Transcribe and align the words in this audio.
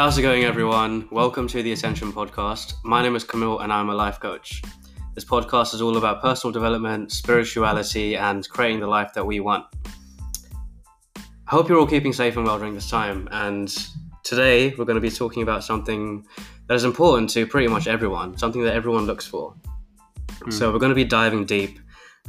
How's 0.00 0.16
it 0.16 0.22
going, 0.22 0.44
everyone? 0.44 1.06
Welcome 1.10 1.46
to 1.48 1.62
the 1.62 1.72
Ascension 1.72 2.10
Podcast. 2.10 2.72
My 2.82 3.02
name 3.02 3.16
is 3.16 3.22
Camille 3.22 3.58
and 3.58 3.70
I'm 3.70 3.90
a 3.90 3.94
life 3.94 4.18
coach. 4.18 4.62
This 5.14 5.26
podcast 5.26 5.74
is 5.74 5.82
all 5.82 5.98
about 5.98 6.22
personal 6.22 6.52
development, 6.52 7.12
spirituality, 7.12 8.16
and 8.16 8.48
creating 8.48 8.80
the 8.80 8.86
life 8.86 9.12
that 9.12 9.26
we 9.26 9.40
want. 9.40 9.66
I 11.16 11.20
hope 11.50 11.68
you're 11.68 11.78
all 11.78 11.86
keeping 11.86 12.14
safe 12.14 12.34
and 12.38 12.46
well 12.46 12.56
during 12.56 12.72
this 12.72 12.88
time. 12.88 13.28
And 13.30 13.68
today 14.22 14.70
we're 14.70 14.86
going 14.86 14.94
to 14.94 15.02
be 15.02 15.10
talking 15.10 15.42
about 15.42 15.64
something 15.64 16.24
that 16.66 16.76
is 16.76 16.84
important 16.84 17.28
to 17.32 17.46
pretty 17.46 17.68
much 17.68 17.86
everyone, 17.86 18.38
something 18.38 18.62
that 18.64 18.72
everyone 18.72 19.04
looks 19.04 19.26
for. 19.26 19.54
Hmm. 20.30 20.50
So 20.50 20.72
we're 20.72 20.78
going 20.78 20.92
to 20.92 20.96
be 20.96 21.04
diving 21.04 21.44
deep 21.44 21.78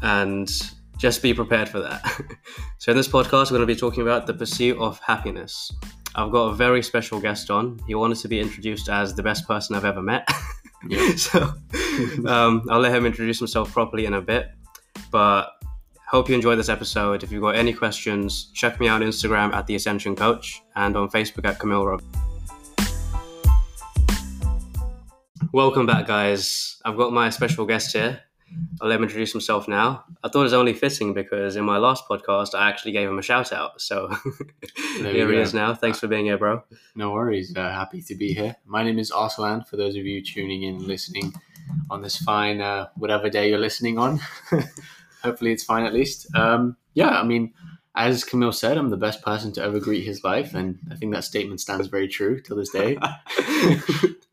and 0.01 0.51
just 0.97 1.21
be 1.21 1.33
prepared 1.33 1.69
for 1.69 1.79
that. 1.79 2.03
so 2.79 2.91
in 2.91 2.97
this 2.97 3.07
podcast, 3.07 3.49
we're 3.49 3.59
going 3.59 3.61
to 3.61 3.65
be 3.65 3.77
talking 3.77 4.01
about 4.01 4.27
the 4.27 4.33
pursuit 4.33 4.77
of 4.77 4.99
happiness. 4.99 5.71
I've 6.15 6.31
got 6.31 6.49
a 6.49 6.55
very 6.55 6.83
special 6.83 7.19
guest 7.19 7.49
on. 7.49 7.79
He 7.87 7.95
wanted 7.95 8.17
to 8.19 8.27
be 8.27 8.39
introduced 8.39 8.89
as 8.89 9.15
the 9.15 9.23
best 9.23 9.47
person 9.47 9.75
I've 9.75 9.85
ever 9.85 10.01
met. 10.01 10.27
Yeah. 10.87 11.15
so 11.15 11.53
um, 12.27 12.65
I'll 12.69 12.79
let 12.79 12.93
him 12.93 13.05
introduce 13.05 13.39
himself 13.39 13.71
properly 13.71 14.05
in 14.05 14.13
a 14.13 14.21
bit. 14.21 14.51
But 15.11 15.51
hope 16.07 16.27
you 16.27 16.35
enjoy 16.35 16.55
this 16.55 16.69
episode. 16.69 17.23
If 17.23 17.31
you've 17.31 17.41
got 17.41 17.55
any 17.55 17.73
questions, 17.73 18.51
check 18.53 18.79
me 18.79 18.87
out 18.87 19.01
on 19.01 19.07
Instagram 19.07 19.53
at 19.53 19.67
the 19.67 19.75
Ascension 19.75 20.15
Coach 20.15 20.61
and 20.75 20.97
on 20.97 21.09
Facebook 21.09 21.45
at 21.45 21.59
Camille 21.59 21.85
Rob. 21.85 22.03
Welcome 25.53 25.85
back, 25.85 26.07
guys. 26.07 26.81
I've 26.83 26.97
got 26.97 27.13
my 27.13 27.29
special 27.29 27.65
guest 27.65 27.93
here. 27.93 28.21
I'll 28.81 28.87
let 28.87 28.97
him 28.97 29.03
introduce 29.03 29.31
himself 29.31 29.67
now. 29.67 30.03
I 30.23 30.27
thought 30.27 30.39
it 30.41 30.43
was 30.43 30.53
only 30.53 30.73
fitting 30.73 31.13
because 31.13 31.55
in 31.55 31.63
my 31.63 31.77
last 31.77 32.07
podcast, 32.09 32.55
I 32.55 32.69
actually 32.69 32.93
gave 32.93 33.07
him 33.07 33.19
a 33.19 33.21
shout 33.21 33.53
out. 33.53 33.81
So 33.81 34.09
here 34.97 35.31
he 35.31 35.37
is 35.37 35.53
now. 35.53 35.73
Thanks 35.73 35.99
for 35.99 36.07
being 36.07 36.25
here, 36.25 36.37
bro. 36.37 36.63
No 36.95 37.11
worries. 37.11 37.55
Uh, 37.55 37.69
happy 37.69 38.01
to 38.01 38.15
be 38.15 38.33
here. 38.33 38.55
My 38.65 38.83
name 38.83 38.99
is 38.99 39.11
Arslan. 39.11 39.65
For 39.67 39.77
those 39.77 39.95
of 39.95 40.05
you 40.05 40.23
tuning 40.23 40.63
in, 40.63 40.87
listening 40.87 41.33
on 41.89 42.01
this 42.01 42.17
fine, 42.17 42.61
uh, 42.61 42.87
whatever 42.95 43.29
day 43.29 43.49
you're 43.49 43.59
listening 43.59 43.97
on, 43.97 44.19
hopefully 45.23 45.51
it's 45.51 45.63
fine 45.63 45.85
at 45.85 45.93
least. 45.93 46.33
Um, 46.35 46.75
yeah, 46.93 47.09
I 47.09 47.23
mean, 47.23 47.53
as 47.95 48.23
Camille 48.23 48.53
said, 48.53 48.77
I'm 48.77 48.89
the 48.89 48.97
best 48.97 49.21
person 49.21 49.51
to 49.53 49.63
ever 49.63 49.79
greet 49.79 50.05
his 50.05 50.23
life, 50.23 50.53
and 50.53 50.79
I 50.89 50.95
think 50.95 51.13
that 51.13 51.23
statement 51.23 51.59
stands 51.59 51.87
very 51.87 52.07
true 52.07 52.41
till 52.41 52.55
this 52.55 52.69
day. 52.69 52.95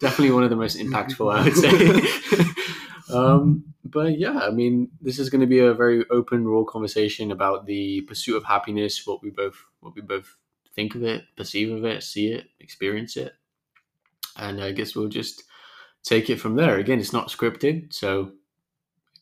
Definitely 0.00 0.30
one 0.30 0.44
of 0.44 0.50
the 0.50 0.56
most 0.56 0.78
impactful, 0.78 1.34
I 1.34 1.42
would 1.42 1.56
say. 1.56 3.14
um, 3.14 3.67
but 3.84 4.18
yeah, 4.18 4.38
I 4.40 4.50
mean, 4.50 4.90
this 5.00 5.18
is 5.18 5.30
going 5.30 5.40
to 5.40 5.46
be 5.46 5.60
a 5.60 5.74
very 5.74 6.04
open, 6.10 6.46
raw 6.46 6.64
conversation 6.64 7.30
about 7.30 7.66
the 7.66 8.02
pursuit 8.02 8.36
of 8.36 8.44
happiness, 8.44 9.06
what 9.06 9.22
we 9.22 9.30
both, 9.30 9.56
what 9.80 9.94
we 9.94 10.02
both 10.02 10.36
think 10.74 10.94
of 10.94 11.02
it, 11.02 11.24
perceive 11.36 11.70
of 11.72 11.84
it, 11.84 12.02
see 12.02 12.28
it, 12.32 12.46
experience 12.60 13.16
it, 13.16 13.32
and 14.36 14.62
I 14.62 14.72
guess 14.72 14.94
we'll 14.94 15.08
just 15.08 15.44
take 16.02 16.30
it 16.30 16.40
from 16.40 16.56
there. 16.56 16.76
Again, 16.78 17.00
it's 17.00 17.12
not 17.12 17.28
scripted, 17.28 17.92
so 17.92 18.32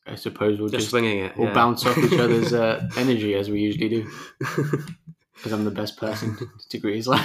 I 0.06 0.14
suppose 0.14 0.58
we'll 0.58 0.68
Just 0.68 0.82
just, 0.82 0.90
swinging 0.90 1.20
it. 1.20 1.36
we'll 1.36 1.48
yeah. 1.48 1.54
bounce 1.54 1.84
off 1.84 1.98
each 1.98 2.18
other's 2.18 2.52
uh, 2.52 2.88
energy 2.96 3.34
as 3.34 3.50
we 3.50 3.60
usually 3.60 3.88
do, 3.88 4.10
because 4.38 5.52
I'm 5.52 5.64
the 5.64 5.70
best 5.70 5.96
person 5.96 6.36
to 6.68 6.78
greet 6.78 6.96
his 6.96 7.08
life. 7.08 7.22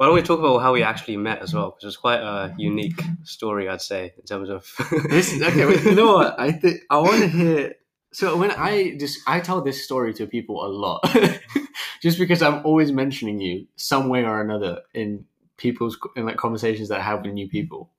Why 0.00 0.06
don't 0.06 0.14
we 0.14 0.22
talk 0.22 0.38
about 0.38 0.60
how 0.60 0.72
we 0.72 0.82
actually 0.82 1.18
met 1.18 1.42
as 1.42 1.52
well? 1.52 1.72
Because 1.72 1.88
it's 1.88 1.96
quite 1.98 2.20
a 2.20 2.54
unique 2.56 3.02
story, 3.22 3.68
I'd 3.68 3.82
say, 3.82 4.14
in 4.16 4.24
terms 4.24 4.48
of. 4.48 4.66
This 5.10 5.38
okay, 5.42 5.66
wait, 5.66 5.84
you 5.84 5.94
know 5.94 6.14
what? 6.14 6.40
I 6.40 6.52
think 6.52 6.80
I 6.88 6.96
want 6.96 7.20
to 7.20 7.28
hear. 7.28 7.74
So 8.10 8.34
when 8.38 8.50
I 8.50 8.96
just 8.98 9.18
I 9.26 9.40
tell 9.40 9.60
this 9.60 9.84
story 9.84 10.14
to 10.14 10.26
people 10.26 10.64
a 10.64 10.68
lot, 10.68 11.06
just 12.02 12.18
because 12.18 12.40
I'm 12.40 12.64
always 12.64 12.92
mentioning 12.92 13.40
you 13.40 13.66
some 13.76 14.08
way 14.08 14.24
or 14.24 14.40
another 14.40 14.80
in 14.94 15.26
people's 15.58 15.98
in 16.16 16.24
like 16.24 16.38
conversations 16.38 16.88
that 16.88 17.00
I 17.00 17.02
have 17.02 17.22
with 17.22 17.34
new 17.34 17.50
people. 17.50 17.90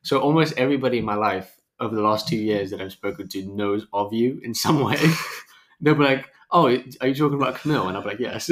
So 0.00 0.18
almost 0.18 0.54
everybody 0.56 0.96
in 0.96 1.04
my 1.04 1.16
life 1.16 1.60
over 1.78 1.94
the 1.94 2.00
last 2.00 2.26
two 2.26 2.38
years 2.38 2.70
that 2.70 2.80
I've 2.80 2.92
spoken 2.92 3.28
to 3.28 3.44
knows 3.44 3.86
of 3.92 4.14
you 4.14 4.40
in 4.42 4.54
some 4.54 4.80
way. 4.80 4.96
They'll 5.82 5.94
be 5.94 6.04
like, 6.04 6.26
"Oh, 6.50 6.68
are 7.02 7.08
you 7.08 7.14
talking 7.14 7.34
about 7.34 7.56
Camille?" 7.56 7.86
And 7.86 7.98
I'm 7.98 8.04
like, 8.06 8.18
"Yes." 8.18 8.50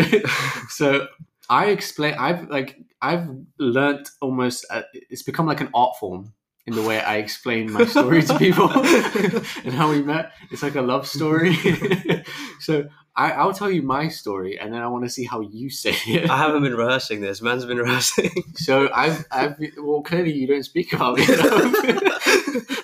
so 0.68 1.08
I 1.48 1.66
explain. 1.66 2.14
I've 2.14 2.48
like 2.48 2.78
I've 3.00 3.28
learnt 3.58 4.10
almost. 4.20 4.66
Uh, 4.70 4.82
it's 4.92 5.22
become 5.22 5.46
like 5.46 5.60
an 5.60 5.70
art 5.74 5.96
form 5.98 6.32
in 6.68 6.74
the 6.74 6.82
way 6.82 7.00
I 7.00 7.16
explain 7.16 7.72
my 7.72 7.86
story 7.86 8.22
to 8.22 8.38
people 8.38 8.70
and 9.64 9.72
how 9.72 9.90
we 9.90 10.02
met. 10.02 10.32
It's 10.50 10.62
like 10.62 10.74
a 10.74 10.82
love 10.82 11.06
story. 11.06 11.54
so 12.60 12.88
I, 13.16 13.32
I'll 13.32 13.54
tell 13.54 13.70
you 13.70 13.82
my 13.82 14.08
story, 14.08 14.58
and 14.58 14.72
then 14.72 14.82
I 14.82 14.86
want 14.88 15.04
to 15.04 15.10
see 15.10 15.24
how 15.24 15.40
you 15.40 15.70
say 15.70 15.94
it. 16.06 16.28
I 16.30 16.36
haven't 16.36 16.62
been 16.62 16.74
rehearsing 16.74 17.22
this. 17.22 17.40
Man's 17.40 17.64
been 17.64 17.78
rehearsing. 17.78 18.30
So 18.54 18.90
I've, 18.92 19.24
I've 19.30 19.56
well, 19.78 20.02
clearly 20.02 20.32
you 20.32 20.46
don't 20.46 20.64
speak 20.64 20.92
about 20.92 21.16
me. 21.16 21.24
enough. 21.24 21.38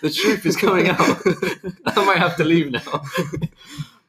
the 0.01 0.13
truth 0.15 0.47
is 0.47 0.57
coming 0.57 0.89
out. 0.89 0.99
I 1.87 2.05
might 2.05 2.19
have 2.19 2.37
to 2.37 2.45
leave 2.45 2.71
now. 2.71 3.03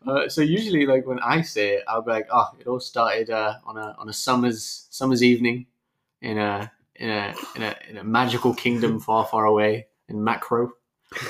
Uh, 0.05 0.29
so 0.29 0.41
usually, 0.41 0.85
like 0.85 1.05
when 1.05 1.19
I 1.19 1.41
say 1.41 1.75
it, 1.75 1.83
I'll 1.87 2.01
be 2.01 2.11
like, 2.11 2.27
"Oh, 2.31 2.49
it 2.59 2.67
all 2.67 2.79
started 2.79 3.29
uh, 3.29 3.55
on 3.65 3.77
a 3.77 3.95
on 3.97 4.09
a 4.09 4.13
summer's 4.13 4.87
summer's 4.89 5.23
evening 5.23 5.65
in 6.21 6.37
a 6.37 6.71
in 6.95 7.09
a 7.09 7.35
in 7.55 7.63
a 7.63 7.75
in 7.89 7.97
a 7.97 8.03
magical 8.03 8.53
kingdom 8.53 8.99
far 8.99 9.25
far 9.25 9.45
away 9.45 9.87
in 10.07 10.17
Makro." 10.17 10.71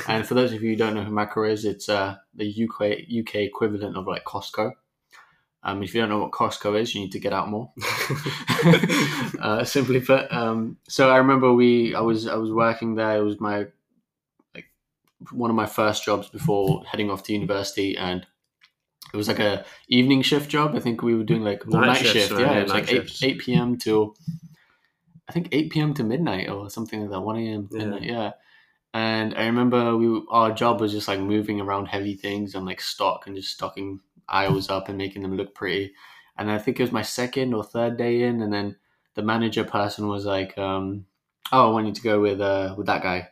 And 0.07 0.25
for 0.25 0.33
those 0.33 0.51
of 0.51 0.63
you 0.63 0.71
who 0.71 0.75
don't 0.75 0.93
know 0.93 1.03
who 1.03 1.11
Makro 1.11 1.49
is, 1.49 1.65
it's 1.65 1.89
uh, 1.89 2.17
the 2.33 2.47
UK 2.47 2.81
UK 3.19 3.35
equivalent 3.35 3.95
of 3.95 4.07
like 4.07 4.23
Costco. 4.23 4.73
Um, 5.63 5.81
if 5.81 5.95
you 5.95 6.01
don't 6.01 6.09
know 6.09 6.19
what 6.19 6.31
Costco 6.31 6.79
is, 6.79 6.93
you 6.93 7.01
need 7.01 7.11
to 7.13 7.19
get 7.19 7.33
out 7.33 7.49
more. 7.49 7.71
uh, 9.39 9.63
simply 9.63 9.99
put, 9.99 10.31
um, 10.31 10.77
so 10.87 11.09
I 11.09 11.17
remember 11.17 11.53
we 11.53 11.95
I 11.95 12.01
was 12.01 12.27
I 12.27 12.35
was 12.35 12.51
working 12.51 12.95
there. 12.95 13.17
It 13.17 13.23
was 13.23 13.39
my 13.39 13.65
like 14.53 14.65
one 15.31 15.49
of 15.49 15.55
my 15.55 15.65
first 15.65 16.03
jobs 16.03 16.29
before 16.29 16.83
heading 16.85 17.09
off 17.09 17.23
to 17.23 17.33
university, 17.33 17.97
and 17.97 18.25
it 19.13 19.17
was 19.17 19.27
like 19.27 19.39
a 19.39 19.65
evening 19.87 20.21
shift 20.21 20.49
job. 20.49 20.75
I 20.75 20.79
think 20.79 21.01
we 21.01 21.15
were 21.15 21.23
doing 21.23 21.43
like 21.43 21.65
Night 21.67 21.87
night, 21.87 22.05
shift. 22.05 22.31
right? 22.31 22.41
Yeah, 22.41 22.51
Yeah, 22.53 22.59
it 22.59 22.63
was 22.63 22.73
like 22.73 22.83
eight 22.89 23.09
shifts. 23.09 23.23
eight 23.23 23.39
p.m. 23.39 23.77
till 23.77 24.15
I 25.27 25.31
think 25.31 25.49
eight 25.51 25.71
p.m. 25.71 25.93
to 25.95 26.03
midnight 26.03 26.49
or 26.49 26.69
something 26.69 27.01
like 27.01 27.09
that. 27.09 27.21
One 27.21 27.37
a.m. 27.37 27.67
to 27.69 27.77
Yeah. 27.77 27.83
midnight. 27.85 28.03
Yeah. 28.03 28.31
And 28.93 29.35
I 29.35 29.45
remember 29.47 29.97
we 29.97 30.21
our 30.29 30.51
job 30.51 30.79
was 30.79 30.91
just 30.91 31.07
like 31.07 31.19
moving 31.19 31.59
around 31.59 31.87
heavy 31.87 32.15
things 32.15 32.55
and 32.55 32.65
like 32.65 32.79
stock 32.79 33.27
and 33.27 33.35
just 33.35 33.51
stocking 33.51 33.99
aisles 34.29 34.69
up 34.69 34.87
and 34.87 34.97
making 34.97 35.21
them 35.21 35.35
look 35.35 35.53
pretty. 35.53 35.93
And 36.37 36.49
I 36.51 36.57
think 36.57 36.79
it 36.79 36.83
was 36.83 36.91
my 36.91 37.01
second 37.01 37.53
or 37.53 37.63
third 37.63 37.97
day 37.97 38.23
in, 38.23 38.41
and 38.41 38.51
then 38.53 38.75
the 39.15 39.21
manager 39.23 39.63
person 39.63 40.07
was 40.07 40.25
like, 40.25 40.57
um, 40.57 41.05
"Oh, 41.51 41.67
I 41.69 41.71
want 41.71 41.87
you 41.87 41.93
to 41.93 42.01
go 42.01 42.19
with 42.21 42.39
uh, 42.41 42.75
with 42.77 42.87
that 42.87 43.03
guy." 43.03 43.29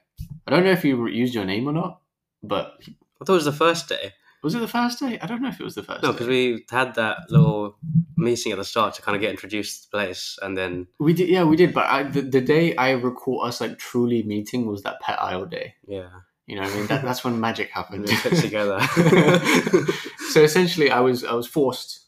I 0.47 0.51
don't 0.51 0.63
know 0.65 0.71
if 0.71 0.83
you 0.83 1.07
used 1.07 1.33
your 1.35 1.45
name 1.45 1.67
or 1.67 1.73
not, 1.73 2.01
but 2.41 2.73
I 3.21 3.25
thought 3.25 3.33
it 3.33 3.43
was 3.43 3.45
the 3.45 3.51
first 3.53 3.87
day. 3.87 4.13
Was 4.43 4.53
it 4.55 4.59
the 4.59 4.67
first 4.67 4.99
day? 4.99 5.17
I 5.21 5.25
don't 5.25 5.41
know 5.41 5.47
if 5.49 5.59
it 5.59 5.63
was 5.63 5.75
the 5.75 5.83
first. 5.83 6.03
No, 6.03 6.11
because 6.11 6.27
we 6.27 6.65
had 6.69 6.95
that 6.95 7.17
little 7.29 7.77
meeting 8.17 8.51
at 8.51 8.57
the 8.57 8.63
start 8.63 8.93
to 8.95 9.01
kind 9.01 9.15
of 9.15 9.21
get 9.21 9.31
introduced 9.31 9.83
to 9.83 9.89
the 9.89 9.97
place, 9.97 10.37
and 10.41 10.57
then 10.57 10.87
we 10.99 11.13
did. 11.13 11.29
Yeah, 11.29 11.43
we 11.45 11.55
did. 11.55 11.73
But 11.73 11.85
I, 11.87 12.03
the, 12.03 12.21
the 12.21 12.41
day 12.41 12.75
I 12.75 12.91
recall 12.91 13.43
us 13.43 13.61
like 13.61 13.77
truly 13.79 14.21
meeting 14.23 14.65
was 14.65 14.83
that 14.83 14.99
pet 15.01 15.19
aisle 15.21 15.45
day. 15.45 15.75
yeah, 15.87 16.09
You 16.45 16.57
know, 16.57 16.63
what 16.63 16.71
I 16.73 16.75
mean, 16.75 16.87
that, 16.87 17.03
that's 17.03 17.23
when 17.23 17.39
magic 17.39 17.69
happened. 17.71 18.05
we 18.07 18.15
fit 18.15 18.35
together. 18.41 18.79
so 20.31 20.41
essentially, 20.41 20.89
I 20.91 20.99
was 20.99 21.23
I 21.23 21.33
was 21.33 21.47
forced. 21.47 22.01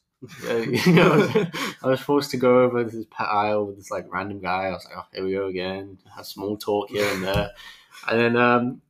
Uh, 0.50 0.56
you 0.57 0.94
know, 0.94 1.29
I 1.84 1.88
was 1.88 2.00
forced 2.01 2.31
to 2.31 2.38
go 2.38 2.63
over 2.63 2.84
this 2.84 3.06
pet 3.12 3.28
aisle 3.28 3.68
with 3.68 3.78
this 3.78 3.91
like 3.91 4.12
random 4.12 4.40
guy. 4.40 4.66
I 4.68 4.72
was 4.72 4.85
like, 4.85 4.97
oh, 4.97 5.07
here 5.13 5.24
we 5.24 5.31
go 5.34 5.47
again. 5.47 5.97
Have 6.16 6.25
small 6.25 6.57
talk 6.57 6.90
here 6.90 7.07
and 7.13 7.24
there, 7.24 7.51
and 8.09 8.19
then 8.19 8.35
um, 8.38 8.81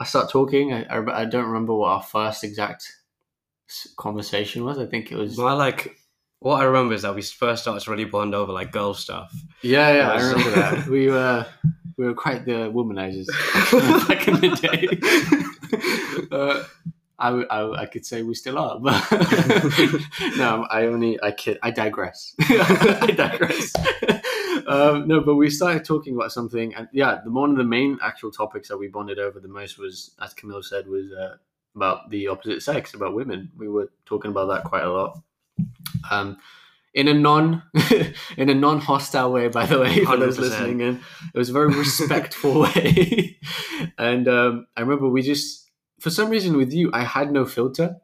I 0.00 0.04
start 0.04 0.30
talking. 0.30 0.72
I, 0.72 0.84
I, 0.84 1.20
I 1.20 1.24
don't 1.26 1.44
remember 1.44 1.74
what 1.74 1.88
our 1.88 2.02
first 2.02 2.42
exact 2.42 2.90
conversation 3.98 4.64
was. 4.64 4.78
I 4.78 4.86
think 4.86 5.12
it 5.12 5.16
was. 5.16 5.36
My 5.36 5.52
like, 5.52 5.94
what 6.38 6.60
I 6.60 6.64
remember 6.64 6.94
is 6.94 7.02
that 7.02 7.14
we 7.14 7.20
first 7.20 7.62
started 7.62 7.84
to 7.84 7.90
really 7.90 8.06
bond 8.06 8.34
over 8.34 8.50
like 8.50 8.72
girl 8.72 8.94
stuff. 8.94 9.30
Yeah, 9.60 9.92
yeah, 9.94 10.10
I 10.10 10.22
remember 10.22 10.50
that. 10.52 10.86
We 10.86 11.08
were 11.08 11.46
we 11.98 12.06
were 12.06 12.14
quite 12.14 12.46
the 12.46 12.72
womanizers 12.72 13.26
back 14.08 14.26
in 14.26 14.40
the 14.40 14.56
day. 14.56 16.28
uh, 16.34 16.64
I, 17.18 17.42
I, 17.50 17.82
I 17.82 17.86
could 17.86 18.06
say 18.06 18.22
we 18.22 18.34
still 18.34 18.56
are, 18.56 18.80
but 18.80 19.04
no, 20.38 20.66
I 20.70 20.86
only 20.86 21.22
I 21.22 21.32
kid. 21.32 21.58
I 21.62 21.70
digress. 21.70 22.34
I 22.40 23.12
digress. 23.14 23.74
Um, 24.66 25.08
no, 25.08 25.20
but 25.20 25.36
we 25.36 25.50
started 25.50 25.84
talking 25.84 26.14
about 26.14 26.32
something, 26.32 26.74
and 26.74 26.88
yeah, 26.92 27.20
the 27.24 27.30
one 27.30 27.50
of 27.50 27.56
the 27.56 27.64
main 27.64 27.98
actual 28.02 28.30
topics 28.30 28.68
that 28.68 28.78
we 28.78 28.88
bonded 28.88 29.18
over 29.18 29.40
the 29.40 29.48
most 29.48 29.78
was, 29.78 30.12
as 30.20 30.34
Camille 30.34 30.62
said, 30.62 30.86
was 30.86 31.12
uh, 31.12 31.36
about 31.74 32.10
the 32.10 32.28
opposite 32.28 32.62
sex, 32.62 32.94
about 32.94 33.14
women. 33.14 33.50
We 33.56 33.68
were 33.68 33.90
talking 34.06 34.30
about 34.30 34.46
that 34.46 34.64
quite 34.64 34.84
a 34.84 34.90
lot. 34.90 35.20
Um, 36.10 36.38
in 36.94 37.08
a 37.08 37.14
non 37.14 37.62
in 38.36 38.48
a 38.48 38.54
non 38.54 38.80
hostile 38.80 39.32
way, 39.32 39.48
by 39.48 39.66
the 39.66 39.78
way, 39.78 40.04
for 40.04 40.16
those 40.16 40.38
100%. 40.38 40.40
listening 40.40 40.80
in. 40.80 41.00
It 41.34 41.38
was 41.38 41.50
a 41.50 41.52
very 41.52 41.68
respectful 41.68 42.60
way, 42.62 43.38
and 43.98 44.28
um, 44.28 44.66
I 44.76 44.80
remember 44.80 45.08
we 45.08 45.22
just 45.22 45.70
for 46.00 46.10
some 46.10 46.30
reason 46.30 46.56
with 46.56 46.72
you, 46.72 46.90
I 46.92 47.04
had 47.04 47.30
no 47.32 47.44
filter. 47.44 47.96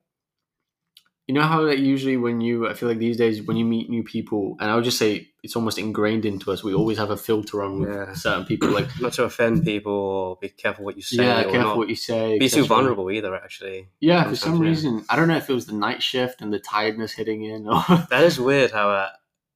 You 1.26 1.34
know 1.34 1.42
how 1.42 1.62
like 1.62 1.78
usually 1.80 2.16
when 2.16 2.40
you 2.40 2.68
I 2.68 2.74
feel 2.74 2.88
like 2.88 2.98
these 2.98 3.16
days 3.16 3.42
when 3.42 3.56
you 3.56 3.64
meet 3.64 3.90
new 3.90 4.02
people, 4.04 4.56
and 4.60 4.70
I 4.70 4.74
would 4.76 4.84
just 4.84 4.98
say 4.98 5.28
it's 5.42 5.56
almost 5.56 5.78
ingrained 5.78 6.24
into 6.24 6.52
us. 6.52 6.62
We 6.64 6.74
always 6.74 6.98
have 6.98 7.10
a 7.10 7.16
filter 7.16 7.62
on 7.62 7.80
with 7.80 7.88
Yeah. 7.90 8.12
certain 8.14 8.44
people. 8.44 8.70
Like 8.70 8.88
Not 9.00 9.12
to 9.14 9.24
offend 9.24 9.64
people 9.64 9.92
or 9.92 10.36
be 10.40 10.48
careful 10.48 10.84
what 10.84 10.96
you 10.96 11.02
say. 11.02 11.24
yeah, 11.24 11.40
or 11.40 11.42
careful 11.44 11.60
not 11.60 11.76
what 11.78 11.88
you 11.88 11.96
say. 11.96 12.38
be 12.38 12.48
too 12.48 12.64
vulnerable 12.64 13.10
either. 13.10 13.34
Actually, 13.34 13.88
Yeah, 14.00 14.24
for 14.28 14.36
some 14.36 14.62
yeah. 14.62 14.68
reason 14.70 15.04
I 15.08 15.16
don't 15.16 15.28
know 15.28 15.36
if 15.36 15.48
it 15.50 15.52
was 15.54 15.66
the 15.66 15.74
night 15.74 16.02
shift 16.02 16.40
and 16.42 16.52
the 16.52 16.58
tiredness 16.60 17.12
hitting 17.12 17.42
in, 17.44 17.66
or 17.68 17.82
that 18.10 18.22
is 18.24 18.38
weird. 18.40 18.70
How 18.70 18.90
at 18.94 19.10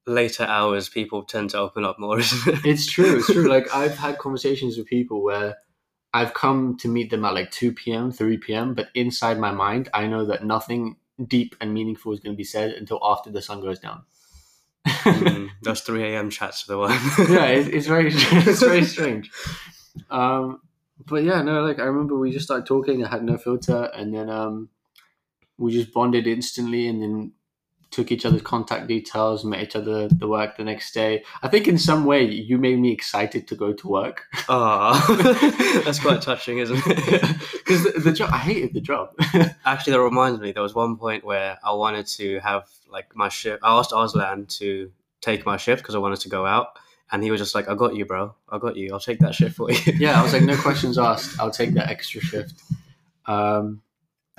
later 0.06 0.44
hours 0.44 0.88
people 0.88 1.22
tend 1.24 1.50
to 1.50 1.58
open 1.58 1.84
up 1.84 1.98
more. 2.00 2.18
Isn't 2.18 2.54
it? 2.54 2.64
it's 2.66 2.86
true. 2.90 3.18
It's 3.18 3.26
true. 3.32 3.48
Like 3.48 3.72
I've 3.74 3.96
had 3.96 4.18
conversations 4.26 4.76
with 4.76 4.86
people 4.86 5.22
where 5.22 5.56
I've 6.12 6.34
come 6.34 6.76
to 6.78 6.88
meet 6.88 7.10
them 7.10 7.24
at 7.24 7.34
like 7.34 7.52
two 7.52 7.72
p.m., 7.72 8.10
three 8.10 8.38
p.m., 8.38 8.74
but 8.74 8.88
inside 8.94 9.38
my 9.38 9.52
mind, 9.52 9.88
I 9.94 10.08
know 10.08 10.24
that 10.26 10.44
nothing 10.44 10.96
deep 11.26 11.54
and 11.60 11.74
meaningful 11.74 12.12
is 12.12 12.20
going 12.20 12.34
to 12.34 12.36
be 12.36 12.44
said 12.44 12.72
until 12.72 12.98
after 13.02 13.30
the 13.30 13.42
sun 13.42 13.60
goes 13.60 13.78
down. 13.78 14.02
Mm, 14.86 15.50
those 15.62 15.80
three 15.80 16.02
a.m. 16.04 16.30
chats 16.30 16.68
are 16.68 16.72
the 16.72 16.78
one. 16.78 16.90
yeah, 17.30 17.46
it's, 17.46 17.68
it's 17.68 17.86
very 17.86 18.08
it's 18.14 18.60
very 18.60 18.84
strange. 18.84 19.30
Um, 20.10 20.60
but 21.06 21.22
yeah, 21.24 21.42
no, 21.42 21.62
like 21.62 21.78
I 21.78 21.84
remember 21.84 22.18
we 22.18 22.30
just 22.30 22.44
started 22.44 22.66
talking. 22.66 23.04
I 23.04 23.08
had 23.08 23.24
no 23.24 23.36
filter, 23.38 23.90
and 23.94 24.14
then 24.14 24.30
um, 24.30 24.68
we 25.58 25.72
just 25.72 25.92
bonded 25.92 26.26
instantly, 26.26 26.86
and 26.88 27.02
then 27.02 27.32
took 27.90 28.12
each 28.12 28.24
other's 28.24 28.42
contact 28.42 28.86
details, 28.86 29.44
met 29.44 29.62
each 29.62 29.74
other 29.74 30.08
the 30.08 30.28
work 30.28 30.56
the 30.56 30.64
next 30.64 30.92
day. 30.92 31.24
I 31.42 31.48
think 31.48 31.66
in 31.66 31.78
some 31.78 32.04
way 32.04 32.24
you 32.24 32.56
made 32.56 32.78
me 32.78 32.92
excited 32.92 33.48
to 33.48 33.56
go 33.56 33.72
to 33.72 33.88
work 33.88 34.26
Oh, 34.48 35.82
that's 35.84 35.98
quite 35.98 36.22
touching, 36.22 36.58
isn't 36.58 36.82
it? 36.86 37.22
because 37.52 37.84
the, 37.84 38.00
the 38.00 38.12
job 38.12 38.30
I 38.32 38.38
hated 38.38 38.74
the 38.74 38.80
job. 38.80 39.14
Actually, 39.64 39.92
that 39.92 40.00
reminds 40.00 40.40
me. 40.40 40.52
There 40.52 40.62
was 40.62 40.74
one 40.74 40.96
point 40.96 41.24
where 41.24 41.58
I 41.64 41.72
wanted 41.72 42.06
to 42.06 42.38
have 42.40 42.68
like 42.88 43.14
my 43.14 43.28
shift. 43.28 43.62
I 43.62 43.78
asked 43.78 43.92
Arslan 43.92 44.46
to 44.58 44.90
take 45.20 45.46
my 45.46 45.56
shift 45.56 45.82
because 45.82 45.94
I 45.94 45.98
wanted 45.98 46.20
to 46.20 46.28
go 46.28 46.46
out, 46.46 46.78
and 47.12 47.22
he 47.22 47.30
was 47.30 47.40
just 47.40 47.54
like, 47.54 47.68
"I 47.68 47.74
got 47.74 47.94
you, 47.94 48.04
bro. 48.04 48.34
I 48.48 48.58
got 48.58 48.76
you. 48.76 48.92
I'll 48.92 49.00
take 49.00 49.18
that 49.20 49.34
shift 49.34 49.56
for 49.56 49.70
you." 49.70 49.78
yeah, 49.98 50.18
I 50.18 50.22
was 50.22 50.32
like, 50.32 50.42
no 50.42 50.56
questions 50.56 50.98
asked. 50.98 51.38
I'll 51.40 51.50
take 51.50 51.74
that 51.74 51.90
extra 51.90 52.20
shift. 52.20 52.60
Um, 53.26 53.82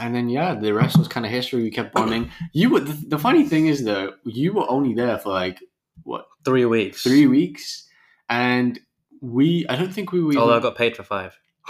and 0.01 0.15
then 0.15 0.27
yeah, 0.29 0.55
the 0.55 0.73
rest 0.73 0.97
was 0.97 1.07
kind 1.07 1.25
of 1.25 1.31
history. 1.31 1.61
We 1.61 1.69
kept 1.69 1.93
bonding. 1.93 2.31
You 2.53 2.71
were 2.71 2.79
the, 2.79 2.93
the 3.07 3.19
funny 3.19 3.47
thing 3.47 3.67
is 3.67 3.85
though, 3.85 4.13
you 4.25 4.51
were 4.53 4.69
only 4.69 4.95
there 4.95 5.19
for 5.19 5.29
like 5.29 5.59
what 6.03 6.25
three 6.43 6.65
weeks. 6.65 7.03
three 7.03 7.27
weeks, 7.27 7.87
and 8.27 8.79
we 9.21 9.67
I 9.69 9.75
don't 9.75 9.93
think 9.93 10.11
we 10.11 10.23
were. 10.23 10.35
Although 10.35 10.57
I 10.57 10.59
got 10.59 10.75
paid 10.75 10.97
for 10.97 11.03
five. 11.03 11.37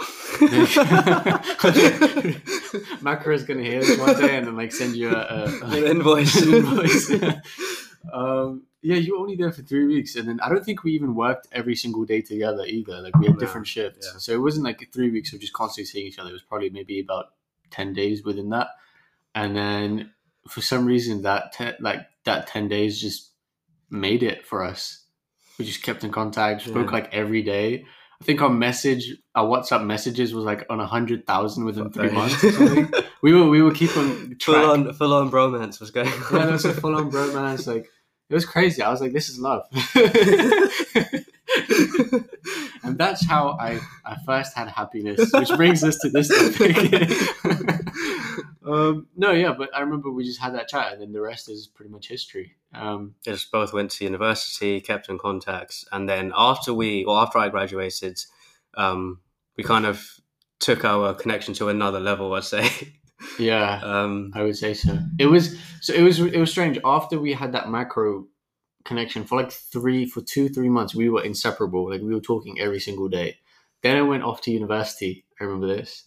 Makro's 3.02 3.44
gonna 3.44 3.62
hear 3.62 3.80
this 3.80 3.98
one 3.98 4.18
day 4.18 4.38
and 4.38 4.46
then 4.46 4.56
like 4.56 4.72
send 4.72 4.96
you 4.96 5.10
a, 5.10 5.20
a, 5.20 5.44
An 5.64 5.84
invoice. 5.84 6.40
an 6.40 6.54
invoice. 6.54 7.10
um, 8.12 8.62
yeah, 8.80 8.96
you 8.96 9.12
were 9.12 9.20
only 9.20 9.36
there 9.36 9.52
for 9.52 9.60
three 9.62 9.86
weeks, 9.86 10.16
and 10.16 10.26
then 10.26 10.40
I 10.40 10.48
don't 10.48 10.64
think 10.64 10.82
we 10.82 10.92
even 10.92 11.14
worked 11.14 11.48
every 11.52 11.76
single 11.76 12.06
day 12.06 12.22
together 12.22 12.64
either. 12.64 13.02
Like 13.02 13.16
we 13.18 13.26
had 13.26 13.38
different 13.38 13.66
shifts, 13.66 14.08
yeah. 14.10 14.18
so 14.18 14.32
it 14.32 14.40
wasn't 14.40 14.64
like 14.64 14.88
three 14.90 15.10
weeks 15.10 15.34
of 15.34 15.40
just 15.40 15.52
constantly 15.52 15.84
seeing 15.84 16.06
each 16.06 16.18
other. 16.18 16.30
It 16.30 16.32
was 16.32 16.42
probably 16.42 16.70
maybe 16.70 16.98
about 16.98 17.26
ten 17.72 17.92
days 17.94 18.22
within 18.24 18.50
that, 18.50 18.68
and 19.34 19.56
then 19.56 20.12
for 20.48 20.60
some 20.60 20.86
reason 20.86 21.22
that 21.22 21.52
te- 21.52 21.72
like 21.80 22.00
that 22.24 22.46
ten 22.46 22.68
days 22.68 23.00
just 23.00 23.30
made 23.90 24.22
it 24.22 24.46
for 24.46 24.62
us. 24.62 25.04
We 25.58 25.64
just 25.64 25.82
kept 25.82 26.04
in 26.04 26.12
contact, 26.12 26.62
spoke 26.62 26.86
Yeah. 26.86 26.92
like 26.92 27.12
every 27.12 27.42
day. 27.42 27.84
I 28.20 28.24
think 28.24 28.40
our 28.40 28.48
message, 28.48 29.16
our 29.34 29.44
WhatsApp 29.46 29.84
messages 29.84 30.32
was 30.32 30.44
like 30.44 30.64
on 30.70 30.78
a 30.78 30.86
hundred 30.86 31.26
thousand 31.26 31.64
within 31.64 31.90
three 31.90 32.10
months. 32.10 32.42
Or 32.44 32.52
something. 32.52 32.88
we 33.22 33.34
were 33.34 33.48
we 33.48 33.62
were 33.62 33.72
keeping 33.72 34.36
full 34.40 34.70
on, 34.70 34.92
full 34.94 35.12
on 35.12 35.28
bromance 35.30 35.80
was 35.80 35.90
going 35.90 36.06
on. 36.08 36.22
Yeah, 36.32 36.44
there 36.44 36.52
was 36.52 36.64
a 36.64 36.72
full 36.72 36.94
on 36.94 37.10
bromance. 37.10 37.66
Like 37.66 37.88
it 38.30 38.34
was 38.34 38.46
crazy. 38.46 38.80
I 38.80 38.90
was 38.90 39.00
like, 39.00 39.12
this 39.12 39.28
is 39.28 39.40
love. 39.40 39.66
and 42.82 42.98
that's 42.98 43.24
how 43.24 43.56
I, 43.60 43.80
I 44.04 44.16
first 44.26 44.54
had 44.54 44.68
happiness, 44.68 45.30
which 45.32 45.48
brings 45.56 45.84
us 45.84 45.98
to 45.98 46.10
this 46.10 46.28
topic. 46.28 47.10
um, 48.66 49.06
no, 49.16 49.32
yeah, 49.32 49.52
but 49.56 49.74
I 49.74 49.80
remember 49.80 50.10
we 50.10 50.24
just 50.24 50.40
had 50.40 50.54
that 50.54 50.68
chat, 50.68 50.92
and 50.92 51.00
then 51.00 51.12
the 51.12 51.20
rest 51.20 51.48
is 51.48 51.66
pretty 51.66 51.90
much 51.90 52.08
history. 52.08 52.56
Um, 52.74 53.14
just 53.24 53.52
both 53.52 53.72
went 53.72 53.90
to 53.92 54.04
university, 54.04 54.80
kept 54.80 55.08
in 55.08 55.18
contacts, 55.18 55.84
and 55.92 56.08
then 56.08 56.32
after 56.36 56.74
we, 56.74 57.04
or 57.04 57.18
after 57.18 57.38
I 57.38 57.48
graduated, 57.48 58.18
um, 58.76 59.20
we 59.56 59.64
kind 59.64 59.86
of 59.86 60.04
took 60.58 60.84
our 60.84 61.14
connection 61.14 61.54
to 61.54 61.68
another 61.68 62.00
level. 62.00 62.32
I'd 62.34 62.44
say. 62.44 62.68
yeah, 63.38 63.80
Um, 63.84 64.32
I 64.34 64.42
would 64.42 64.56
say 64.56 64.74
so. 64.74 64.98
It 65.18 65.26
was 65.26 65.56
so 65.80 65.92
it 65.92 66.02
was 66.02 66.20
it 66.20 66.38
was 66.38 66.50
strange. 66.50 66.78
After 66.84 67.20
we 67.20 67.32
had 67.32 67.52
that 67.52 67.66
Makro 67.66 68.26
connection 68.84 69.24
for 69.24 69.40
like 69.40 69.52
three 69.52 70.06
for 70.06 70.20
two 70.20 70.48
three 70.48 70.68
months, 70.68 70.94
we 70.94 71.08
were 71.08 71.22
inseparable. 71.22 71.90
Like 71.90 72.02
we 72.02 72.14
were 72.14 72.20
talking 72.20 72.60
every 72.60 72.80
single 72.80 73.08
day. 73.08 73.38
Then 73.82 73.96
I 73.96 74.02
went 74.02 74.22
off 74.22 74.40
to 74.42 74.50
university. 74.50 75.24
I 75.40 75.44
remember 75.44 75.66
this, 75.66 76.04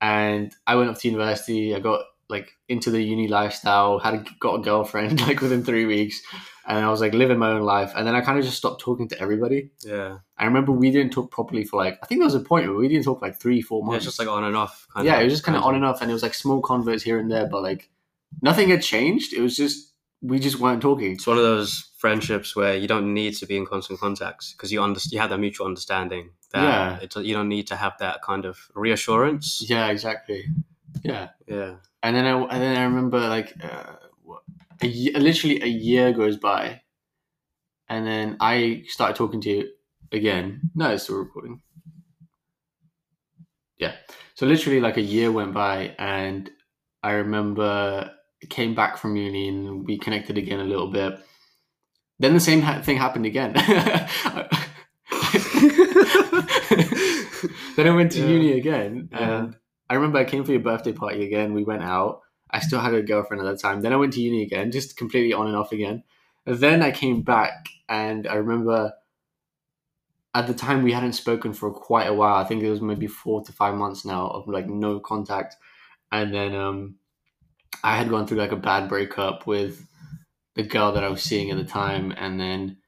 and 0.00 0.54
I 0.66 0.76
went 0.76 0.90
off 0.90 1.00
to 1.00 1.08
university. 1.08 1.74
I 1.74 1.80
got 1.80 2.02
like 2.28 2.52
into 2.68 2.90
the 2.90 3.02
uni 3.02 3.28
lifestyle. 3.28 3.98
Had 3.98 4.14
a, 4.14 4.24
got 4.40 4.60
a 4.60 4.62
girlfriend 4.62 5.20
like 5.26 5.40
within 5.40 5.64
three 5.64 5.86
weeks, 5.86 6.20
and 6.66 6.84
I 6.84 6.90
was 6.90 7.00
like 7.00 7.14
living 7.14 7.38
my 7.38 7.50
own 7.50 7.62
life. 7.62 7.92
And 7.96 8.06
then 8.06 8.14
I 8.14 8.20
kind 8.20 8.38
of 8.38 8.44
just 8.44 8.56
stopped 8.56 8.80
talking 8.80 9.08
to 9.08 9.20
everybody. 9.20 9.70
yeah, 9.80 10.18
I 10.36 10.44
remember 10.44 10.72
we 10.72 10.90
didn't 10.90 11.12
talk 11.12 11.30
properly 11.30 11.64
for 11.64 11.76
like 11.76 11.98
I 12.02 12.06
think 12.06 12.20
there 12.20 12.26
was 12.26 12.34
a 12.34 12.40
point 12.40 12.66
where 12.66 12.76
we 12.76 12.88
didn't 12.88 13.04
talk 13.04 13.22
like 13.22 13.40
three 13.40 13.62
four 13.62 13.82
months. 13.84 13.98
it's 13.98 14.06
just 14.06 14.18
like 14.18 14.28
on 14.28 14.44
and 14.44 14.56
off. 14.56 14.86
Kind 14.94 15.06
yeah, 15.06 15.16
of, 15.16 15.22
it 15.22 15.24
was 15.24 15.32
just 15.32 15.44
kind 15.44 15.56
of 15.56 15.64
on 15.64 15.74
and 15.74 15.84
off, 15.84 16.02
and 16.02 16.10
it 16.10 16.14
was 16.14 16.22
like 16.22 16.34
small 16.34 16.60
converts 16.60 17.02
here 17.02 17.18
and 17.18 17.30
there, 17.30 17.46
but 17.46 17.62
like 17.62 17.90
nothing 18.42 18.68
had 18.68 18.82
changed. 18.82 19.32
It 19.32 19.40
was 19.40 19.56
just 19.56 19.93
we 20.24 20.38
just 20.38 20.58
weren't 20.58 20.80
talking. 20.82 21.12
It's 21.12 21.26
one 21.26 21.36
of 21.36 21.42
those 21.44 21.90
friendships 21.98 22.56
where 22.56 22.76
you 22.76 22.88
don't 22.88 23.12
need 23.12 23.34
to 23.36 23.46
be 23.46 23.56
in 23.56 23.66
constant 23.66 24.00
contact 24.00 24.52
because 24.52 24.72
you 24.72 24.82
under- 24.82 25.00
you 25.10 25.18
have 25.18 25.30
that 25.30 25.38
mutual 25.38 25.66
understanding 25.66 26.30
that 26.52 27.02
Yeah. 27.12 27.20
you 27.20 27.34
don't 27.34 27.48
need 27.48 27.66
to 27.68 27.76
have 27.76 27.94
that 27.98 28.22
kind 28.22 28.44
of 28.46 28.58
reassurance. 28.74 29.64
Yeah, 29.68 29.88
exactly. 29.88 30.46
Yeah, 31.02 31.28
Yeah, 31.46 31.76
and 32.02 32.16
then 32.16 32.24
I 32.24 32.34
and 32.52 32.62
then 32.62 32.76
I 32.78 32.84
remember 32.84 33.20
like 33.36 33.52
uh, 33.62 33.96
what, 34.22 34.42
a 34.80 34.86
ye- 34.86 35.12
literally 35.18 35.60
a 35.62 35.66
year 35.66 36.12
goes 36.12 36.36
by, 36.38 36.82
and 37.88 38.06
then 38.06 38.36
I 38.40 38.84
started 38.86 39.16
talking 39.16 39.40
to 39.42 39.50
you 39.50 39.68
again. 40.12 40.70
No, 40.74 40.90
it's 40.92 41.02
still 41.04 41.18
recording. 41.18 41.60
Yeah, 43.76 43.94
so 44.34 44.46
literally 44.46 44.80
like 44.80 44.96
a 44.96 45.02
year 45.02 45.30
went 45.32 45.52
by, 45.52 45.94
and 45.98 46.48
I 47.02 47.12
remember 47.12 48.12
came 48.50 48.74
back 48.74 48.96
from 48.98 49.16
uni 49.16 49.48
and 49.48 49.84
we 49.86 49.98
connected 49.98 50.38
again 50.38 50.60
a 50.60 50.64
little 50.64 50.88
bit. 50.90 51.18
Then 52.18 52.34
the 52.34 52.40
same 52.40 52.62
ha- 52.62 52.80
thing 52.82 52.96
happened 52.96 53.26
again. 53.26 53.52
then 57.76 57.86
I 57.88 57.94
went 57.94 58.12
to 58.12 58.20
Yeah. 58.20 58.26
uni 58.28 58.52
again, 58.52 59.08
Yeah. 59.12 59.18
and 59.44 59.56
I 59.90 59.94
remember 59.94 60.18
I 60.18 60.24
came 60.24 60.44
for 60.44 60.52
your 60.52 60.60
birthday 60.60 60.92
party 60.92 61.24
again. 61.24 61.54
We 61.54 61.64
went 61.64 61.82
out. 61.82 62.20
I 62.50 62.60
still 62.60 62.80
had 62.80 62.94
a 62.94 63.02
girlfriend 63.02 63.44
at 63.44 63.50
that 63.50 63.60
time. 63.60 63.80
Then 63.80 63.92
I 63.92 63.96
went 63.96 64.12
to 64.14 64.20
uni 64.20 64.42
again, 64.42 64.70
just 64.70 64.96
completely 64.96 65.32
on 65.32 65.46
and 65.48 65.56
off 65.56 65.72
again. 65.72 66.04
And 66.46 66.56
then 66.58 66.82
I 66.82 66.90
came 66.92 67.22
back, 67.22 67.68
and 67.88 68.26
I 68.28 68.34
remember 68.34 68.92
at 70.34 70.46
the 70.46 70.54
time 70.54 70.82
we 70.82 70.92
hadn't 70.92 71.12
spoken 71.14 71.52
for 71.52 71.72
quite 71.72 72.06
a 72.08 72.14
while. 72.14 72.36
I 72.36 72.44
think 72.44 72.62
it 72.62 72.70
was 72.70 72.80
maybe 72.80 73.06
four 73.06 73.42
to 73.44 73.52
five 73.52 73.74
months 73.74 74.04
now 74.04 74.28
of 74.28 74.48
like 74.48 74.68
no 74.68 75.00
contact. 75.00 75.56
And 76.12 76.32
then 76.34 76.54
um, 76.54 76.96
I 77.82 77.96
had 77.96 78.08
gone 78.08 78.26
through 78.26 78.38
like 78.38 78.52
a 78.52 78.56
bad 78.56 78.88
breakup 78.88 79.46
with 79.46 79.86
the 80.54 80.62
girl 80.62 80.92
that 80.92 81.04
I 81.04 81.08
was 81.08 81.22
seeing 81.22 81.50
at 81.50 81.56
the 81.56 81.64
time, 81.64 82.12
and 82.16 82.38
then 82.38 82.78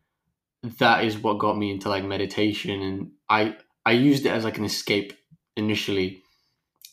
that 0.79 1.05
is 1.05 1.19
what 1.19 1.39
got 1.39 1.57
me 1.59 1.71
into 1.71 1.89
like 1.89 2.05
meditation, 2.05 2.81
and 2.83 3.11
I 3.29 3.57
I 3.85 3.93
used 3.93 4.27
it 4.27 4.31
as 4.31 4.45
like 4.45 4.59
an 4.59 4.65
escape 4.65 5.13
initially, 5.57 6.23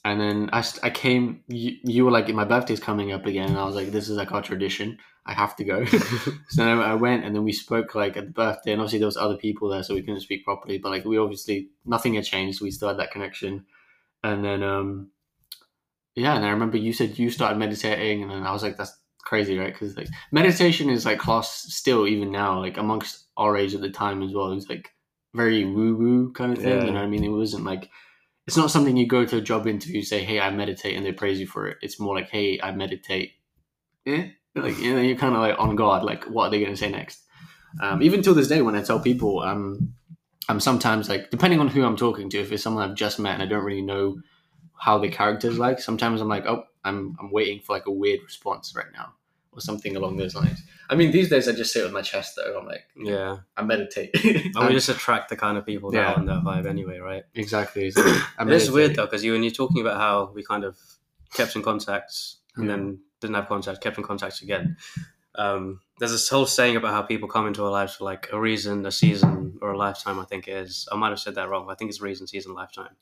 and 0.06 0.20
then 0.20 0.50
I, 0.52 0.64
I 0.82 0.90
came. 0.90 1.44
You, 1.48 1.78
you 1.84 2.06
were 2.06 2.12
like, 2.12 2.28
my 2.30 2.46
birthday's 2.46 2.80
coming 2.80 3.12
up 3.12 3.26
again, 3.26 3.50
and 3.50 3.58
I 3.58 3.66
was 3.66 3.76
like, 3.76 3.92
this 3.92 4.10
is 4.10 4.18
like 4.18 4.32
our 4.32 4.42
tradition. 4.42 4.98
I 5.26 5.34
have 5.34 5.56
to 5.56 5.64
go. 5.64 5.86
so 5.86 6.32
then 6.58 6.80
I 6.80 6.96
went, 6.96 7.24
and 7.24 7.34
then 7.34 7.44
we 7.44 7.54
spoke 7.54 7.96
like 7.96 8.18
at 8.18 8.26
the 8.26 8.32
birthday, 8.32 8.74
and 8.74 8.82
obviously 8.82 9.00
there 9.00 9.08
was 9.08 9.18
other 9.18 9.38
people 9.38 9.70
there, 9.70 9.84
so 9.84 9.94
we 9.94 10.02
couldn't 10.02 10.22
speak 10.22 10.44
properly. 10.44 10.78
But 10.78 10.90
like 10.90 11.06
we 11.06 11.18
obviously 11.18 11.70
nothing 11.86 12.16
had 12.16 12.26
changed. 12.26 12.62
We 12.62 12.72
still 12.72 12.90
had 12.90 12.98
that 13.00 13.12
connection, 13.12 13.66
and 14.24 14.44
then 14.44 14.64
um, 14.64 15.12
yeah, 16.16 16.36
and 16.36 16.46
I 16.46 16.50
remember 16.50 16.78
you 16.78 16.94
said 16.94 17.18
you 17.18 17.30
started 17.30 17.58
meditating, 17.58 18.22
and 18.22 18.32
then 18.32 18.44
I 18.44 18.52
was 18.52 18.64
like, 18.64 18.78
that's 18.78 18.98
crazy, 19.20 19.58
right? 19.58 19.74
Because 19.74 19.98
like 19.98 20.10
meditation 20.32 20.90
is 20.90 21.06
like 21.06 21.20
class 21.20 21.66
still 21.70 22.08
even 22.08 22.32
now, 22.32 22.60
like 22.60 22.78
amongst 22.78 23.26
our 23.38 23.58
age 23.58 23.74
at 23.74 23.82
the 23.82 23.90
time 23.90 24.22
as 24.22 24.34
well. 24.34 24.52
It 24.52 24.56
was 24.56 24.70
like 24.70 24.92
very 25.34 25.66
woo 25.66 25.96
woo 25.96 26.32
kind 26.34 26.54
of 26.54 26.60
thing. 26.60 26.70
Yeah. 26.70 26.86
You 26.86 26.92
know 26.92 27.00
what 27.00 27.06
I 27.06 27.08
mean? 27.08 27.24
It 27.24 27.30
wasn't 27.30 27.66
like 27.66 27.90
it's 28.46 28.58
not 28.58 28.72
something 28.72 28.98
you 28.98 29.08
go 29.08 29.26
to 29.26 29.38
a 29.38 29.42
job 29.42 29.68
interview 29.68 30.04
say, 30.04 30.24
"Hey, 30.24 30.40
I 30.40 30.52
meditate," 30.52 30.96
and 30.96 31.06
they 31.06 31.14
praise 31.14 31.40
you 31.40 31.48
for 31.48 31.68
it. 31.68 31.78
It's 31.82 32.00
more 32.00 32.16
like, 32.16 32.30
"Hey, 32.30 32.60
I 32.62 32.72
meditate." 32.72 33.32
Eh? 34.06 34.30
Like 34.56 34.78
you 34.80 34.94
know, 34.94 35.02
you're 35.02 35.18
kind 35.18 35.34
of 35.34 35.42
like 35.42 35.58
on 35.58 35.76
guard. 35.76 36.04
Like, 36.04 36.26
what 36.26 36.46
are 36.46 36.50
they 36.52 36.60
going 36.60 36.72
to 36.72 36.78
say 36.78 36.90
next? 36.90 37.24
Um, 37.82 38.04
even 38.04 38.22
till 38.22 38.36
this 38.36 38.48
day, 38.48 38.62
when 38.62 38.76
I 38.76 38.84
tell 38.84 39.00
people, 39.00 39.40
um, 39.40 39.94
I'm 40.48 40.60
sometimes 40.60 41.10
like, 41.10 41.32
depending 41.32 41.60
on 41.60 41.70
who 41.70 41.84
I'm 41.84 41.98
talking 41.98 42.30
to, 42.30 42.40
if 42.40 42.52
it's 42.52 42.62
someone 42.62 42.88
I've 42.88 42.96
just 42.96 43.18
met 43.18 43.34
and 43.34 43.42
I 43.42 43.48
don't 43.48 43.64
really 43.64 43.82
know 43.82 44.18
how 44.78 44.98
the 44.98 45.10
character's 45.10 45.58
like. 45.58 45.80
Sometimes 45.80 46.22
I'm 46.22 46.28
like, 46.28 46.46
oh, 46.46 46.66
I'm 46.84 47.16
I'm 47.20 47.32
waiting 47.32 47.60
for 47.60 47.74
like 47.74 47.86
a 47.86 47.92
weird 47.92 48.22
response 48.24 48.76
right 48.76 48.92
now 48.94 49.14
or 49.52 49.62
something 49.62 49.96
along 49.96 50.18
those 50.18 50.34
lines. 50.36 50.62
I 50.90 50.96
mean, 50.96 51.12
these 51.12 51.30
days 51.30 51.48
I 51.48 51.52
just 51.54 51.72
sit 51.72 51.84
with 51.84 51.94
my 51.94 52.02
chest 52.02 52.36
though. 52.36 52.58
I'm 52.60 52.66
like, 52.66 52.86
Yeah. 52.98 53.38
I 53.56 53.62
meditate. 53.64 54.10
And 54.56 54.68
we 54.68 54.74
just 54.74 54.90
attract 54.90 55.30
the 55.30 55.36
kind 55.38 55.58
of 55.60 55.66
people 55.66 55.92
that 55.92 55.98
Yeah. 55.98 56.14
are 56.14 56.16
on 56.16 56.26
that 56.26 56.44
vibe 56.44 56.66
anyway, 56.66 56.98
right? 57.00 57.24
exactly. 57.36 57.92
So 57.96 58.02
I 58.04 58.44
It 58.44 58.50
is 58.52 58.72
weird 58.72 58.96
though, 58.96 59.06
because 59.06 59.24
you 59.24 59.32
when 59.34 59.44
you're 59.44 59.52
talking 59.52 59.80
about 59.82 59.98
how 59.98 60.32
we 60.34 60.44
kind 60.44 60.64
of 60.64 60.78
kept 61.34 61.56
in 61.56 61.62
contact 61.62 62.12
and 62.56 62.66
Yeah. 62.66 62.76
then 62.76 63.00
didn't 63.22 63.36
have 63.36 63.48
contact, 63.48 63.80
kept 63.82 63.98
in 64.00 64.04
contact 64.04 64.42
again. 64.42 64.76
Um, 65.36 65.82
there's 66.00 66.12
this 66.12 66.28
whole 66.30 66.46
saying 66.48 66.76
about 66.76 66.92
how 66.92 67.02
people 67.04 67.28
come 67.30 67.48
into 67.48 67.64
our 67.64 67.72
lives 67.72 67.96
for 67.96 68.04
like 68.06 68.30
a 68.32 68.40
reason, 68.40 68.86
a 68.86 68.92
season, 68.92 69.58
or 69.62 69.72
a 69.72 69.78
lifetime. 69.78 70.20
I 70.20 70.26
think 70.26 70.48
it 70.48 70.58
is. 70.58 70.88
I 70.92 70.96
might 70.96 71.10
have 71.10 71.20
said 71.20 71.36
that 71.36 71.48
wrong. 71.50 71.68
I 71.70 71.76
think 71.76 71.90
it's 71.90 72.02
reason, 72.02 72.28
season, 72.28 72.54
lifetime. 72.54 72.96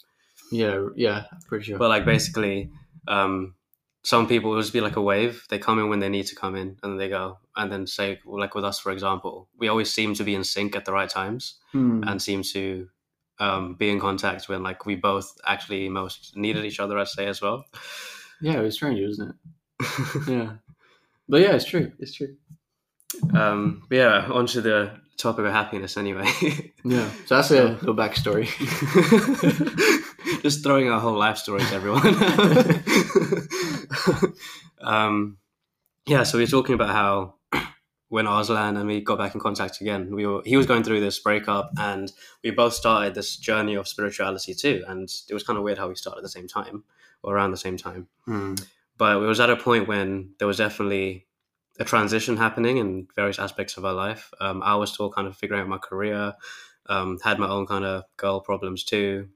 Yeah, 0.52 0.88
yeah, 0.96 1.24
pretty 1.48 1.66
sure. 1.66 1.78
But 1.78 1.90
like 1.90 2.06
basically, 2.06 2.70
um, 3.08 3.56
some 4.04 4.28
people 4.28 4.52
will 4.52 4.62
just 4.62 4.74
be 4.74 4.82
like 4.82 4.96
a 4.98 5.02
wave. 5.02 5.44
They 5.50 5.58
come 5.60 5.80
in 5.80 5.90
when 5.90 6.00
they 6.00 6.10
need 6.10 6.26
to 6.28 6.36
come 6.36 6.56
in, 6.56 6.78
and 6.84 6.92
then 6.94 6.98
they 6.98 7.10
go. 7.10 7.38
And 7.56 7.72
then 7.72 7.86
say, 7.88 8.20
like 8.26 8.56
with 8.56 8.66
us, 8.66 8.80
for 8.80 8.92
example, 8.92 9.48
we 9.58 9.68
always 9.68 9.92
seem 9.92 10.14
to 10.16 10.24
be 10.24 10.36
in 10.36 10.44
sync 10.44 10.76
at 10.76 10.86
the 10.86 10.92
right 10.94 11.10
times 11.10 11.56
Hmm. 11.72 12.04
and 12.08 12.22
seem 12.22 12.44
to 12.44 12.88
um, 13.40 13.76
be 13.76 13.90
in 13.90 14.00
contact 14.00 14.48
when 14.50 14.62
like 14.64 14.86
we 14.86 14.96
both 14.96 15.32
actually 15.46 15.90
most 15.90 16.36
needed 16.36 16.66
each 16.66 16.80
other. 16.80 16.98
I'd 17.00 17.08
say 17.08 17.28
as 17.28 17.42
well. 17.42 17.66
yeah, 18.42 18.60
it 18.60 18.62
was 18.62 18.76
strange, 18.76 19.00
wasn't 19.02 19.36
it? 19.80 20.28
Yeah, 20.30 20.52
but 21.30 21.42
yeah, 21.42 21.56
it's 21.56 21.66
true. 21.66 21.92
It's 22.00 22.14
true. 22.14 22.36
um, 23.34 23.84
but 23.90 23.96
yeah, 23.96 24.28
onto 24.32 24.62
the 24.62 24.92
topic 25.18 25.46
of 25.46 25.52
happiness. 25.52 25.98
Anyway, 25.98 26.28
Yeah. 26.84 27.10
So 27.26 27.36
that's 27.36 27.52
a 27.52 27.64
little 27.80 27.96
backstory. 27.96 28.48
just 30.42 30.64
throwing 30.64 30.90
our 30.90 31.00
whole 31.00 31.18
life 31.18 31.38
story 31.38 31.62
to 31.62 31.74
everyone. 31.74 32.16
um, 34.82 35.38
yeah, 36.08 36.24
so 36.24 36.38
we 36.38 36.44
were 36.44 36.50
talking 36.50 36.76
about 36.76 36.90
how 36.90 37.36
when 38.10 38.28
Arslan 38.28 38.78
and 38.78 38.88
we 38.88 39.02
got 39.02 39.18
back 39.18 39.36
in 39.36 39.42
contact 39.42 39.82
again, 39.82 40.14
we 40.16 40.26
were 40.26 40.42
he 40.44 40.58
was 40.58 40.66
going 40.66 40.84
through 40.84 41.00
this 41.00 41.20
breakup, 41.20 41.72
and 41.78 42.12
we 42.44 42.52
both 42.52 42.74
started 42.74 43.14
this 43.14 43.38
journey 43.38 43.76
of 43.76 43.88
spirituality 43.88 44.54
too. 44.54 44.84
And 44.88 45.10
it 45.30 45.34
was 45.34 45.44
kind 45.44 45.58
of 45.58 45.64
weird 45.64 45.78
how 45.78 45.88
we 45.88 45.96
started 45.96 46.20
at 46.20 46.24
the 46.24 46.30
same 46.30 46.48
time 46.48 46.84
or 47.24 47.36
around 47.36 47.52
the 47.52 47.58
same 47.58 47.78
time. 47.78 48.08
Hmm. 48.26 48.56
But 48.98 49.18
it 49.18 49.26
was 49.26 49.40
at 49.40 49.50
a 49.50 49.56
point 49.56 49.88
when 49.88 50.32
there 50.40 50.48
was 50.48 50.58
definitely 50.58 51.28
a 51.80 51.84
transition 51.84 52.38
happening 52.38 52.78
in 52.78 53.08
various 53.16 53.40
aspects 53.40 53.78
of 53.78 53.86
our 53.86 53.94
life. 53.94 54.32
Um, 54.40 54.62
I 54.62 54.76
was 54.76 54.94
still 54.94 55.12
kind 55.12 55.28
of 55.28 55.36
figuring 55.36 55.62
out 55.62 55.68
my 55.68 55.78
career, 55.78 56.34
um, 56.88 57.20
had 57.24 57.40
my 57.40 57.48
own 57.48 57.66
kind 57.66 57.86
of 57.86 58.04
girl 58.18 58.42
problems 58.42 58.84
too, 58.84 59.30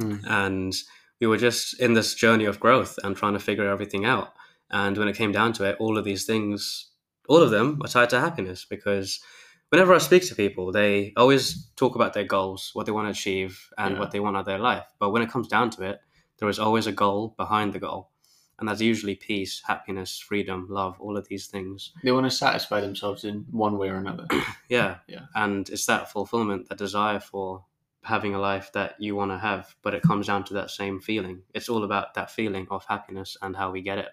Hmm. 0.00 0.16
and 0.26 0.74
we 1.20 1.26
were 1.26 1.36
just 1.36 1.78
in 1.80 1.92
this 1.94 2.14
journey 2.14 2.46
of 2.46 2.58
growth 2.60 2.98
and 3.04 3.14
trying 3.16 3.34
to 3.34 3.38
figure 3.40 3.68
everything 3.68 4.04
out. 4.06 4.32
And 4.70 4.96
when 4.96 5.08
it 5.08 5.16
came 5.16 5.32
down 5.32 5.52
to 5.54 5.64
it, 5.64 5.76
all 5.78 5.98
of 5.98 6.04
these 6.04 6.24
things, 6.24 6.86
all 7.28 7.42
of 7.42 7.50
them, 7.50 7.80
are 7.84 7.88
tied 7.88 8.10
to 8.10 8.20
happiness 8.20 8.64
because 8.64 9.20
whenever 9.68 9.92
I 9.94 9.98
speak 9.98 10.26
to 10.28 10.34
people, 10.34 10.72
they 10.72 11.12
always 11.16 11.66
talk 11.76 11.94
about 11.94 12.14
their 12.14 12.24
goals, 12.24 12.70
what 12.72 12.86
they 12.86 12.92
want 12.92 13.06
to 13.06 13.10
achieve, 13.10 13.68
and 13.76 13.94
Yeah. 13.94 14.00
what 14.00 14.10
they 14.12 14.20
want 14.20 14.36
out 14.36 14.40
of 14.40 14.46
their 14.46 14.58
life. 14.58 14.86
But 14.98 15.10
when 15.10 15.22
it 15.22 15.30
comes 15.30 15.48
down 15.48 15.70
to 15.70 15.82
it, 15.82 16.00
there 16.38 16.48
is 16.48 16.58
always 16.58 16.86
a 16.86 16.92
goal 16.92 17.34
behind 17.36 17.72
the 17.74 17.78
goal. 17.80 18.10
And 18.58 18.68
that's 18.68 18.80
usually 18.80 19.14
peace, 19.16 19.62
happiness, 19.66 20.18
freedom, 20.18 20.66
love, 20.70 21.00
all 21.00 21.16
of 21.16 21.28
these 21.28 21.46
things. 21.46 21.92
They 22.02 22.12
want 22.12 22.26
to 22.26 22.30
satisfy 22.30 22.80
themselves 22.80 23.24
in 23.24 23.46
one 23.50 23.76
way 23.78 23.88
or 23.90 23.96
another. 23.96 24.26
Yeah. 24.68 24.98
Yeah. 25.08 25.26
And 25.34 25.68
it's 25.68 25.86
that 25.86 26.10
fulfillment, 26.12 26.68
that 26.68 26.78
desire 26.78 27.20
for 27.20 27.64
having 28.02 28.34
a 28.34 28.40
life 28.40 28.70
that 28.72 28.94
you 28.98 29.14
want 29.14 29.30
to 29.30 29.38
have, 29.38 29.74
but 29.82 29.94
it 29.94 30.02
comes 30.02 30.26
down 30.26 30.44
to 30.44 30.54
that 30.54 30.70
same 30.70 31.00
feeling. 31.00 31.42
It's 31.54 31.68
all 31.68 31.84
about 31.84 32.14
that 32.14 32.30
feeling 32.30 32.66
of 32.70 32.84
happiness 32.86 33.36
and 33.42 33.56
how 33.56 33.70
we 33.70 33.82
get 33.82 33.98
it. 33.98 34.08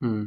Hmm. 0.00 0.24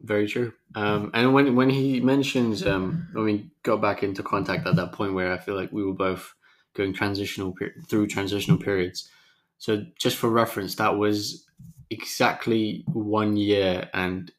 Very 0.00 0.28
true. 0.28 0.52
Um, 0.74 1.10
and 1.14 1.32
when 1.32 1.56
when 1.56 1.70
he 1.70 2.00
mentions 2.00 2.66
um, 2.66 3.08
when 3.12 3.24
we 3.24 3.50
got 3.62 3.80
back 3.80 4.02
into 4.02 4.22
contact 4.22 4.66
at 4.66 4.76
that 4.76 4.92
point 4.92 5.14
where 5.14 5.32
I 5.32 5.38
feel 5.38 5.56
like 5.56 5.72
we 5.72 5.84
were 5.84 5.94
both 5.94 6.34
going 6.74 6.92
transitional 6.92 7.52
per- 7.52 7.74
through 7.88 8.08
transitional 8.08 8.58
periods. 8.58 9.10
So 9.58 9.84
just 9.98 10.18
for 10.18 10.28
reference, 10.28 10.74
that 10.74 10.98
was 10.98 11.46
exactly 11.88 12.84
one 12.92 13.38
year 13.38 13.88
and 13.94 14.30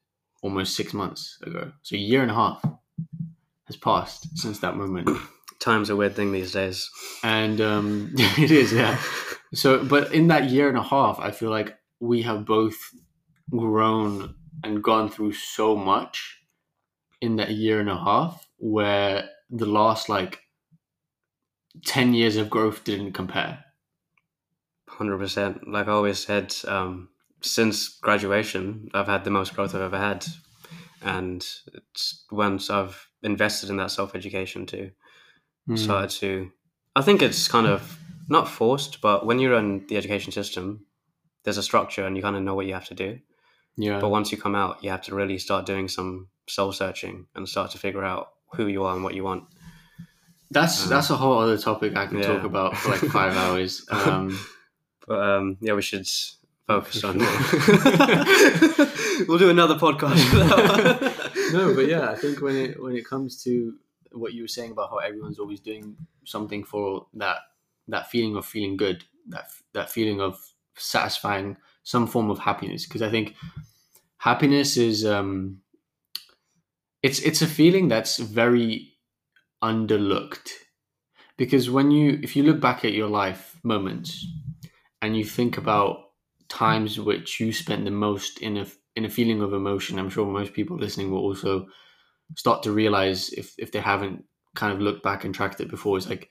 almost 0.43 0.75
six 0.75 0.93
months 0.93 1.39
ago. 1.41 1.71
So 1.81 1.95
a 1.95 1.99
year 1.99 2.21
and 2.21 2.29
a 2.29 2.35
half 2.35 2.63
has 3.65 3.75
passed 3.75 4.37
since 4.37 4.59
that 4.59 4.75
moment. 4.75 5.09
Time's 5.59 5.89
a 5.89 5.95
weird 5.95 6.15
thing 6.15 6.31
these 6.31 6.51
days. 6.51 6.89
and 7.23 7.59
um, 7.61 8.11
it 8.37 8.51
is 8.51 8.73
yeah 8.73 8.99
so 9.53 9.83
but 9.83 10.13
in 10.13 10.27
that 10.27 10.49
year 10.49 10.67
and 10.67 10.77
a 10.77 10.83
half 10.83 11.19
i 11.19 11.31
feel 11.31 11.49
like 11.49 11.77
we 11.99 12.21
have 12.21 12.45
both 12.45 12.75
grown 13.49 14.35
and 14.63 14.83
gone 14.83 15.09
through 15.09 15.31
so 15.31 15.75
much 15.75 16.39
in 17.21 17.37
that 17.37 17.51
year 17.51 17.79
and 17.79 17.89
a 17.89 17.97
half 17.97 18.45
where 18.57 19.29
the 19.49 19.65
last 19.65 20.09
like 20.09 20.41
10 21.85 22.13
years 22.13 22.35
of 22.35 22.49
growth 22.49 22.83
didn't 22.83 23.13
compare 23.13 23.63
100%. 24.89 25.67
Like 25.67 25.87
I 25.87 25.91
always 25.91 26.19
said, 26.19 26.53
um, 26.67 27.09
since 27.41 27.87
graduation, 27.99 28.89
I've 28.93 29.07
had 29.07 29.23
the 29.23 29.29
most 29.31 29.53
growth 29.55 29.75
I've 29.75 29.81
ever 29.81 29.97
had. 29.97 30.25
And 31.01 31.45
it's 31.73 32.25
once 32.31 32.69
I've 32.69 33.07
invested 33.21 33.69
in 33.69 33.77
that 33.77 33.91
self 33.91 34.15
education 34.15 34.65
too. 34.65 34.91
Mm. 35.67 35.77
started 35.77 36.09
to 36.21 36.51
i 36.95 37.01
think 37.01 37.21
it's 37.21 37.47
kind 37.47 37.67
of 37.67 37.99
not 38.29 38.47
forced 38.47 39.01
but 39.01 39.25
when 39.25 39.39
you're 39.39 39.57
in 39.57 39.85
the 39.87 39.97
education 39.97 40.31
system 40.31 40.85
there's 41.43 41.57
a 41.57 41.63
structure 41.63 42.05
and 42.05 42.15
you 42.15 42.23
kind 42.23 42.35
of 42.35 42.43
know 42.43 42.55
what 42.55 42.65
you 42.65 42.73
have 42.73 42.87
to 42.87 42.93
do 42.93 43.19
yeah 43.75 43.99
but 43.99 44.09
once 44.09 44.31
you 44.31 44.37
come 44.37 44.55
out 44.55 44.83
you 44.83 44.89
have 44.89 45.01
to 45.01 45.15
really 45.15 45.37
start 45.37 45.65
doing 45.65 45.87
some 45.87 46.27
soul 46.47 46.71
searching 46.71 47.27
and 47.35 47.47
start 47.47 47.71
to 47.71 47.77
figure 47.77 48.03
out 48.03 48.31
who 48.53 48.67
you 48.67 48.83
are 48.83 48.95
and 48.95 49.03
what 49.03 49.13
you 49.13 49.23
want 49.23 49.43
that's 50.51 50.83
um, 50.83 50.89
that's 50.89 51.09
a 51.09 51.17
whole 51.17 51.39
other 51.39 51.57
topic 51.57 51.95
i 51.97 52.05
can 52.05 52.19
yeah. 52.19 52.27
talk 52.27 52.43
about 52.43 52.75
for 52.77 52.91
like 52.91 53.01
five 53.11 53.35
hours 53.37 53.85
um 53.91 54.39
but 55.05 55.19
um 55.19 55.57
yeah 55.59 55.73
we 55.73 55.81
should 55.81 56.07
focus 56.67 57.03
on 57.03 57.17
we'll 59.27 59.37
do 59.37 59.49
another 59.49 59.75
podcast 59.75 60.23
for 60.29 60.35
that 60.35 61.31
one. 61.51 61.53
no, 61.53 61.73
but 61.73 61.87
yeah, 61.87 62.09
I 62.09 62.15
think 62.15 62.41
when 62.41 62.55
it 62.55 62.81
when 62.81 62.95
it 62.95 63.05
comes 63.05 63.43
to 63.43 63.73
what 64.19 64.33
you 64.33 64.43
were 64.43 64.47
saying 64.47 64.71
about 64.71 64.89
how 64.89 64.97
everyone's 64.97 65.39
always 65.39 65.59
doing 65.59 65.97
something 66.25 66.63
for 66.63 67.07
that 67.13 67.37
that 67.87 68.09
feeling 68.11 68.35
of 68.35 68.45
feeling 68.45 68.77
good, 68.77 69.05
that 69.29 69.49
that 69.73 69.89
feeling 69.89 70.21
of 70.21 70.39
satisfying 70.75 71.57
some 71.83 72.07
form 72.07 72.29
of 72.29 72.39
happiness, 72.39 72.85
because 72.85 73.01
I 73.01 73.09
think 73.09 73.35
happiness 74.19 74.77
is 74.77 75.05
um 75.05 75.61
it's 77.03 77.19
it's 77.19 77.41
a 77.41 77.47
feeling 77.47 77.87
that's 77.87 78.17
very 78.17 78.97
underlooked. 79.63 80.51
Because 81.37 81.69
when 81.69 81.91
you 81.91 82.19
if 82.23 82.35
you 82.35 82.43
look 82.43 82.61
back 82.61 82.85
at 82.85 82.93
your 82.93 83.09
life 83.09 83.59
moments 83.63 84.25
and 85.01 85.17
you 85.17 85.25
think 85.25 85.57
about 85.57 86.11
times 86.49 86.99
which 86.99 87.39
you 87.39 87.53
spent 87.53 87.85
the 87.85 87.91
most 87.91 88.39
in 88.39 88.57
a 88.57 88.67
in 88.95 89.05
a 89.05 89.09
feeling 89.09 89.41
of 89.41 89.53
emotion 89.53 89.99
i'm 89.99 90.09
sure 90.09 90.25
most 90.25 90.53
people 90.53 90.77
listening 90.77 91.11
will 91.11 91.19
also 91.19 91.67
start 92.35 92.63
to 92.63 92.71
realize 92.71 93.29
if 93.29 93.53
if 93.57 93.71
they 93.71 93.79
haven't 93.79 94.23
kind 94.55 94.73
of 94.73 94.81
looked 94.81 95.03
back 95.03 95.23
and 95.23 95.33
tracked 95.33 95.61
it 95.61 95.69
before 95.69 95.97
is 95.97 96.09
like 96.09 96.29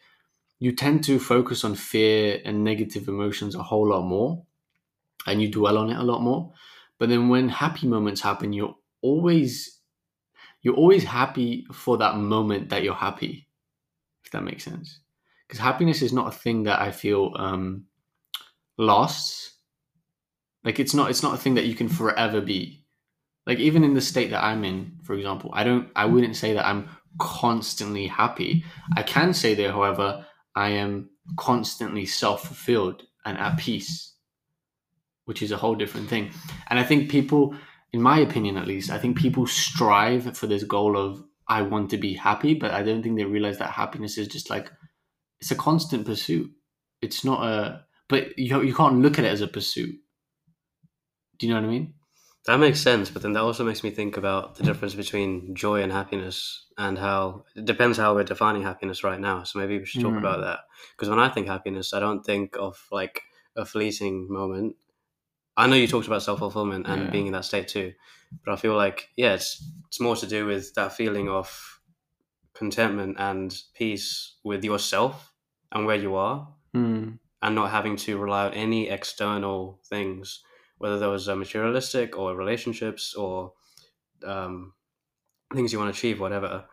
you 0.59 0.73
tend 0.75 1.05
to 1.05 1.19
focus 1.19 1.65
on 1.65 1.75
fear 1.75 2.41
and 2.45 2.65
negative 2.65 3.09
emotions 3.09 3.55
a 3.55 3.63
whole 3.63 3.89
lot 3.89 4.03
more 4.03 4.43
and 5.27 5.41
you 5.41 5.51
dwell 5.51 5.79
on 5.79 5.91
it 5.91 5.99
a 5.99 6.03
lot 6.03 6.23
more. 6.23 6.53
But 6.99 7.09
then 7.09 7.29
when 7.29 7.49
happy 7.49 7.87
moments 7.87 8.21
happen 8.21 8.53
you're 8.53 8.75
always 9.03 9.81
you're 10.63 10.75
always 10.75 11.05
happy 11.05 11.67
for 11.73 11.99
that 11.99 12.17
moment 12.17 12.71
that 12.71 12.83
you're 12.83 12.95
happy 12.95 13.49
if 14.25 14.33
that 14.33 14.43
makes 14.43 14.65
sense. 14.65 15.01
Because 15.47 15.61
happiness 15.61 16.03
is 16.03 16.13
not 16.13 16.29
a 16.29 16.37
thing 16.37 16.65
that 16.65 16.81
i 16.81 16.91
feel 16.91 17.33
um 17.37 17.85
lasts. 18.77 19.53
Like 20.65 20.81
it's 20.81 20.95
not 20.95 21.11
it's 21.11 21.23
not 21.23 21.35
a 21.35 21.39
thing 21.39 21.55
that 21.55 21.67
you 21.67 21.75
can 21.75 21.89
forever 21.89 22.41
be 22.41 22.86
like 23.47 23.59
even 23.59 23.85
in 23.85 23.95
the 23.95 24.01
state 24.01 24.31
that 24.31 24.45
i'm 24.45 24.65
in 24.65 24.93
for 25.03 25.15
example 25.15 25.51
i 25.55 25.65
don't 25.65 25.89
i 25.97 26.05
wouldn't 26.05 26.37
say 26.37 26.53
that 26.53 26.67
i'm 26.67 26.89
constantly 27.19 28.07
happy. 28.07 28.63
I 28.95 29.03
can 29.03 29.33
say 29.33 29.55
that 29.55 29.71
however 29.71 30.27
i 30.55 30.71
am 30.71 31.11
constantly 31.37 32.07
self-fulfilled 32.07 33.05
and 33.25 33.39
at 33.39 33.59
peace 33.59 34.13
which 35.25 35.43
is 35.43 35.51
a 35.51 35.57
whole 35.57 35.75
different 35.75 36.09
thing. 36.09 36.31
And 36.69 36.79
i 36.79 36.85
think 36.85 37.11
people 37.11 37.57
in 37.93 38.03
my 38.03 38.19
opinion 38.19 38.57
at 38.57 38.67
least 38.67 38.91
i 38.91 38.99
think 38.99 39.17
people 39.17 39.47
strive 39.47 40.37
for 40.37 40.47
this 40.47 40.65
goal 40.65 40.97
of 40.97 41.23
i 41.49 41.63
want 41.63 41.91
to 41.91 41.97
be 41.97 42.15
happy 42.15 42.55
but 42.55 42.73
i 42.73 42.83
don't 42.83 43.03
think 43.03 43.17
they 43.17 43.25
realize 43.25 43.59
that 43.59 43.71
happiness 43.71 44.19
is 44.19 44.29
just 44.29 44.51
like 44.51 44.71
it's 45.41 45.51
a 45.51 45.57
constant 45.57 46.07
pursuit. 46.07 46.51
It's 47.03 47.25
not 47.25 47.45
a 47.47 47.85
but 48.09 48.39
you, 48.39 48.63
you 48.63 48.75
can't 48.75 49.01
look 49.01 49.19
at 49.19 49.25
it 49.25 49.33
as 49.33 49.41
a 49.41 49.49
pursuit. 49.49 49.97
Do 51.39 51.47
you 51.47 51.53
know 51.53 51.61
what 51.61 51.67
i 51.67 51.71
mean 51.71 51.95
That 52.47 52.59
makes 52.61 52.81
sense, 52.81 53.11
but 53.11 53.23
then 53.23 53.33
that 53.33 53.43
also 53.43 53.65
makes 53.65 53.83
me 53.83 53.91
think 53.91 54.17
about 54.17 54.55
the 54.55 54.63
difference 54.63 54.95
between 54.95 55.55
joy 55.57 55.83
and 55.83 55.91
happiness 55.91 56.67
and 56.79 56.97
how 56.97 57.45
it 57.57 57.65
depends 57.65 57.99
how 57.99 58.15
we're 58.15 58.23
defining 58.23 58.63
happiness 58.63 59.03
right 59.03 59.19
now. 59.19 59.43
So 59.43 59.59
maybe 59.59 59.79
we 59.79 59.85
should 59.85 60.01
talk 60.03 60.15
Mm. 60.15 60.19
about 60.19 60.41
that. 60.43 60.61
Because 60.93 61.09
when 61.09 61.19
I 61.19 61.29
think 61.29 61.49
happiness, 61.49 61.93
I 61.93 61.99
don't 61.99 62.25
think 62.25 62.57
of 62.57 62.87
like 62.93 63.23
a 63.57 63.65
fleeting 63.65 64.31
moment. 64.33 64.77
I 65.57 65.67
know 65.67 65.77
you 65.77 65.89
talked 65.89 66.07
about 66.07 66.23
self 66.23 66.39
fulfillment 66.39 66.87
and 66.87 67.03
Yeah. 67.03 67.11
being 67.11 67.27
in 67.27 67.33
that 67.33 67.45
state 67.47 67.69
too, 67.69 67.95
but 68.45 68.53
I 68.53 68.57
feel 68.57 68.77
like 68.77 69.09
yeah, 69.17 69.35
it's 69.35 69.63
it's 69.89 70.01
more 70.01 70.17
to 70.17 70.27
do 70.27 70.47
with 70.47 70.75
that 70.75 70.93
feeling 70.93 71.29
of 71.29 71.81
contentment 72.55 73.17
and 73.19 73.63
peace 73.75 74.37
with 74.45 74.65
yourself 74.65 75.33
and 75.73 75.87
where 75.87 75.97
you 75.97 76.15
are, 76.15 76.49
Hmm. 76.73 77.15
and 77.43 77.55
not 77.55 77.71
having 77.71 77.97
to 77.97 78.19
rely 78.19 78.47
on 78.47 78.55
any 78.55 78.89
external 78.89 79.81
things, 79.89 80.43
whether 80.79 80.99
those 80.99 81.29
are 81.29 81.37
materialistic 81.37 82.19
or 82.19 82.35
relationships 82.37 83.15
or 83.15 83.53
um, 84.25 84.73
things 85.55 85.73
you 85.73 85.79
want 85.79 85.93
to 85.95 85.99
achieve, 85.99 86.21
whatever. 86.21 86.65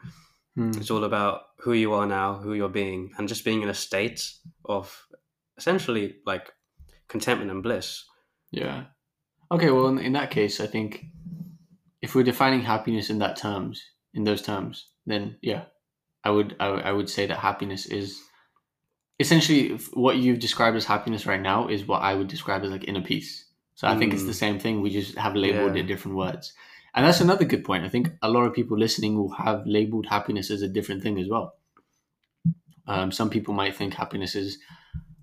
Hmm. 0.56 0.72
It's 0.76 0.92
all 0.92 1.04
about 1.04 1.42
who 1.60 1.74
you 1.74 1.94
are 1.94 2.06
now, 2.06 2.36
who 2.36 2.54
you're 2.54 2.70
being, 2.70 3.12
and 3.18 3.28
just 3.28 3.46
being 3.46 3.62
in 3.62 3.70
a 3.70 3.74
state 3.74 4.22
of 4.66 5.06
essentially 5.58 6.16
like 6.26 6.52
contentment 7.08 7.52
and 7.52 7.64
bliss. 7.64 8.04
Yeah. 8.52 8.86
Okay. 9.52 9.70
Well, 9.72 9.88
in, 9.88 10.00
in 10.00 10.14
that 10.14 10.32
case, 10.32 10.60
I 10.60 10.68
think 10.68 11.06
if 12.02 12.14
we're 12.16 12.24
defining 12.24 12.62
happiness 12.62 13.10
in 13.10 13.20
that 13.20 13.36
terms, 13.36 13.82
in 14.14 14.24
those 14.26 14.42
terms, 14.42 14.88
then 15.06 15.38
yeah, 15.42 15.64
I 16.24 16.30
would 16.30 16.56
I, 16.60 16.70
would- 16.70 16.84
I 16.84 16.92
would 16.92 17.10
say 17.10 17.26
that 17.26 17.40
happiness 17.40 17.86
is 17.86 18.20
essentially 19.20 19.78
what 19.94 20.18
you've 20.18 20.40
described 20.40 20.76
as 20.76 20.86
happiness 20.86 21.26
right 21.26 21.42
now 21.42 21.68
is 21.68 21.88
what 21.88 22.02
I 22.02 22.14
would 22.14 22.28
describe 22.28 22.64
as 22.64 22.72
like 22.72 22.88
inner 22.88 23.02
peace. 23.02 23.46
So 23.76 23.88
I 23.88 23.98
think 23.98 24.14
it's 24.14 24.24
Mm. 24.24 24.28
the 24.28 24.34
same 24.34 24.60
thing. 24.60 24.82
We 24.82 24.90
just 24.92 25.18
have 25.18 25.36
labeled 25.36 25.76
Yeah. 25.76 25.82
it 25.82 25.88
different 25.88 26.18
words, 26.18 26.54
and 26.94 27.06
that's 27.06 27.22
another 27.22 27.46
good 27.46 27.64
point. 27.66 27.84
I 27.84 27.90
think 27.90 28.12
a 28.22 28.30
lot 28.30 28.46
of 28.46 28.54
people 28.54 28.78
listening 28.78 29.18
will 29.18 29.32
have 29.32 29.66
labeled 29.66 30.06
happiness 30.08 30.52
as 30.52 30.62
a 30.62 30.68
different 30.70 31.02
thing 31.04 31.20
as 31.20 31.28
well. 31.28 31.56
Um, 32.88 33.12
some 33.12 33.30
people 33.30 33.54
might 33.54 33.76
think 33.76 33.94
happiness 33.94 34.36
is 34.36 34.58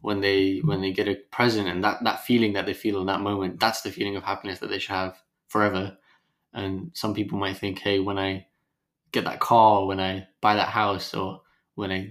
when 0.00 0.20
they 0.20 0.58
when 0.58 0.80
they 0.80 0.92
get 0.92 1.08
a 1.08 1.14
present 1.30 1.68
and 1.68 1.84
that 1.84 2.02
that 2.04 2.24
feeling 2.24 2.54
that 2.54 2.64
they 2.66 2.72
feel 2.72 3.00
in 3.00 3.06
that 3.06 3.20
moment 3.20 3.60
that's 3.60 3.82
the 3.82 3.90
feeling 3.92 4.16
of 4.16 4.22
happiness 4.24 4.58
that 4.60 4.68
they 4.68 4.78
should 4.78 4.94
have 4.94 5.22
forever 5.48 5.98
and 6.54 6.90
some 6.94 7.12
people 7.12 7.38
might 7.38 7.58
think 7.58 7.78
hey 7.80 8.00
when 8.00 8.18
i 8.18 8.46
get 9.12 9.24
that 9.24 9.40
car 9.40 9.84
when 9.84 10.00
i 10.00 10.26
buy 10.40 10.54
that 10.54 10.68
house 10.70 11.12
or 11.12 11.42
when 11.74 11.92
i 11.92 12.10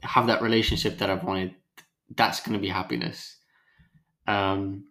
have 0.00 0.28
that 0.28 0.40
relationship 0.40 0.96
that 0.96 1.10
i've 1.10 1.24
wanted 1.24 1.54
that's 2.16 2.40
going 2.40 2.54
to 2.54 2.58
be 2.58 2.70
happiness 2.70 3.36
um 4.26 4.86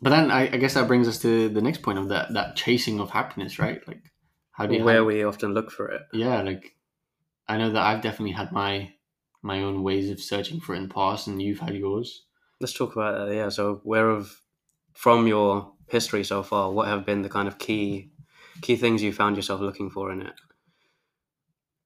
but 0.00 0.10
then 0.10 0.30
I, 0.30 0.42
I 0.52 0.56
guess 0.58 0.74
that 0.74 0.88
brings 0.88 1.08
us 1.08 1.18
to 1.22 1.48
the 1.48 1.62
next 1.62 1.82
point 1.82 1.98
of 1.98 2.08
that 2.08 2.32
that 2.34 2.56
chasing 2.56 3.00
of 3.00 3.10
happiness 3.10 3.58
right 3.58 3.86
like 3.88 4.02
how 4.52 4.66
do 4.66 4.74
you 4.76 4.84
Where 4.84 4.98
how- 4.98 5.04
we 5.04 5.22
often 5.24 5.54
look 5.54 5.70
for 5.70 5.88
it. 5.88 6.02
yeah 6.12 6.42
like 6.42 6.74
i 7.48 7.56
know 7.56 7.70
that 7.70 7.82
i've 7.82 8.02
definitely 8.02 8.32
had 8.32 8.52
my 8.52 8.92
my 9.42 9.62
own 9.62 9.82
ways 9.82 10.10
of 10.10 10.20
searching 10.20 10.60
for 10.60 10.74
it 10.74 10.78
in 10.78 10.88
the 10.88 10.94
past 10.94 11.26
and 11.28 11.40
you've 11.42 11.60
had 11.60 11.74
yours 11.74 12.22
Let's 12.58 12.72
talk 12.72 12.96
about 12.96 13.28
that. 13.28 13.34
Yeah. 13.34 13.50
So, 13.50 13.82
where 13.84 14.08
of 14.08 14.40
from 14.94 15.26
your 15.26 15.72
history 15.88 16.24
so 16.24 16.42
far, 16.42 16.72
what 16.72 16.88
have 16.88 17.04
been 17.04 17.20
the 17.20 17.28
kind 17.28 17.46
of 17.48 17.58
key 17.58 18.12
key 18.62 18.76
things 18.76 19.02
you 19.02 19.12
found 19.12 19.36
yourself 19.36 19.60
looking 19.60 19.90
for 19.90 20.10
in 20.10 20.22
it? 20.22 20.32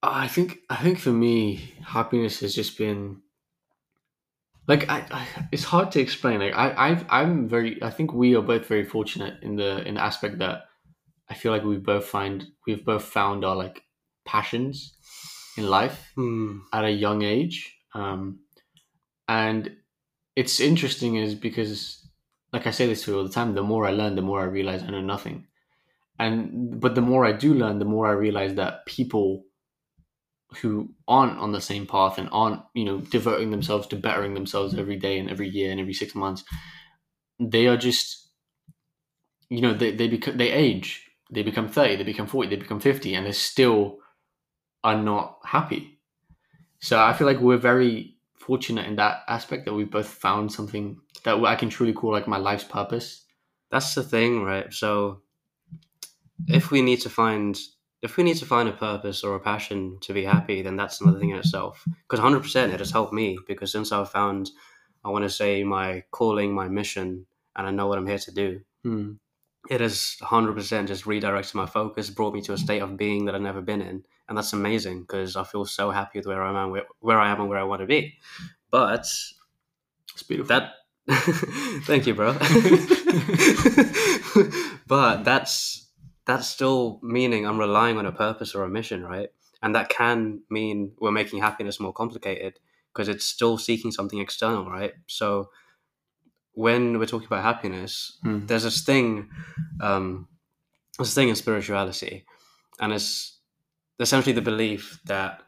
I 0.03 0.29
think 0.29 0.59
I 0.71 0.77
think 0.77 0.99
for 1.01 1.11
me, 1.11 1.75
happiness 1.85 2.39
has 2.41 2.55
just 2.55 2.79
been 2.79 3.21
like 4.71 4.89
I, 4.89 5.05
I 5.11 5.27
it's 5.53 5.65
hard 5.65 5.91
to 5.93 6.01
explain. 6.01 6.41
Like 6.41 6.55
I 6.55 6.73
I've, 6.89 7.05
I'm 7.11 7.49
very 7.49 7.83
I 7.83 7.91
think 7.91 8.13
we 8.13 8.37
are 8.37 8.43
both 8.43 8.67
very 8.67 8.85
fortunate 8.85 9.43
in 9.43 9.57
the 9.57 9.87
in 9.87 9.95
the 9.95 10.03
aspect 10.03 10.39
that 10.39 10.65
I 11.29 11.35
feel 11.35 11.53
like 11.53 11.65
we 11.65 11.77
both 11.77 12.07
find 12.07 12.47
we've 12.67 12.85
both 12.85 13.05
found 13.05 13.45
our 13.45 13.57
like 13.57 13.83
passions 14.25 14.95
in 15.57 15.69
life 15.69 16.13
Hmm. 16.15 16.59
at 16.73 16.85
a 16.85 16.91
young 16.91 17.23
age. 17.23 17.77
Um, 17.95 18.41
and 19.29 19.77
it's 20.37 20.61
interesting 20.61 21.17
is 21.17 21.35
because, 21.35 22.09
like 22.53 22.67
I 22.67 22.71
say 22.71 22.87
this 22.87 23.03
to 23.05 23.11
you 23.11 23.19
all 23.19 23.25
the 23.25 23.33
time, 23.33 23.55
the 23.55 23.63
more 23.63 23.87
I 23.87 23.91
learn, 23.91 24.15
the 24.15 24.23
more 24.23 24.41
I 24.41 24.45
realize 24.45 24.83
I 24.83 24.91
know 24.91 25.01
nothing. 25.01 25.47
And 26.19 26.81
but 26.81 26.95
the 26.95 27.01
more 27.01 27.25
I 27.25 27.33
do 27.33 27.55
learn, 27.55 27.79
the 27.79 27.85
more 27.95 28.07
I 28.07 28.13
realize 28.13 28.55
that 28.55 28.87
people 28.87 29.45
who 30.61 30.91
aren't 31.07 31.39
on 31.39 31.53
the 31.53 31.61
same 31.61 31.87
path 31.87 32.19
and 32.19 32.29
aren't, 32.33 32.63
you 32.75 32.85
know, 32.85 32.99
devoting 32.99 33.51
themselves 33.51 33.87
to 33.89 33.97
bettering 33.97 34.35
themselves 34.35 34.75
every 34.75 34.97
day 34.97 35.19
and 35.19 35.31
every 35.31 35.49
year 35.49 35.71
and 35.71 35.81
every 35.81 35.95
six 35.95 36.15
months, 36.15 36.45
they 37.39 37.67
are 37.67 37.77
just, 37.77 38.29
you 39.49 39.61
know, 39.61 39.75
they, 39.75 39.93
they 39.93 40.09
become 40.09 40.37
they 40.37 40.51
age. 40.51 41.07
They 41.33 41.43
become 41.45 41.69
30, 41.69 41.97
they 41.97 42.03
become 42.03 42.27
40, 42.27 42.49
they 42.49 42.57
become 42.57 42.81
50, 42.81 43.15
and 43.15 43.25
they 43.25 43.33
still 43.33 43.99
are 44.83 45.01
not 45.01 45.39
happy. 45.45 46.01
So 46.81 46.99
I 46.99 47.13
feel 47.13 47.27
like 47.27 47.41
we're 47.41 47.57
very 47.59 48.17
fortunate 48.35 48.87
in 48.87 48.97
that 48.97 49.23
aspect 49.29 49.65
that 49.67 49.75
we've 49.75 49.91
both 49.91 50.09
found 50.09 50.51
something 50.51 51.01
that 51.25 51.37
I 51.45 51.55
can 51.55 51.69
truly 51.69 51.93
call 51.93 52.13
like 52.13 52.27
my 52.27 52.39
life's 52.39 52.65
purpose. 52.65 53.25
That's 53.71 53.95
the 53.95 54.03
thing, 54.03 54.43
right? 54.43 54.73
So, 54.73 55.23
if 56.49 56.71
we 56.71 56.83
need 56.83 57.01
to 57.03 57.11
find 57.11 57.59
if 58.03 58.17
we 58.17 58.25
need 58.25 58.37
to 58.39 58.47
find 58.47 58.69
a 58.69 58.73
purpose 58.73 59.23
or 59.23 59.35
a 59.35 59.41
passion 59.41 59.99
to 60.03 60.15
be 60.15 60.25
happy, 60.25 60.63
then 60.63 60.77
that's 60.77 61.01
another 61.01 61.19
thing 61.19 61.31
in 61.31 61.39
itself. 61.39 61.85
Because 62.09 62.21
100% 62.21 62.73
it 62.73 62.81
has 62.81 62.91
helped 62.91 63.13
me 63.13 63.39
because 63.47 63.73
since 63.73 63.93
I've 63.93 64.11
found, 64.11 64.51
I 65.05 65.11
want 65.11 65.25
to 65.25 65.31
say, 65.31 65.65
my 65.65 66.05
calling, 66.11 66.55
my 66.55 66.69
mission, 66.69 67.27
and 67.57 67.67
I 67.67 67.71
know 67.71 67.87
what 67.89 67.99
I'm 67.99 68.07
here 68.07 68.19
to 68.19 68.33
do, 68.33 68.61
Hmm. 68.85 69.13
it 69.69 69.81
has 69.83 70.17
100% 70.23 70.89
just 70.89 71.05
redirected 71.07 71.55
my 71.55 71.67
focus, 71.67 72.09
brought 72.09 72.33
me 72.33 72.41
to 72.43 72.55
a 72.55 72.59
state 72.59 72.81
of 72.81 72.97
being 72.97 73.27
that 73.27 73.35
I've 73.35 73.43
never 73.43 73.61
been 73.61 73.83
in. 73.83 74.05
And 74.29 74.39
that's 74.39 74.55
amazing 74.55 75.03
because 75.03 75.37
I 75.37 75.45
feel 75.45 75.67
so 75.67 75.91
happy 75.91 76.19
with 76.19 76.27
where 76.27 76.43
I 76.43 76.63
am, 76.63 76.71
where, 76.71 76.87
where 77.01 77.19
I 77.19 77.31
am, 77.31 77.41
and 77.41 77.49
where 77.51 77.59
I 77.59 77.65
want 77.65 77.81
to 77.81 77.87
be. 77.87 78.15
But 78.71 79.07
It's 80.15 80.23
beautiful. 80.27 80.49
that, 80.49 80.73
thank 81.85 82.07
you, 82.07 82.15
bro. 82.15 82.33
but 84.87 85.25
that's 85.25 85.90
that's 86.31 86.47
still 86.49 86.99
meaning 87.03 87.47
I'm 87.47 87.59
relying 87.59 87.99
on 87.99 88.07
a 88.07 88.13
purpose 88.13 88.55
or 88.55 88.63
a 88.65 88.69
mission, 88.69 89.03
right? 89.05 89.29
And 89.63 89.75
that 89.75 89.89
can 89.91 90.41
mean 90.49 90.93
we're 91.01 91.11
making 91.11 91.41
happiness 91.41 91.79
more 91.81 91.93
complicated 91.93 92.59
because 92.93 93.09
it's 93.09 93.27
still 93.27 93.59
seeking 93.59 93.93
something 93.93 94.19
external, 94.21 94.65
right? 94.71 94.93
So 95.07 95.51
when 96.53 96.99
we're 96.99 97.07
talking 97.07 97.27
about 97.27 97.43
happiness, 97.45 98.19
Hmm. 98.23 98.47
there's 98.47 98.65
this 98.65 98.83
thing, 98.83 99.29
um, 99.81 100.29
this 100.99 101.15
thing 101.15 101.29
in 101.29 101.37
spirituality, 101.37 102.25
and 102.81 102.93
it's 102.93 103.39
essentially 103.99 104.33
the 104.33 104.43
belief 104.43 104.99
that 105.05 105.43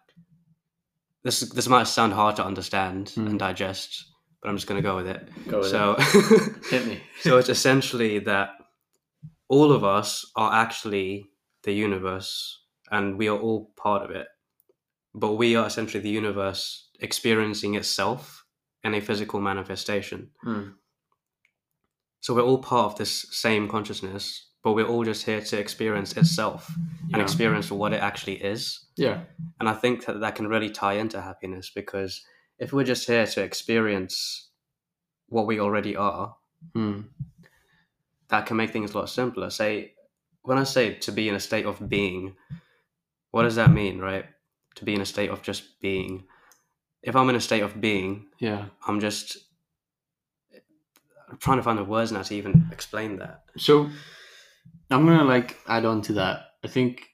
this 1.25 1.41
this 1.41 1.69
might 1.69 1.87
sound 1.87 2.13
hard 2.13 2.37
to 2.37 2.45
understand 2.45 3.11
Hmm. 3.11 3.27
and 3.27 3.39
digest, 3.39 4.05
but 4.41 4.49
I'm 4.49 4.57
just 4.57 4.67
going 4.67 4.83
to 4.83 4.89
go 4.89 4.97
with 4.97 5.07
it. 5.07 5.29
Go 5.49 5.59
with 5.61 5.71
so, 5.71 5.95
Hit 6.71 6.87
me. 6.87 7.01
so 7.21 7.39
it's 7.39 7.49
essentially 7.49 8.19
that 8.21 8.51
all 9.53 9.71
of 9.71 9.85
us 9.85 10.11
are 10.35 10.53
actually 10.65 11.27
the 11.65 11.73
universe, 11.75 12.33
and 12.91 13.19
we 13.19 13.29
are 13.29 13.39
all 13.39 13.71
part 13.77 14.03
of 14.03 14.11
it. 14.11 14.27
But 15.15 15.33
we 15.43 15.57
are 15.57 15.67
essentially 15.67 16.03
the 16.03 16.09
universe 16.23 16.89
experiencing 17.01 17.75
itself 17.75 18.45
in 18.83 18.95
a 18.95 19.01
physical 19.01 19.41
manifestation. 19.41 20.31
Hmm. 20.43 20.69
So 22.21 22.35
we're 22.35 22.49
all 22.51 22.63
part 22.63 22.93
of 22.93 22.99
this 22.99 23.27
same 23.31 23.69
consciousness, 23.69 24.49
but 24.65 24.73
we're 24.73 24.87
all 24.93 25.05
just 25.05 25.27
here 25.27 25.43
to 25.43 25.59
experience 25.59 26.17
itself 26.17 26.71
and 27.13 27.21
experience 27.21 27.71
what 27.71 27.93
it 27.93 28.01
actually 28.01 28.37
is. 28.55 28.87
yeah. 28.97 29.21
And 29.61 29.69
I 29.69 29.75
think 29.75 30.07
that 30.07 30.21
that 30.21 30.35
can 30.37 30.49
really 30.49 30.71
tie 30.71 30.95
into 30.95 31.21
happiness 31.21 31.71
because 31.75 32.23
if 32.59 32.73
we're 32.73 32.85
just 32.95 33.07
here 33.07 33.27
to 33.27 33.43
experience 33.43 34.49
what 35.29 35.47
we 35.47 35.61
already 35.61 35.95
are, 35.97 36.37
Hmm. 36.75 37.01
That 38.33 38.47
can 38.47 38.57
make 38.57 38.71
things 38.71 38.93
a 38.93 38.99
lot 38.99 39.11
simpler. 39.11 39.51
Say, 39.51 39.93
when 40.41 40.59
I 40.59 40.65
say 40.65 40.95
to 40.95 41.13
be 41.13 41.29
in 41.29 41.35
a 41.35 41.41
state 41.41 41.67
of 41.67 41.89
being, 41.89 42.35
what 43.31 43.43
does 43.43 43.57
that 43.57 43.71
mean, 43.71 43.99
right? 44.01 44.25
To 44.77 44.85
be 44.85 44.95
in 44.95 45.03
a 45.03 45.07
state 45.07 45.31
of 45.31 45.43
just 45.43 45.81
being. 45.81 46.25
If 47.03 47.15
I'm 47.15 47.29
in 47.29 47.37
a 47.37 47.41
state 47.41 47.63
of 47.63 47.81
being, 47.81 48.27
Yeah. 48.41 48.65
I'm 48.89 49.01
just 49.01 49.37
I'm 51.29 51.37
trying 51.39 51.59
to 51.59 51.63
find 51.63 51.79
the 51.79 51.85
words 51.85 52.11
now 52.11 52.23
to 52.23 52.35
even 52.35 52.69
explain 52.73 53.17
that. 53.19 53.45
So 53.59 53.91
I'm 54.91 55.07
gonna 55.07 55.25
like 55.25 55.59
add 55.69 55.85
on 55.85 56.01
to 56.03 56.15
that. 56.15 56.39
I 56.65 56.69
think 56.69 57.09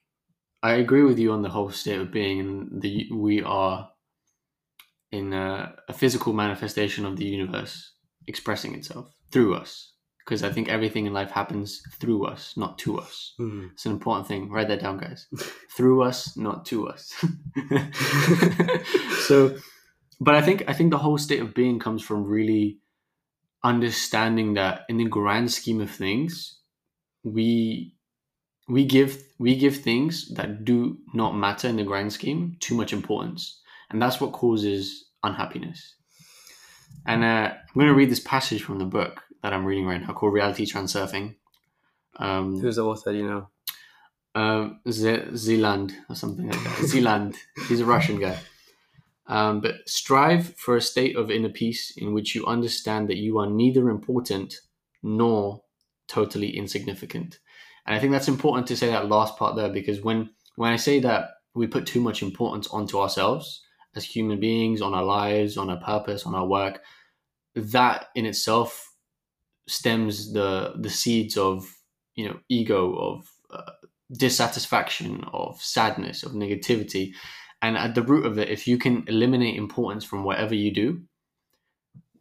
I 0.63 0.75
agree 0.75 1.03
with 1.03 1.19
you 1.19 1.33
on 1.33 1.43
the 1.43 1.49
whole 1.49 1.71
state 1.71 2.01
of 2.01 2.13
being, 2.13 2.41
and 2.41 2.83
the 2.83 3.09
we 3.13 3.43
are 3.43 3.91
in 5.11 5.33
a, 5.33 5.75
a 5.89 5.93
physical 5.93 6.33
manifestation 6.33 7.05
of 7.05 7.17
the 7.17 7.25
universe 7.25 7.93
expressing 8.27 8.75
itself 8.75 9.11
through 9.33 9.55
us. 9.55 9.95
Because 10.29 10.43
I 10.43 10.53
think 10.53 10.69
everything 10.69 11.07
in 11.07 11.15
life 11.15 11.31
happens 11.31 11.81
through 11.99 12.27
us, 12.27 12.55
not 12.55 12.77
to 12.81 12.99
us. 12.99 13.33
It's 13.73 13.87
an 13.87 13.93
important 13.93 14.29
thing. 14.29 14.51
Write 14.51 14.69
that 14.69 14.83
down, 14.83 14.99
guys. 14.99 15.27
through 15.75 16.03
us, 16.03 16.37
not 16.37 16.67
to 16.67 16.87
us. 16.87 17.15
so, 19.27 19.57
but 20.21 20.35
I 20.35 20.43
think 20.43 20.65
I 20.69 20.75
think 20.75 20.91
the 20.91 20.99
whole 20.99 21.17
state 21.17 21.41
of 21.41 21.55
being 21.55 21.79
comes 21.79 22.03
from 22.03 22.25
really 22.25 22.79
understanding 23.65 24.53
that 24.53 24.83
in 24.91 24.99
the 24.99 25.07
grand 25.07 25.51
scheme 25.51 25.81
of 25.81 25.91
things, 25.91 26.59
we 27.25 27.95
we 28.69 28.85
give 28.85 29.23
we 29.39 29.57
give 29.57 29.79
things 29.79 30.29
that 30.35 30.63
do 30.63 30.99
not 31.15 31.37
matter 31.37 31.69
in 31.69 31.77
the 31.77 31.85
grand 31.85 32.13
scheme 32.13 32.59
too 32.61 32.75
much 32.75 32.93
importance, 32.93 33.63
and 33.89 34.03
that's 34.03 34.21
what 34.21 34.33
causes 34.33 35.07
unhappiness. 35.23 35.95
And 37.07 37.25
uh, 37.25 37.55
I'm 37.55 37.75
going 37.75 37.87
to 37.87 37.95
read 37.95 38.11
this 38.11 38.21
passage 38.21 38.63
from 38.63 38.79
the 38.79 38.85
book 38.85 39.23
that 39.43 39.53
I'm 39.53 39.65
reading 39.65 39.87
right 39.87 40.01
now 40.01 40.13
called 40.13 40.33
Reality 40.33 40.67
Transurfing. 40.67 41.37
Um, 42.17 42.61
Who's 42.61 42.77
the 42.77 42.85
author? 42.85 43.13
Do 43.13 43.19
you 43.19 43.27
know? 43.27 43.49
um, 44.35 44.81
Z- 44.89 45.37
Zeland 45.37 45.95
or 46.09 46.15
something 46.15 46.49
like 46.49 46.63
that. 46.63 46.85
Zeland. 46.87 47.37
He's 47.69 47.81
a 47.81 47.87
Russian 47.87 48.21
guy. 48.21 48.39
Um, 49.27 49.61
but 49.61 49.87
strive 49.87 50.55
for 50.57 50.77
a 50.77 50.81
state 50.81 51.17
of 51.17 51.31
inner 51.31 51.49
peace 51.51 51.93
in 51.97 52.15
which 52.15 52.35
you 52.35 52.47
understand 52.47 53.09
that 53.09 53.19
you 53.19 53.39
are 53.39 53.47
neither 53.49 53.91
important 53.91 54.55
nor 55.03 55.63
totally 56.07 56.57
insignificant. 56.57 57.39
And 57.87 57.95
I 57.95 57.99
think 57.99 58.13
that's 58.13 58.29
important 58.29 58.67
to 58.69 58.77
say 58.77 58.89
that 58.89 59.09
last 59.09 59.37
part 59.37 59.57
there 59.57 59.69
because 59.69 60.01
when 60.01 60.31
when 60.57 60.73
I 60.73 60.77
say 60.77 61.01
that 61.01 61.31
we 61.55 61.67
put 61.67 61.87
too 61.87 62.01
much 62.01 62.23
importance 62.23 62.69
onto 62.69 62.99
ourselves 62.99 63.63
as 63.95 64.05
human 64.05 64.41
beings, 64.41 64.81
on 64.81 64.95
our 64.95 65.05
lives, 65.05 65.57
on 65.57 65.71
our 65.71 65.81
purpose, 65.81 66.25
on 66.25 66.35
our 66.35 66.47
work, 66.47 66.83
that 67.55 68.07
in 68.15 68.25
itself 68.25 68.88
stems 69.69 70.33
the 70.33 70.75
the 70.79 70.91
seeds 70.91 71.37
of 71.37 71.73
you 72.15 72.29
know 72.29 72.39
ego 72.49 72.95
of 72.95 73.31
uh, 73.51 73.73
dissatisfaction 74.13 75.25
of 75.33 75.61
sadness 75.63 76.23
of 76.23 76.33
negativity. 76.33 77.13
And 77.61 77.77
at 77.77 77.95
the 77.95 78.03
root 78.03 78.25
of 78.25 78.39
it 78.39 78.49
if 78.49 78.69
you 78.69 78.79
can 78.79 79.05
eliminate 79.09 79.57
importance 79.57 80.05
from 80.05 80.25
whatever 80.25 80.55
you 80.55 80.73
do 80.73 81.03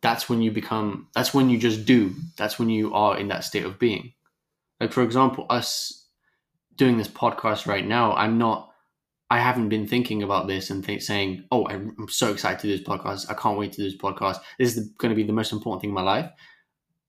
that's 0.02 0.30
when 0.30 0.42
you 0.42 0.52
become 0.52 1.08
that's 1.16 1.34
when 1.34 1.50
you 1.50 1.58
just 1.58 1.86
do. 1.86 2.14
That's 2.38 2.60
when 2.60 2.70
you 2.70 2.94
are 2.94 3.18
in 3.18 3.30
that 3.30 3.44
state 3.44 3.66
of 3.66 3.80
being. 3.80 4.14
Like 4.80 4.94
for 4.94 5.04
example 5.04 5.46
us 5.50 6.06
doing 6.76 6.98
this 6.98 7.08
podcast 7.08 7.66
right 7.66 7.86
now 7.86 8.14
i'm 8.14 8.38
not 8.38 8.72
i 9.32 9.40
haven't 9.40 9.70
been 9.70 9.88
thinking 9.88 10.22
about 10.22 10.48
this 10.48 10.70
and 10.70 10.86
th- 10.86 11.02
saying 11.02 11.44
oh 11.52 11.68
i'm 11.68 12.08
so 12.08 12.32
excited 12.32 12.60
to 12.60 12.68
do 12.68 12.78
this 12.78 12.88
podcast. 12.88 13.30
I 13.30 13.34
can't 13.34 13.58
wait 13.58 13.72
to 13.74 13.78
do 13.78 13.90
this 13.90 14.00
podcast. 14.00 14.38
This 14.60 14.78
is 14.78 14.90
going 15.00 15.10
to 15.10 15.16
be 15.16 15.24
the 15.24 15.34
most 15.34 15.52
important 15.52 15.82
thing 15.82 15.90
in 15.90 15.96
my 15.96 16.04
life 16.04 16.30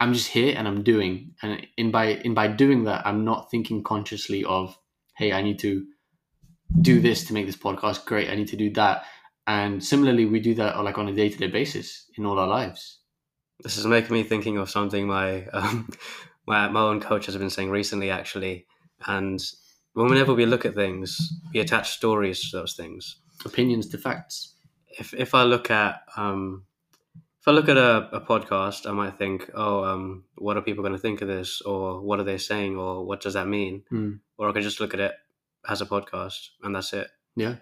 i'm 0.01 0.13
just 0.13 0.29
here 0.29 0.55
and 0.57 0.69
i'm 0.69 0.83
doing. 0.83 1.35
And 1.43 1.67
in 1.77 1.91
by 1.91 2.07
in 2.07 2.35
by 2.35 2.49
doing 2.49 2.85
that 2.85 3.07
i'm 3.07 3.25
not 3.25 3.51
thinking 3.51 3.83
consciously 3.83 4.45
of 4.45 4.77
hey 5.17 5.33
i 5.33 5.43
need 5.43 5.59
to 5.61 5.85
do 6.81 7.01
this 7.01 7.25
to 7.25 7.33
make 7.35 7.47
this 7.47 7.57
podcast 7.57 8.05
great. 8.05 8.31
I 8.31 8.35
need 8.35 8.49
to 8.49 8.57
do 8.57 8.71
that. 8.75 9.05
And 9.47 9.83
similarly 9.83 10.27
we 10.27 10.41
do 10.41 10.55
that 10.55 10.83
like 10.83 10.99
on 10.99 11.09
a 11.09 11.15
day-to-day 11.15 11.49
basis 11.49 12.07
in 12.17 12.27
all 12.27 12.39
our 12.39 12.47
lives. 12.47 12.99
This 13.63 13.79
is 13.79 13.87
making 13.87 14.15
me 14.15 14.23
thinking 14.23 14.59
of 14.59 14.71
something 14.71 15.07
my 15.07 15.47
um, 15.53 15.89
my 16.47 16.69
my 16.69 16.81
own 16.81 17.01
coach 17.01 17.27
has 17.27 17.37
been 17.37 17.51
saying 17.51 17.71
recently, 17.71 18.11
actually. 18.11 18.67
And 19.07 19.41
whenever 19.95 20.35
we 20.35 20.47
look 20.47 20.65
at 20.65 20.75
things, 20.75 21.33
we 21.53 21.61
attach 21.61 21.91
stories 21.91 22.51
to 22.51 22.59
those 22.59 22.75
things. 22.75 23.17
opinions 23.45 23.89
to 23.89 23.99
facts. 23.99 24.55
If 24.99 25.15
if 25.15 25.35
I 25.35 25.45
look 25.45 25.71
at 25.71 26.03
um, 26.17 26.65
if 27.41 27.47
I 27.47 27.53
look 27.53 27.69
at 27.69 27.77
a, 27.77 28.09
a 28.13 28.21
podcast, 28.21 28.89
I 28.89 28.93
might 28.93 29.17
think, 29.17 29.51
oh, 29.55 29.85
um, 29.85 30.25
what 30.37 30.57
are 30.57 30.63
people 30.63 30.83
going 30.83 30.95
to 30.95 30.99
think 30.99 31.23
of 31.23 31.29
this, 31.29 31.61
or 31.63 32.01
what 32.01 32.19
are 32.19 32.25
they 32.25 32.39
saying, 32.39 32.77
or 32.77 33.05
what 33.05 33.21
does 33.21 33.35
that 33.35 33.47
mean? 33.47 33.85
Hmm. 33.89 34.13
Or 34.37 34.49
I 34.49 34.53
could 34.53 34.63
just 34.63 34.81
look 34.81 34.95
at 34.95 35.01
it 35.01 35.13
as 35.69 35.81
a 35.81 35.87
podcast, 35.87 36.49
and 36.63 36.75
that's 36.75 36.93
it. 36.93 37.09
yeah 37.37 37.57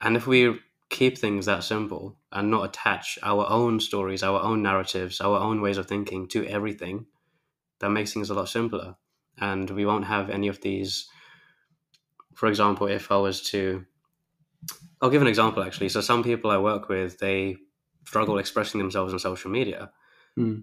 And 0.00 0.16
if 0.16 0.26
we 0.26 0.58
keep 0.88 1.18
things 1.18 1.46
that 1.46 1.64
simple 1.64 2.16
and 2.32 2.50
not 2.50 2.64
attach 2.64 3.18
our 3.22 3.48
own 3.50 3.80
stories, 3.80 4.22
our 4.22 4.40
own 4.40 4.62
narratives, 4.62 5.20
our 5.20 5.38
own 5.38 5.60
ways 5.60 5.78
of 5.78 5.86
thinking 5.86 6.28
to 6.28 6.46
everything, 6.46 7.06
that 7.80 7.90
makes 7.90 8.12
things 8.12 8.30
a 8.30 8.34
lot 8.34 8.48
simpler. 8.48 8.96
And 9.38 9.68
we 9.68 9.84
won't 9.84 10.06
have 10.06 10.30
any 10.30 10.48
of 10.48 10.60
these. 10.62 11.08
For 12.34 12.46
example, 12.48 12.86
if 12.86 13.10
I 13.10 13.16
was 13.16 13.42
to, 13.50 13.84
I'll 15.02 15.10
give 15.10 15.22
an 15.22 15.28
example 15.28 15.62
actually. 15.62 15.90
So, 15.90 16.00
some 16.00 16.22
people 16.22 16.50
I 16.50 16.58
work 16.58 16.88
with, 16.88 17.18
they 17.18 17.56
struggle 18.06 18.38
expressing 18.38 18.78
themselves 18.78 19.12
on 19.12 19.18
social 19.18 19.50
media. 19.50 19.90
Hmm. 20.36 20.60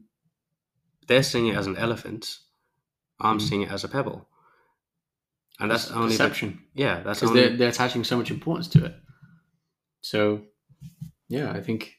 They're 1.08 1.24
seeing 1.24 1.48
it 1.48 1.56
as 1.58 1.68
an 1.68 1.78
elephant. 1.78 2.40
I'm 3.20 3.40
Hmm. 3.40 3.46
seeing 3.46 3.62
it 3.64 3.72
as 3.72 3.84
a 3.84 3.88
pebble. 3.90 4.28
And 5.60 5.70
that's 5.70 5.84
It's 5.86 5.94
only 5.94 6.16
the- 6.16 6.24
perception 6.24 6.64
yeah, 6.74 7.02
that's 7.04 7.20
because 7.20 7.30
only 7.30 7.42
they're, 7.50 7.58
they're 7.58 7.70
attaching 7.70 8.04
so 8.04 8.18
much 8.18 8.32
importance 8.32 8.68
to 8.70 8.86
it 8.86 8.96
so 10.02 10.42
yeah 11.30 11.52
i 11.54 11.62
think 11.62 11.94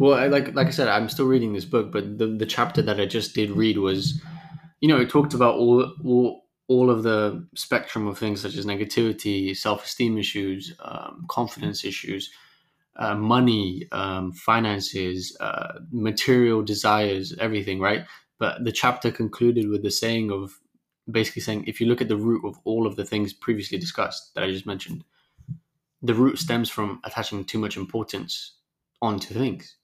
well 0.00 0.14
I, 0.14 0.26
like 0.26 0.52
like 0.54 0.66
i 0.66 0.70
said 0.70 0.88
i'm 0.88 1.08
still 1.08 1.26
reading 1.26 1.52
this 1.52 1.64
book 1.64 1.92
but 1.92 2.18
the, 2.18 2.26
the 2.26 2.46
chapter 2.46 2.82
that 2.82 2.98
i 3.00 3.06
just 3.06 3.34
did 3.36 3.50
read 3.52 3.78
was 3.78 4.20
you 4.80 4.88
know 4.88 4.98
it 5.00 5.10
talked 5.10 5.34
about 5.34 5.54
all 5.54 5.92
all 6.04 6.42
all 6.66 6.90
of 6.90 7.02
the 7.04 7.46
spectrum 7.54 8.08
of 8.08 8.18
things 8.18 8.40
such 8.40 8.56
as 8.56 8.66
negativity 8.66 9.56
self-esteem 9.56 10.18
issues 10.18 10.74
um, 10.80 11.24
confidence 11.28 11.84
issues 11.84 12.30
uh, 13.00 13.14
money 13.14 13.88
um, 13.92 14.32
finances 14.32 15.36
uh, 15.40 15.80
material 15.90 16.62
desires 16.62 17.34
everything 17.40 17.80
right 17.80 18.04
but 18.38 18.64
the 18.64 18.72
chapter 18.72 19.10
concluded 19.10 19.68
with 19.68 19.82
the 19.82 19.90
saying 19.90 20.32
of 20.32 20.60
basically 21.10 21.42
saying 21.42 21.64
if 21.66 21.80
you 21.80 21.86
look 21.86 22.00
at 22.00 22.08
the 22.08 22.16
root 22.16 22.44
of 22.44 22.58
all 22.64 22.86
of 22.86 22.96
the 22.96 23.04
things 23.04 23.32
previously 23.32 23.78
discussed 23.78 24.34
that 24.34 24.44
I 24.44 24.50
just 24.50 24.66
mentioned, 24.66 25.04
the 26.02 26.14
root 26.14 26.38
stems 26.38 26.70
from 26.70 27.00
attaching 27.04 27.44
too 27.44 27.58
much 27.58 27.76
importance 27.76 28.54
onto 29.02 29.34
things. 29.34 29.76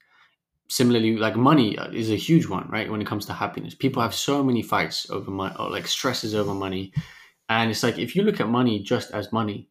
Similarly, 0.69 1.15
like 1.15 1.35
money 1.35 1.77
uh, 1.77 1.89
is 1.91 2.11
a 2.11 2.15
huge 2.15 2.47
one, 2.47 2.67
right? 2.69 2.91
When 2.91 3.01
it 3.01 3.07
comes 3.07 3.25
to 3.27 3.33
happiness, 3.33 3.73
people 3.75 4.01
have 4.01 4.13
so 4.13 4.43
many 4.43 4.61
fights 4.61 5.09
over 5.09 5.31
money, 5.31 5.55
or 5.57 5.69
like 5.69 5.87
stresses 5.87 6.35
over 6.35 6.53
money, 6.53 6.91
and 7.47 7.71
it's 7.71 7.83
like 7.83 7.97
if 7.97 8.15
you 8.15 8.23
look 8.23 8.41
at 8.41 8.49
money 8.49 8.79
just 8.79 9.11
as 9.11 9.31
money, 9.31 9.69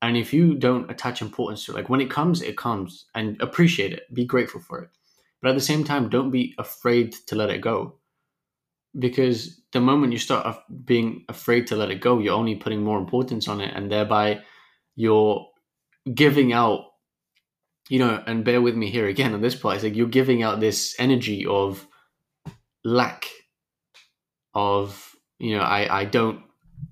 and 0.00 0.16
if 0.16 0.32
you 0.32 0.54
don't 0.54 0.90
attach 0.90 1.22
importance 1.22 1.64
to 1.64 1.72
it, 1.72 1.74
like 1.74 1.88
when 1.88 2.00
it 2.00 2.10
comes, 2.10 2.42
it 2.42 2.56
comes, 2.56 3.06
and 3.14 3.40
appreciate 3.40 3.92
it, 3.92 4.12
be 4.14 4.24
grateful 4.24 4.60
for 4.60 4.80
it, 4.80 4.90
but 5.42 5.50
at 5.50 5.54
the 5.54 5.60
same 5.60 5.84
time, 5.84 6.08
don't 6.08 6.30
be 6.30 6.54
afraid 6.58 7.12
to 7.26 7.34
let 7.34 7.50
it 7.50 7.60
go 7.60 7.98
because 8.98 9.60
the 9.72 9.80
moment 9.80 10.12
you 10.12 10.18
start 10.18 10.58
being 10.84 11.24
afraid 11.28 11.66
to 11.68 11.76
let 11.76 11.90
it 11.90 12.00
go, 12.00 12.18
you're 12.18 12.34
only 12.34 12.56
putting 12.56 12.82
more 12.82 12.98
importance 12.98 13.48
on 13.48 13.60
it, 13.60 13.72
and 13.74 13.90
thereby 13.90 14.42
you're 14.96 15.46
giving 16.12 16.52
out. 16.52 16.84
You 17.90 18.00
know, 18.00 18.22
and 18.26 18.44
bear 18.44 18.60
with 18.60 18.76
me 18.76 18.90
here 18.90 19.06
again 19.06 19.32
on 19.32 19.40
this 19.40 19.54
part. 19.54 19.76
It's 19.76 19.84
like 19.84 19.96
you're 19.96 20.08
giving 20.08 20.42
out 20.42 20.60
this 20.60 20.94
energy 20.98 21.46
of 21.46 21.86
lack, 22.84 23.26
of 24.54 25.16
you 25.38 25.56
know, 25.56 25.62
I 25.62 26.00
I 26.00 26.04
don't 26.04 26.42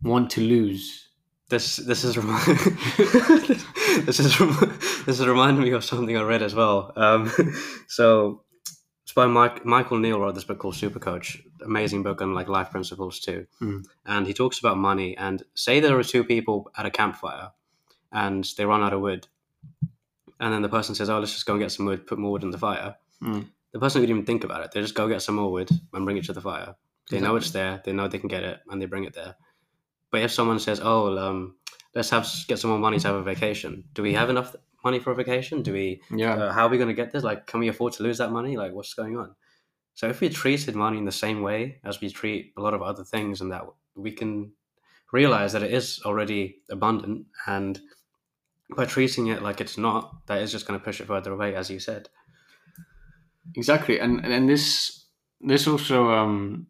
want 0.03 0.31
to 0.31 0.40
lose. 0.40 1.06
This 1.49 1.77
this 1.77 2.03
is 2.03 2.17
remi- 2.17 2.33
this 4.05 4.19
is 4.19 4.41
rem- 4.41 4.79
this 5.07 5.21
is 5.21 5.27
reminding 5.27 5.63
me 5.63 5.71
of 5.71 5.85
something 5.85 6.17
I 6.17 6.23
read 6.23 6.43
as 6.43 6.55
well. 6.55 6.93
Um, 6.97 7.31
so 7.89 8.43
it's 9.05 9.13
by 9.13 9.27
Mike, 9.27 9.65
Michael 9.65 9.99
Neill 9.99 10.19
wrote 10.19 10.35
this 10.35 10.43
book 10.43 10.59
called 10.59 10.75
Super 10.75 10.99
Coach, 10.99 11.41
amazing 11.65 12.03
book 12.03 12.21
on 12.21 12.35
like 12.35 12.49
life 12.49 12.73
principles 12.73 13.21
too. 13.21 13.47
Mm. 13.63 13.85
And 14.05 14.27
he 14.27 14.35
talks 14.35 14.59
about 14.59 14.77
money. 14.77 15.17
And 15.17 15.45
say 15.55 15.79
there 15.79 15.97
are 15.97 16.03
two 16.03 16.25
people 16.25 16.69
at 16.77 16.87
a 16.87 16.91
campfire, 16.91 17.53
and 18.11 18.45
they 18.57 18.65
run 18.67 18.83
out 18.83 18.93
of 18.93 19.01
wood, 19.01 19.29
and 20.41 20.53
then 20.53 20.63
the 20.63 20.69
person 20.69 20.97
says, 20.97 21.09
"Oh, 21.09 21.21
let's 21.21 21.33
just 21.33 21.47
go 21.47 21.53
and 21.53 21.63
get 21.63 21.71
some 21.71 21.87
wood, 21.87 22.09
put 22.09 22.19
more 22.19 22.33
wood 22.33 22.43
in 22.43 22.51
the 22.51 22.59
fire." 22.59 22.97
Mm. 23.23 23.47
The 23.71 23.79
person 23.79 24.01
didn't 24.01 24.17
even 24.17 24.27
think 24.27 24.43
about 24.43 24.65
it. 24.65 24.73
They 24.73 24.81
just 24.81 24.97
go 24.97 25.07
get 25.07 25.23
some 25.23 25.37
more 25.37 25.53
wood 25.53 25.71
and 25.93 26.05
bring 26.05 26.17
it 26.17 26.25
to 26.25 26.33
the 26.33 26.41
fire. 26.41 26.75
They 27.09 27.21
know 27.21 27.37
it's 27.37 27.53
there. 27.53 27.81
They 27.85 27.93
know 27.93 28.09
they 28.09 28.19
can 28.19 28.29
get 28.29 28.43
it, 28.43 28.61
and 28.69 28.83
they 28.83 28.87
bring 28.87 29.05
it 29.05 29.15
there. 29.15 29.37
But 30.11 30.23
if 30.23 30.33
someone 30.33 30.59
says, 30.59 30.81
"Oh, 30.83 31.16
um, 31.19 31.57
let's 31.95 32.11
have 32.11 32.29
get 32.49 32.59
some 32.59 32.71
more 32.71 32.79
money 32.79 32.99
to 32.99 33.07
have 33.09 33.16
a 33.16 33.23
vacation," 33.23 33.85
do 33.95 34.03
we 34.03 34.14
have 34.14 34.31
enough 34.31 34.55
money 34.85 34.99
for 34.99 35.11
a 35.11 35.14
vacation? 35.14 35.62
Do 35.62 35.73
we? 35.73 36.01
Yeah, 36.11 36.35
Uh, 36.35 36.53
how 36.53 36.66
are 36.66 36.71
we 36.71 36.79
going 36.79 36.88
to 36.88 37.03
get 37.03 37.11
this? 37.12 37.25
Like, 37.25 37.47
can 37.47 37.61
we 37.61 37.69
afford 37.69 37.92
to 37.95 38.03
lose 38.03 38.19
that 38.19 38.31
money? 38.31 38.57
Like, 38.57 38.73
what's 38.73 38.95
going 38.95 39.16
on? 39.16 39.35
So, 39.95 40.09
if 40.09 40.21
we 40.21 40.29
treated 40.29 40.75
money 40.75 40.99
in 40.99 41.05
the 41.07 41.12
same 41.12 41.42
way 41.42 41.81
as 41.85 42.01
we 42.01 42.11
treat 42.11 42.53
a 42.57 42.61
lot 42.62 42.75
of 42.75 42.83
other 42.83 43.05
things, 43.05 43.40
and 43.40 43.51
that 43.53 43.64
we 43.95 44.12
can 44.12 44.53
realize 45.12 45.53
that 45.53 45.62
it 45.62 45.73
is 45.73 46.01
already 46.05 46.59
abundant, 46.71 47.27
and 47.47 47.81
by 48.77 48.85
treating 48.85 49.29
it 49.29 49.42
like 49.42 49.61
it's 49.61 49.79
not, 49.79 50.27
that 50.27 50.42
is 50.42 50.53
just 50.53 50.66
going 50.66 50.79
to 50.79 50.85
push 50.85 51.01
it 51.01 51.07
further 51.07 51.33
away, 51.33 51.55
as 51.55 51.71
you 51.71 51.79
said. 51.79 52.09
exactly 53.55 54.01
and 54.01 54.25
and 54.27 54.49
this 54.49 55.07
this 55.40 55.66
also 55.69 56.11
um 56.11 56.66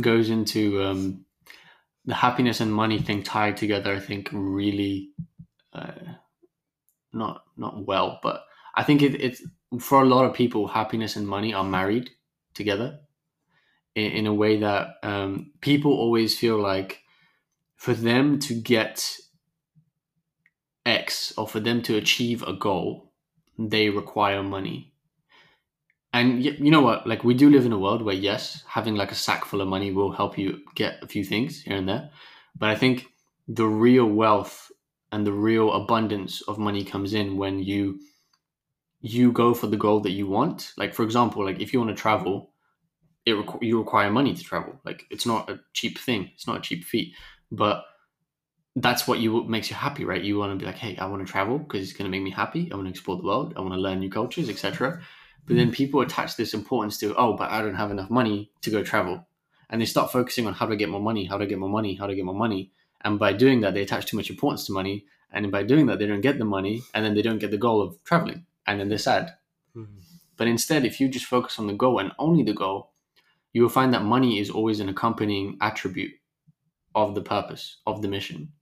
goes 0.00 0.30
into 0.30 0.82
um 0.82 1.24
the 2.04 2.14
happiness 2.14 2.60
and 2.60 2.72
money 2.72 2.98
thing 2.98 3.22
tied 3.22 3.56
together 3.56 3.94
i 3.94 4.00
think 4.00 4.28
really 4.32 5.10
uh, 5.72 5.92
not 7.12 7.44
not 7.56 7.86
well 7.86 8.18
but 8.22 8.44
i 8.74 8.82
think 8.82 9.02
it, 9.02 9.20
it's 9.20 9.42
for 9.80 10.02
a 10.02 10.06
lot 10.06 10.24
of 10.24 10.34
people 10.34 10.68
happiness 10.68 11.16
and 11.16 11.26
money 11.26 11.54
are 11.54 11.64
married 11.64 12.10
together 12.54 12.98
in, 13.94 14.12
in 14.12 14.26
a 14.26 14.34
way 14.34 14.58
that 14.58 14.96
um, 15.02 15.52
people 15.60 15.92
always 15.92 16.38
feel 16.38 16.60
like 16.60 17.02
for 17.76 17.94
them 17.94 18.38
to 18.38 18.54
get 18.54 19.16
x 20.84 21.32
or 21.38 21.46
for 21.46 21.60
them 21.60 21.82
to 21.82 21.96
achieve 21.96 22.42
a 22.42 22.52
goal 22.52 23.12
they 23.58 23.88
require 23.88 24.42
money 24.42 24.91
and 26.12 26.44
you 26.44 26.70
know 26.70 26.82
what 26.82 27.06
like 27.06 27.24
we 27.24 27.34
do 27.34 27.48
live 27.50 27.64
in 27.66 27.72
a 27.72 27.78
world 27.78 28.02
where 28.02 28.14
yes 28.14 28.62
having 28.68 28.94
like 28.94 29.12
a 29.12 29.16
sack 29.16 29.44
full 29.44 29.60
of 29.60 29.68
money 29.68 29.90
will 29.92 30.12
help 30.12 30.36
you 30.38 30.60
get 30.74 31.02
a 31.02 31.06
few 31.06 31.24
things 31.24 31.62
here 31.62 31.76
and 31.76 31.88
there 31.88 32.10
but 32.56 32.68
i 32.68 32.74
think 32.74 33.06
the 33.48 33.66
real 33.66 34.06
wealth 34.06 34.70
and 35.10 35.26
the 35.26 35.32
real 35.32 35.72
abundance 35.72 36.42
of 36.42 36.58
money 36.58 36.84
comes 36.84 37.14
in 37.14 37.36
when 37.36 37.58
you 37.58 37.98
you 39.00 39.32
go 39.32 39.52
for 39.52 39.66
the 39.66 39.76
goal 39.76 40.00
that 40.00 40.12
you 40.12 40.26
want. 40.26 40.72
Like 40.76 40.94
for 40.94 41.02
example, 41.02 41.44
like 41.44 41.60
if 41.60 41.72
you 41.72 41.80
want 41.80 41.90
to 41.94 42.00
travel, 42.00 42.52
it 43.26 43.32
requ- 43.32 43.62
you 43.62 43.78
require 43.78 44.10
money 44.10 44.34
to 44.34 44.42
travel. 44.42 44.80
Like 44.84 45.04
it's 45.10 45.26
not 45.26 45.50
a 45.50 45.60
cheap 45.72 45.98
thing. 45.98 46.30
It's 46.34 46.46
not 46.46 46.58
a 46.58 46.60
cheap 46.60 46.84
feat, 46.84 47.14
but 47.50 47.84
that's 48.76 49.06
what 49.06 49.18
you 49.18 49.32
what 49.32 49.48
makes 49.48 49.70
you 49.70 49.76
happy, 49.76 50.04
right? 50.04 50.22
You 50.22 50.38
want 50.38 50.52
to 50.52 50.56
be 50.56 50.66
like, 50.66 50.78
hey, 50.78 50.96
I 50.96 51.06
want 51.06 51.26
to 51.26 51.30
travel 51.30 51.58
because 51.58 51.82
it's 51.82 51.96
going 51.96 52.10
to 52.10 52.16
make 52.16 52.22
me 52.22 52.30
happy. 52.30 52.70
I 52.72 52.76
want 52.76 52.86
to 52.86 52.90
explore 52.90 53.16
the 53.16 53.24
world. 53.24 53.54
I 53.56 53.60
want 53.60 53.74
to 53.74 53.80
learn 53.80 54.00
new 54.00 54.10
cultures, 54.10 54.48
etc. 54.48 55.02
But 55.46 55.56
then 55.56 55.72
people 55.72 56.00
attach 56.00 56.36
this 56.36 56.54
importance 56.54 56.98
to, 56.98 57.14
oh, 57.16 57.34
but 57.34 57.50
I 57.50 57.62
don't 57.62 57.74
have 57.74 57.90
enough 57.90 58.10
money 58.10 58.50
to 58.60 58.70
go 58.70 58.82
travel, 58.82 59.26
and 59.68 59.80
they 59.80 59.86
start 59.86 60.12
focusing 60.12 60.46
on 60.46 60.54
how 60.54 60.66
to 60.66 60.76
get 60.76 60.88
more 60.88 61.00
money, 61.00 61.24
how 61.24 61.36
to 61.36 61.46
get 61.46 61.58
more 61.58 61.68
money, 61.68 61.94
how 61.94 62.06
to 62.06 62.14
get 62.14 62.24
more 62.24 62.34
money, 62.34 62.70
and 63.00 63.18
by 63.18 63.32
doing 63.32 63.60
that, 63.62 63.74
they 63.74 63.82
attach 63.82 64.06
too 64.06 64.16
much 64.16 64.30
importance 64.30 64.66
to 64.66 64.72
money, 64.72 65.04
and 65.32 65.50
by 65.50 65.62
doing 65.62 65.86
that, 65.86 65.98
they 65.98 66.06
don't 66.06 66.20
get 66.20 66.38
the 66.38 66.44
money, 66.44 66.82
and 66.94 67.04
then 67.04 67.14
they 67.14 67.22
don't 67.22 67.38
get 67.38 67.50
the 67.50 67.58
goal 67.58 67.82
of 67.82 68.02
traveling, 68.04 68.46
and 68.66 68.78
then 68.78 68.88
they're 68.88 68.98
sad. 68.98 69.34
Mhm. 69.76 70.02
But 70.36 70.46
instead, 70.46 70.84
if 70.84 71.00
you 71.00 71.08
just 71.08 71.26
focus 71.26 71.58
on 71.58 71.66
the 71.66 71.72
goal 71.72 71.98
and 71.98 72.12
only 72.18 72.42
the 72.44 72.54
goal, 72.54 72.92
you 73.52 73.62
will 73.62 73.68
find 73.68 73.92
that 73.92 74.04
money 74.04 74.38
is 74.38 74.50
always 74.50 74.80
an 74.80 74.88
accompanying 74.88 75.58
attribute 75.60 76.12
of 76.94 77.14
the 77.14 77.22
purpose 77.22 77.78
of 77.86 78.00
the 78.02 78.08
mission. 78.08 78.52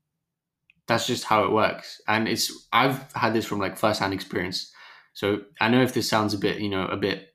That's 0.86 1.06
just 1.06 1.24
how 1.24 1.44
it 1.44 1.52
works. 1.52 2.00
And 2.08 2.26
it's 2.26 2.68
I've 2.72 3.12
had 3.12 3.32
this 3.32 3.46
from 3.46 3.58
like 3.58 3.76
first-hand 3.76 4.12
experience. 4.12 4.72
So 5.12 5.42
I 5.60 5.68
know 5.68 5.82
if 5.82 5.94
this 5.94 6.08
sounds 6.08 6.34
a 6.34 6.38
bit, 6.38 6.60
you 6.60 6.68
know, 6.68 6.86
a 6.86 6.96
bit 6.96 7.34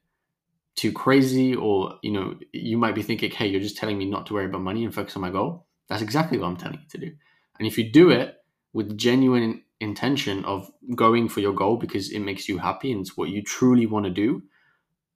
too 0.76 0.92
crazy 0.92 1.56
or, 1.56 1.96
you 2.02 2.12
know, 2.12 2.36
you 2.52 2.78
might 2.78 2.96
be 2.96 3.04
thinking, 3.04 3.32
hey, 3.32 3.48
you're 3.48 3.62
just 3.62 3.78
telling 3.78 3.98
me 3.98 4.06
not 4.06 4.26
to 4.28 4.34
worry 4.34 4.46
about 4.46 4.62
money 4.62 4.84
and 4.84 4.94
focus 4.94 5.16
on 5.16 5.22
my 5.22 5.30
goal. 5.30 5.68
That's 5.88 6.02
exactly 6.02 6.38
what 6.38 6.48
I'm 6.48 6.58
telling 6.58 6.80
you 6.80 6.90
to 6.90 6.98
do. 6.98 7.16
And 7.60 7.68
if 7.68 7.78
you 7.78 7.92
do 7.92 8.10
it 8.10 8.36
with 8.74 8.98
genuine 8.98 9.64
intention 9.80 10.44
of 10.46 10.70
going 10.96 11.30
for 11.30 11.40
your 11.40 11.54
goal 11.54 11.78
because 11.78 12.12
it 12.12 12.20
makes 12.20 12.50
you 12.50 12.58
happy 12.58 12.92
and 12.92 13.02
it's 13.02 13.16
what 13.16 13.30
you 13.30 13.42
truly 13.42 13.86
want 13.86 14.06
to 14.06 14.12
do, 14.12 14.44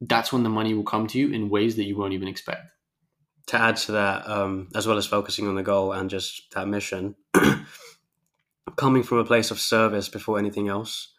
that's 0.02 0.32
when 0.32 0.43
the 0.43 0.50
money 0.50 0.74
will 0.74 0.84
come 0.84 1.08
to 1.08 1.19
you 1.19 1.32
in 1.32 1.50
ways 1.50 1.76
that 1.76 1.84
you 1.84 1.98
won't 1.98 2.13
even 2.13 2.28
expect. 2.28 2.62
To 3.48 3.60
add 3.60 3.78
to 3.78 3.93
that, 3.93 4.30
um, 4.30 4.69
as 4.76 4.86
well 4.86 4.98
as 4.98 5.08
focusing 5.08 5.48
on 5.48 5.56
the 5.56 5.63
goal 5.63 5.91
and 5.91 6.10
just 6.10 6.52
that 6.54 6.67
mission, 6.67 7.15
coming 8.76 9.04
from 9.04 9.17
a 9.17 9.26
place 9.26 9.52
of 9.52 9.60
service 9.60 10.08
before 10.08 10.38
anything 10.38 10.67
else, 10.67 11.13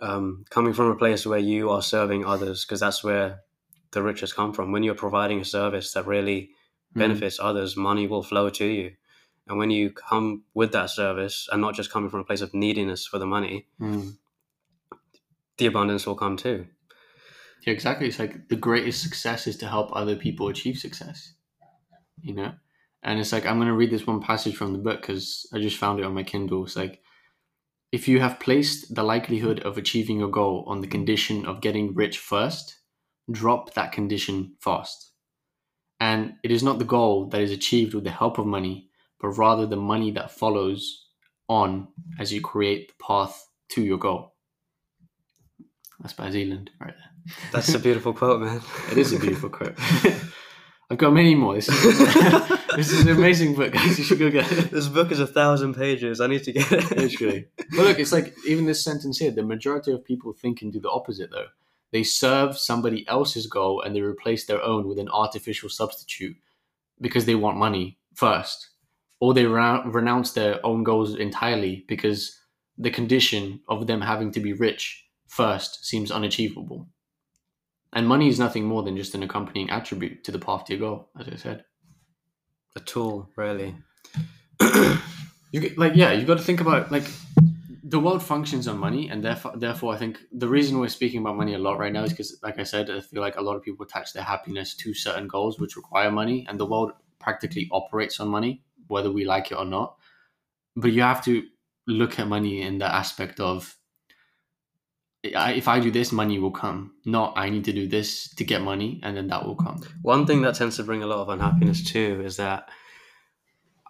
um, 0.00 0.44
coming 0.50 0.72
from 0.72 0.90
a 0.90 0.96
place 0.96 1.26
where 1.26 1.38
you 1.38 1.70
are 1.70 1.82
serving 1.82 2.24
others, 2.24 2.64
because 2.64 2.80
that's 2.80 3.02
where 3.04 3.40
the 3.92 4.02
riches 4.02 4.32
come 4.32 4.52
from. 4.52 4.72
When 4.72 4.82
you're 4.82 4.94
providing 4.94 5.40
a 5.40 5.44
service 5.44 5.92
that 5.92 6.06
really 6.06 6.50
Mm. 6.94 6.98
benefits 7.00 7.40
others, 7.40 7.76
money 7.76 8.06
will 8.06 8.22
flow 8.22 8.50
to 8.50 8.64
you. 8.64 8.92
And 9.48 9.58
when 9.58 9.70
you 9.70 9.90
come 9.90 10.44
with 10.54 10.72
that 10.72 10.90
service 10.90 11.48
and 11.50 11.60
not 11.60 11.74
just 11.74 11.90
coming 11.90 12.08
from 12.08 12.20
a 12.20 12.24
place 12.24 12.40
of 12.40 12.54
neediness 12.54 13.06
for 13.06 13.18
the 13.18 13.26
money, 13.26 13.66
Mm. 13.80 14.16
the 15.58 15.66
abundance 15.66 16.06
will 16.06 16.14
come 16.14 16.36
too. 16.36 16.66
Yeah, 17.66 17.72
exactly. 17.72 18.06
It's 18.06 18.18
like 18.18 18.48
the 18.48 18.56
greatest 18.56 19.02
success 19.02 19.46
is 19.46 19.56
to 19.58 19.68
help 19.68 19.90
other 19.92 20.16
people 20.16 20.48
achieve 20.48 20.78
success. 20.78 21.34
You 22.22 22.34
know? 22.34 22.52
And 23.02 23.20
it's 23.20 23.32
like, 23.32 23.44
I'm 23.44 23.56
going 23.56 23.68
to 23.68 23.74
read 23.74 23.90
this 23.90 24.06
one 24.06 24.20
passage 24.20 24.56
from 24.56 24.72
the 24.72 24.78
book 24.78 25.00
because 25.00 25.46
I 25.52 25.58
just 25.58 25.76
found 25.76 26.00
it 26.00 26.06
on 26.06 26.14
my 26.14 26.22
Kindle. 26.22 26.64
It's 26.64 26.76
like, 26.76 27.02
if 27.94 28.08
you 28.08 28.18
have 28.18 28.40
placed 28.40 28.92
the 28.96 29.04
likelihood 29.04 29.60
of 29.60 29.78
achieving 29.78 30.18
your 30.18 30.28
goal 30.28 30.64
on 30.66 30.80
the 30.80 30.86
condition 30.88 31.46
of 31.46 31.60
getting 31.60 31.94
rich 31.94 32.18
first, 32.18 32.80
drop 33.30 33.72
that 33.74 33.92
condition 33.92 34.56
fast. 34.60 35.12
And 36.00 36.32
it 36.42 36.50
is 36.50 36.60
not 36.60 36.80
the 36.80 36.84
goal 36.84 37.28
that 37.28 37.40
is 37.40 37.52
achieved 37.52 37.94
with 37.94 38.02
the 38.02 38.10
help 38.10 38.36
of 38.38 38.46
money, 38.46 38.88
but 39.20 39.28
rather 39.28 39.64
the 39.64 39.76
money 39.76 40.10
that 40.10 40.32
follows 40.32 41.06
on 41.48 41.86
as 42.18 42.32
you 42.32 42.40
create 42.40 42.88
the 42.88 42.94
path 43.00 43.46
to 43.68 43.82
your 43.84 43.98
goal. 43.98 44.34
That's 46.00 46.14
by 46.14 46.32
Zeland, 46.32 46.70
right 46.80 46.94
there. 46.96 47.36
That's 47.52 47.72
a 47.74 47.78
beautiful 47.78 48.12
quote, 48.12 48.40
man. 48.40 48.60
It 48.90 48.98
is 48.98 49.12
a 49.12 49.20
beautiful 49.20 49.50
quote. 49.50 49.78
I've 50.90 50.98
got 50.98 51.12
many 51.12 51.36
more. 51.36 51.60
This 52.76 52.92
is, 52.92 53.06
an 53.06 53.08
amazing 53.16 53.54
book, 53.54 53.72
guys. 53.72 53.98
You 53.98 54.04
should 54.04 54.18
go 54.18 54.30
get 54.30 54.50
it. 54.50 54.70
this 54.70 54.88
book 54.88 55.12
is 55.12 55.20
a 55.20 55.26
thousand 55.26 55.74
pages. 55.74 56.20
I 56.20 56.26
need 56.26 56.44
to 56.44 56.52
get 56.52 56.70
it. 56.72 56.90
Literally. 56.96 57.46
But 57.56 57.86
look, 57.86 57.98
it's 57.98 58.12
like 58.12 58.34
even 58.46 58.66
this 58.66 58.82
sentence 58.82 59.18
here 59.18 59.30
the 59.30 59.42
majority 59.42 59.92
of 59.92 60.04
people 60.04 60.32
think 60.32 60.62
and 60.62 60.72
do 60.72 60.80
the 60.80 60.90
opposite, 60.90 61.30
though. 61.30 61.46
They 61.92 62.02
serve 62.02 62.58
somebody 62.58 63.06
else's 63.06 63.46
goal 63.46 63.80
and 63.80 63.94
they 63.94 64.00
replace 64.00 64.46
their 64.46 64.62
own 64.62 64.88
with 64.88 64.98
an 64.98 65.08
artificial 65.08 65.68
substitute 65.68 66.36
because 67.00 67.24
they 67.24 67.36
want 67.36 67.56
money 67.56 67.98
first. 68.14 68.70
Or 69.20 69.32
they 69.32 69.44
renoun- 69.44 69.92
renounce 69.92 70.32
their 70.32 70.64
own 70.66 70.82
goals 70.82 71.14
entirely 71.14 71.84
because 71.86 72.38
the 72.76 72.90
condition 72.90 73.60
of 73.68 73.86
them 73.86 74.00
having 74.00 74.32
to 74.32 74.40
be 74.40 74.52
rich 74.52 75.06
first 75.28 75.86
seems 75.86 76.10
unachievable. 76.10 76.88
And 77.92 78.08
money 78.08 78.28
is 78.28 78.40
nothing 78.40 78.64
more 78.64 78.82
than 78.82 78.96
just 78.96 79.14
an 79.14 79.22
accompanying 79.22 79.70
attribute 79.70 80.24
to 80.24 80.32
the 80.32 80.38
path 80.40 80.64
to 80.64 80.72
your 80.72 80.80
goal, 80.80 81.08
as 81.18 81.28
I 81.28 81.36
said. 81.36 81.64
A 82.76 82.80
tool, 82.80 83.28
really. 83.36 83.74
You 85.54 85.60
get, 85.60 85.78
like 85.78 85.92
yeah, 85.94 86.10
you've 86.10 86.26
got 86.26 86.38
to 86.38 86.42
think 86.42 86.60
about 86.60 86.90
like 86.90 87.08
the 87.84 88.00
world 88.00 88.24
functions 88.24 88.66
on 88.66 88.76
money, 88.76 89.08
and 89.08 89.22
therefore, 89.22 89.52
therefore, 89.54 89.94
I 89.94 89.98
think 89.98 90.18
the 90.32 90.48
reason 90.48 90.80
we're 90.80 90.88
speaking 90.88 91.20
about 91.20 91.36
money 91.36 91.54
a 91.54 91.58
lot 91.58 91.78
right 91.78 91.92
now 91.92 92.02
is 92.02 92.10
because, 92.10 92.36
like 92.42 92.58
I 92.58 92.64
said, 92.64 92.90
I 92.90 92.98
feel 92.98 93.20
like 93.20 93.36
a 93.36 93.40
lot 93.40 93.54
of 93.54 93.62
people 93.62 93.86
attach 93.86 94.12
their 94.12 94.24
happiness 94.24 94.74
to 94.74 94.92
certain 94.92 95.28
goals 95.28 95.60
which 95.60 95.76
require 95.76 96.10
money, 96.10 96.44
and 96.48 96.58
the 96.58 96.66
world 96.66 96.90
practically 97.20 97.68
operates 97.70 98.18
on 98.18 98.26
money, 98.26 98.64
whether 98.88 99.12
we 99.12 99.24
like 99.24 99.52
it 99.52 99.54
or 99.56 99.64
not. 99.64 99.94
But 100.74 100.90
you 100.90 101.02
have 101.02 101.24
to 101.26 101.44
look 101.86 102.18
at 102.18 102.26
money 102.26 102.62
in 102.62 102.78
the 102.78 102.92
aspect 102.92 103.38
of 103.38 103.76
if 105.24 105.68
I 105.68 105.80
do 105.80 105.90
this, 105.90 106.12
money 106.12 106.38
will 106.38 106.50
come. 106.50 106.92
Not 107.04 107.32
I 107.36 107.48
need 107.50 107.64
to 107.64 107.72
do 107.72 107.88
this 107.88 108.28
to 108.34 108.44
get 108.44 108.62
money, 108.62 109.00
and 109.02 109.16
then 109.16 109.28
that 109.28 109.44
will 109.46 109.56
come. 109.56 109.80
One 110.02 110.26
thing 110.26 110.42
that 110.42 110.54
tends 110.56 110.76
to 110.76 110.82
bring 110.84 111.02
a 111.02 111.06
lot 111.06 111.18
of 111.20 111.28
unhappiness 111.28 111.82
too 111.82 112.22
is 112.24 112.36
that 112.36 112.68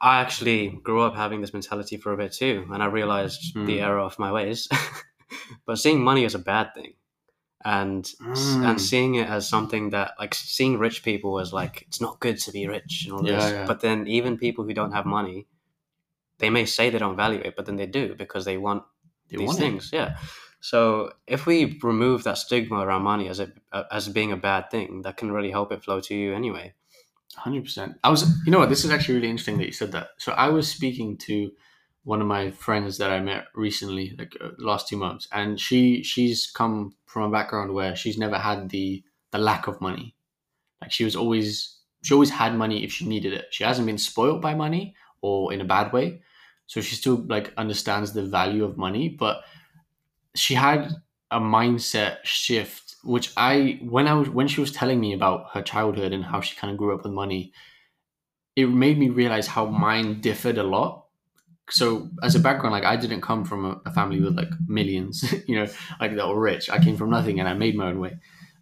I 0.00 0.20
actually 0.20 0.68
grew 0.68 1.00
up 1.00 1.14
having 1.14 1.40
this 1.40 1.52
mentality 1.52 1.96
for 1.96 2.12
a 2.12 2.16
bit 2.16 2.32
too, 2.32 2.66
and 2.72 2.82
I 2.82 2.86
realized 2.86 3.54
the 3.54 3.78
Mm. 3.78 3.82
error 3.82 4.00
of 4.00 4.18
my 4.18 4.30
ways. 4.32 4.68
but 5.66 5.78
seeing 5.78 6.02
money 6.02 6.24
as 6.24 6.34
a 6.34 6.38
bad 6.38 6.74
thing, 6.74 6.94
and 7.64 8.04
Mm. 8.20 8.68
and 8.68 8.80
seeing 8.80 9.14
it 9.14 9.28
as 9.28 9.48
something 9.48 9.90
that 9.90 10.12
like 10.18 10.34
seeing 10.34 10.78
rich 10.78 11.02
people 11.02 11.40
as 11.40 11.52
like 11.52 11.82
it's 11.88 12.00
not 12.00 12.20
good 12.20 12.38
to 12.40 12.52
be 12.52 12.66
rich 12.68 13.04
and 13.06 13.14
all 13.14 13.26
Yeah, 13.26 13.36
this. 13.36 13.52
yeah. 13.52 13.66
But 13.66 13.80
then 13.80 14.06
even 14.06 14.36
people 14.38 14.64
who 14.64 14.74
don't 14.74 14.92
have 14.92 15.06
money, 15.06 15.46
they 16.38 16.50
may 16.50 16.66
say 16.66 16.90
they 16.90 16.98
don't 16.98 17.16
value 17.16 17.40
it, 17.40 17.56
but 17.56 17.64
then 17.66 17.76
they 17.76 17.86
do 17.86 18.14
because 18.14 18.44
they 18.44 18.58
want 18.58 18.82
They 19.30 19.38
these 19.38 19.46
want 19.46 19.58
it. 19.58 19.62
things. 19.62 19.90
Yeah. 19.92 20.18
So 20.64 21.12
if 21.26 21.44
we 21.44 21.78
remove 21.82 22.24
that 22.24 22.38
stigma 22.38 22.78
around 22.78 23.02
money 23.02 23.28
as 23.28 23.38
a 23.38 23.52
as 23.92 24.08
being 24.08 24.32
a 24.32 24.36
bad 24.38 24.70
thing, 24.70 25.02
that 25.02 25.18
can 25.18 25.30
really 25.30 25.50
help 25.50 25.70
it 25.72 25.84
flow 25.84 26.00
to 26.00 26.14
you 26.14 26.32
anyway. 26.32 26.72
Hundred 27.36 27.64
percent. 27.64 27.96
I 28.02 28.08
was, 28.08 28.22
you 28.46 28.50
know 28.50 28.60
what? 28.60 28.70
This 28.70 28.82
is 28.82 28.90
actually 28.90 29.16
really 29.16 29.28
interesting 29.28 29.58
that 29.58 29.66
you 29.66 29.72
said 29.72 29.92
that. 29.92 30.08
So 30.16 30.32
I 30.32 30.48
was 30.48 30.66
speaking 30.66 31.18
to 31.18 31.50
one 32.04 32.22
of 32.22 32.26
my 32.26 32.50
friends 32.50 32.96
that 32.96 33.10
I 33.10 33.20
met 33.20 33.48
recently, 33.54 34.16
like 34.18 34.38
uh, 34.40 34.52
last 34.56 34.88
two 34.88 34.96
months, 34.96 35.28
and 35.32 35.60
she 35.60 36.02
she's 36.02 36.50
come 36.50 36.94
from 37.04 37.24
a 37.24 37.30
background 37.30 37.74
where 37.74 37.94
she's 37.94 38.16
never 38.16 38.38
had 38.38 38.70
the 38.70 39.04
the 39.32 39.38
lack 39.38 39.66
of 39.66 39.82
money. 39.82 40.14
Like 40.80 40.92
she 40.92 41.04
was 41.04 41.14
always 41.14 41.76
she 42.02 42.14
always 42.14 42.30
had 42.30 42.56
money 42.56 42.84
if 42.84 42.90
she 42.90 43.04
needed 43.06 43.34
it. 43.34 43.48
She 43.50 43.64
hasn't 43.64 43.86
been 43.86 43.98
spoiled 43.98 44.40
by 44.40 44.54
money 44.54 44.94
or 45.20 45.52
in 45.52 45.60
a 45.60 45.66
bad 45.76 45.92
way, 45.92 46.22
so 46.66 46.80
she 46.80 46.96
still 46.96 47.22
like 47.28 47.52
understands 47.58 48.14
the 48.14 48.24
value 48.24 48.64
of 48.64 48.78
money. 48.78 49.10
But 49.10 49.42
she 50.34 50.54
had 50.54 50.90
a 51.30 51.40
mindset 51.40 52.18
shift 52.24 52.96
which 53.04 53.32
i 53.36 53.78
when 53.82 54.06
i 54.06 54.14
was 54.14 54.28
when 54.28 54.48
she 54.48 54.60
was 54.60 54.72
telling 54.72 55.00
me 55.00 55.12
about 55.12 55.50
her 55.52 55.62
childhood 55.62 56.12
and 56.12 56.24
how 56.24 56.40
she 56.40 56.56
kind 56.56 56.70
of 56.70 56.78
grew 56.78 56.94
up 56.94 57.02
with 57.02 57.12
money 57.12 57.52
it 58.56 58.66
made 58.66 58.98
me 58.98 59.08
realize 59.08 59.46
how 59.46 59.66
mine 59.66 60.20
differed 60.20 60.58
a 60.58 60.62
lot. 60.62 61.06
So 61.70 62.10
as 62.22 62.34
a 62.34 62.40
background 62.40 62.72
like 62.72 62.84
i 62.84 62.94
didn't 62.96 63.22
come 63.22 63.44
from 63.44 63.80
a, 63.86 63.92
family 63.92 64.20
with 64.20 64.36
like 64.36 64.50
millions 64.66 65.24
you 65.48 65.56
know 65.56 65.66
like 66.00 66.14
that 66.14 66.28
were 66.28 66.40
rich. 66.40 66.68
I 66.68 66.78
came 66.82 66.96
from 66.96 67.10
nothing 67.10 67.40
and 67.40 67.48
i 67.48 67.54
made 67.54 67.74
my 67.74 67.88
own 67.88 68.00
way. 68.00 68.18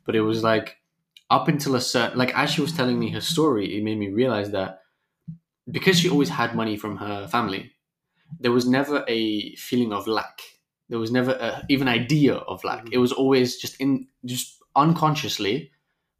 But 0.06 0.14
it 0.16 0.20
was 0.20 0.42
like 0.44 0.76
up 1.30 1.48
until 1.48 1.74
a 1.74 1.80
certain 1.80 2.16
like 2.16 2.36
as 2.36 2.50
she 2.50 2.60
was 2.60 2.72
telling 2.72 2.98
me 2.98 3.10
her 3.10 3.20
story 3.20 3.76
it 3.76 3.82
made 3.82 3.98
me 3.98 4.08
realize 4.08 4.50
that 4.52 4.82
because 5.70 5.98
she 5.98 6.08
always 6.10 6.28
had 6.28 6.54
money 6.54 6.76
from 6.76 6.96
her 6.98 7.26
family 7.26 7.72
there 8.40 8.52
was 8.52 8.66
never 8.68 9.04
a 9.08 9.54
feeling 9.56 9.92
of 9.92 10.06
lack 10.06 10.42
there 10.92 10.98
was 10.98 11.10
never 11.10 11.30
a, 11.32 11.64
even 11.70 11.88
idea 11.88 12.34
of 12.34 12.62
lack 12.64 12.84
mm-hmm. 12.84 12.92
it 12.92 12.98
was 12.98 13.12
always 13.12 13.56
just 13.56 13.80
in 13.80 14.06
just 14.26 14.58
unconsciously 14.76 15.70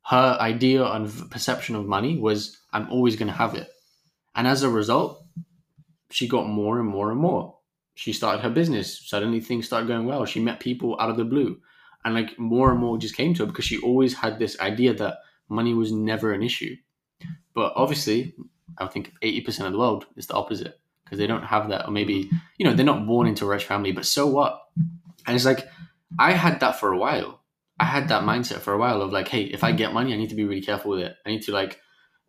her 0.07 0.39
idea 0.41 0.83
and 0.83 1.31
perception 1.31 1.77
of 1.77 1.85
money 1.85 2.17
was 2.17 2.59
i'm 2.73 2.91
always 2.91 3.15
going 3.15 3.29
to 3.29 3.35
have 3.35 3.55
it. 3.55 3.69
And 4.35 4.47
as 4.47 4.63
a 4.63 4.71
result 4.71 5.25
she 6.11 6.27
got 6.27 6.49
more 6.49 6.79
and 6.79 6.89
more 6.89 7.11
and 7.11 7.21
more. 7.21 7.59
She 7.95 8.15
started 8.15 8.41
her 8.43 8.51
business. 8.51 8.99
Suddenly 9.07 9.41
things 9.41 9.67
started 9.67 9.89
going 9.89 10.07
well. 10.07 10.25
She 10.25 10.41
met 10.41 10.61
people 10.61 10.97
out 10.99 11.11
of 11.11 11.19
the 11.19 11.25
blue. 11.25 11.61
And 12.05 12.15
like 12.15 12.39
more 12.39 12.71
and 12.71 12.81
more 12.81 12.97
just 12.97 13.17
came 13.17 13.35
to 13.35 13.43
her 13.43 13.47
because 13.47 13.67
she 13.67 13.79
always 13.79 14.15
had 14.15 14.39
this 14.39 14.59
idea 14.59 14.95
that 14.95 15.19
money 15.49 15.75
was 15.75 15.93
never 15.93 16.33
an 16.33 16.43
issue. 16.43 16.77
But 17.55 17.75
obviously 17.77 18.35
i 18.79 18.87
think 18.87 19.13
80% 19.23 19.67
of 19.67 19.73
the 19.73 19.79
world 19.79 20.07
is 20.17 20.27
the 20.27 20.35
opposite 20.35 20.81
because 21.13 21.19
they 21.19 21.27
don't 21.27 21.45
have 21.45 21.69
that 21.69 21.87
or 21.87 21.91
maybe 21.91 22.31
you 22.59 22.67
know 22.67 22.75
they're 22.75 22.87
not 22.87 23.07
born 23.07 23.27
into 23.27 23.45
a 23.45 23.49
rich 23.49 23.65
family 23.65 23.93
but 23.93 24.07
so 24.07 24.27
what 24.27 24.63
and 25.27 25.37
it's 25.37 25.45
like 25.45 25.69
i 26.19 26.33
had 26.33 26.61
that 26.61 26.79
for 26.79 26.93
a 26.93 26.99
while 26.99 27.43
I 27.83 27.87
had 27.87 28.09
that 28.11 28.23
mindset 28.23 28.61
for 28.61 28.73
a 28.73 28.79
while 28.79 29.03
of 29.03 29.13
like, 29.13 29.27
hey, 29.27 29.43
if 29.43 29.65
I 29.65 29.73
get 29.73 29.93
money, 29.93 30.15
I 30.15 30.17
need 30.17 30.29
to 30.29 30.37
be 30.37 30.45
really 30.45 30.63
careful 30.63 30.93
with 30.93 31.01
it. 31.01 31.17
I 31.27 31.31
need 31.31 31.43
to 31.43 31.53
like 31.53 31.81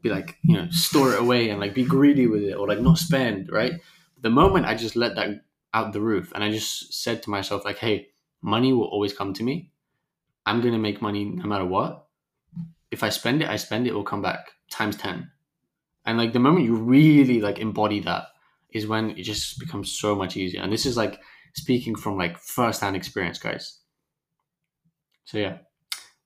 be 0.01 0.09
like, 0.09 0.37
you 0.41 0.55
know, 0.55 0.67
store 0.71 1.13
it 1.13 1.19
away 1.19 1.49
and 1.49 1.59
like 1.59 1.75
be 1.75 1.83
greedy 1.83 2.25
with 2.25 2.41
it 2.41 2.53
or 2.53 2.67
like 2.67 2.79
not 2.79 2.97
spend, 2.97 3.51
right? 3.51 3.73
The 4.21 4.31
moment 4.31 4.65
I 4.65 4.73
just 4.73 4.95
let 4.95 5.15
that 5.15 5.43
out 5.71 5.93
the 5.93 6.01
roof 6.01 6.31
and 6.33 6.43
I 6.43 6.49
just 6.49 6.91
said 6.91 7.21
to 7.21 7.29
myself, 7.29 7.65
like, 7.65 7.77
hey, 7.77 8.07
money 8.41 8.73
will 8.73 8.87
always 8.87 9.13
come 9.13 9.31
to 9.35 9.43
me. 9.43 9.69
I'm 10.43 10.59
gonna 10.59 10.79
make 10.79 11.03
money 11.03 11.25
no 11.25 11.45
matter 11.45 11.65
what. 11.65 12.07
If 12.89 13.03
I 13.03 13.09
spend 13.09 13.43
it, 13.43 13.47
I 13.47 13.57
spend 13.57 13.85
it, 13.85 13.91
it 13.91 13.93
will 13.93 14.03
come 14.03 14.23
back 14.23 14.53
times 14.71 14.95
10. 14.97 15.29
And 16.05 16.17
like 16.17 16.33
the 16.33 16.39
moment 16.39 16.65
you 16.65 16.77
really 16.77 17.41
like 17.41 17.59
embody 17.59 17.99
that 17.99 18.29
is 18.73 18.87
when 18.87 19.11
it 19.11 19.23
just 19.23 19.59
becomes 19.59 19.91
so 19.91 20.15
much 20.15 20.37
easier. 20.37 20.61
And 20.61 20.71
this 20.71 20.85
is 20.85 20.97
like 20.97 21.19
speaking 21.55 21.95
from 21.95 22.17
like 22.17 22.37
first-hand 22.37 22.95
experience, 22.95 23.39
guys. 23.39 23.79
So 25.25 25.37
yeah. 25.37 25.57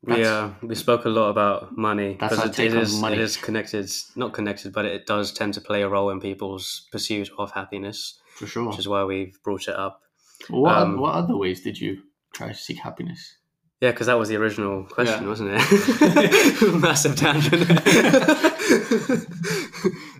That's- 0.03 0.25
yeah, 0.25 0.53
we 0.61 0.75
spoke 0.75 1.05
a 1.05 1.09
lot 1.09 1.29
about 1.29 1.75
money 1.75 2.17
That's 2.19 2.35
because 2.35 2.51
it, 2.51 2.55
take 2.55 2.71
it 2.71 2.77
on 2.77 2.83
is 2.83 2.99
money. 2.99 3.15
it 3.17 3.21
is 3.21 3.35
connected, 3.35 3.89
not 4.15 4.31
connected, 4.31 4.71
but 4.71 4.85
it 4.85 5.05
does 5.07 5.33
tend 5.33 5.55
to 5.55 5.61
play 5.61 5.81
a 5.81 5.89
role 5.89 6.11
in 6.11 6.19
people's 6.21 6.87
pursuit 6.91 7.29
of 7.37 7.51
happiness, 7.51 8.19
For 8.35 8.45
sure. 8.47 8.69
which 8.69 8.79
is 8.79 8.87
why 8.87 9.03
we've 9.03 9.37
brought 9.43 9.67
it 9.67 9.75
up. 9.75 10.01
What, 10.49 10.77
um, 10.77 10.99
what 10.99 11.15
other 11.15 11.35
ways 11.35 11.61
did 11.61 11.79
you 11.79 12.03
try 12.33 12.49
to 12.49 12.53
seek 12.53 12.77
happiness? 12.77 13.37
Yeah, 13.81 13.91
because 13.91 14.05
that 14.07 14.17
was 14.19 14.29
the 14.29 14.35
original 14.37 14.85
question, 14.85 15.23
Yeah. 15.23 15.29
wasn't 15.29 15.49
it? 15.53 16.73
Massive 16.79 17.15
tangent. 17.15 17.63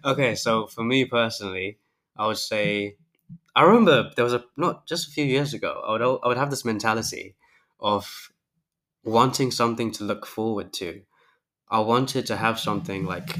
okay, 0.05 0.35
so 0.35 0.67
for 0.67 0.83
me 0.83 1.05
personally, 1.05 1.77
I 2.17 2.27
would 2.27 2.37
say 2.37 2.97
I 3.55 3.63
remember 3.63 4.11
there 4.15 4.23
was 4.23 4.33
a 4.33 4.43
not 4.55 4.85
just 4.87 5.07
a 5.07 5.11
few 5.11 5.25
years 5.25 5.53
ago. 5.53 5.81
I 5.85 5.91
would 5.91 6.01
I 6.01 6.27
would 6.27 6.37
have 6.37 6.51
this 6.51 6.63
mentality 6.63 7.35
of 7.79 8.31
wanting 9.03 9.51
something 9.51 9.91
to 9.93 10.03
look 10.03 10.25
forward 10.25 10.73
to. 10.73 11.01
I 11.69 11.79
wanted 11.79 12.27
to 12.27 12.37
have 12.37 12.59
something 12.59 13.05
like 13.05 13.39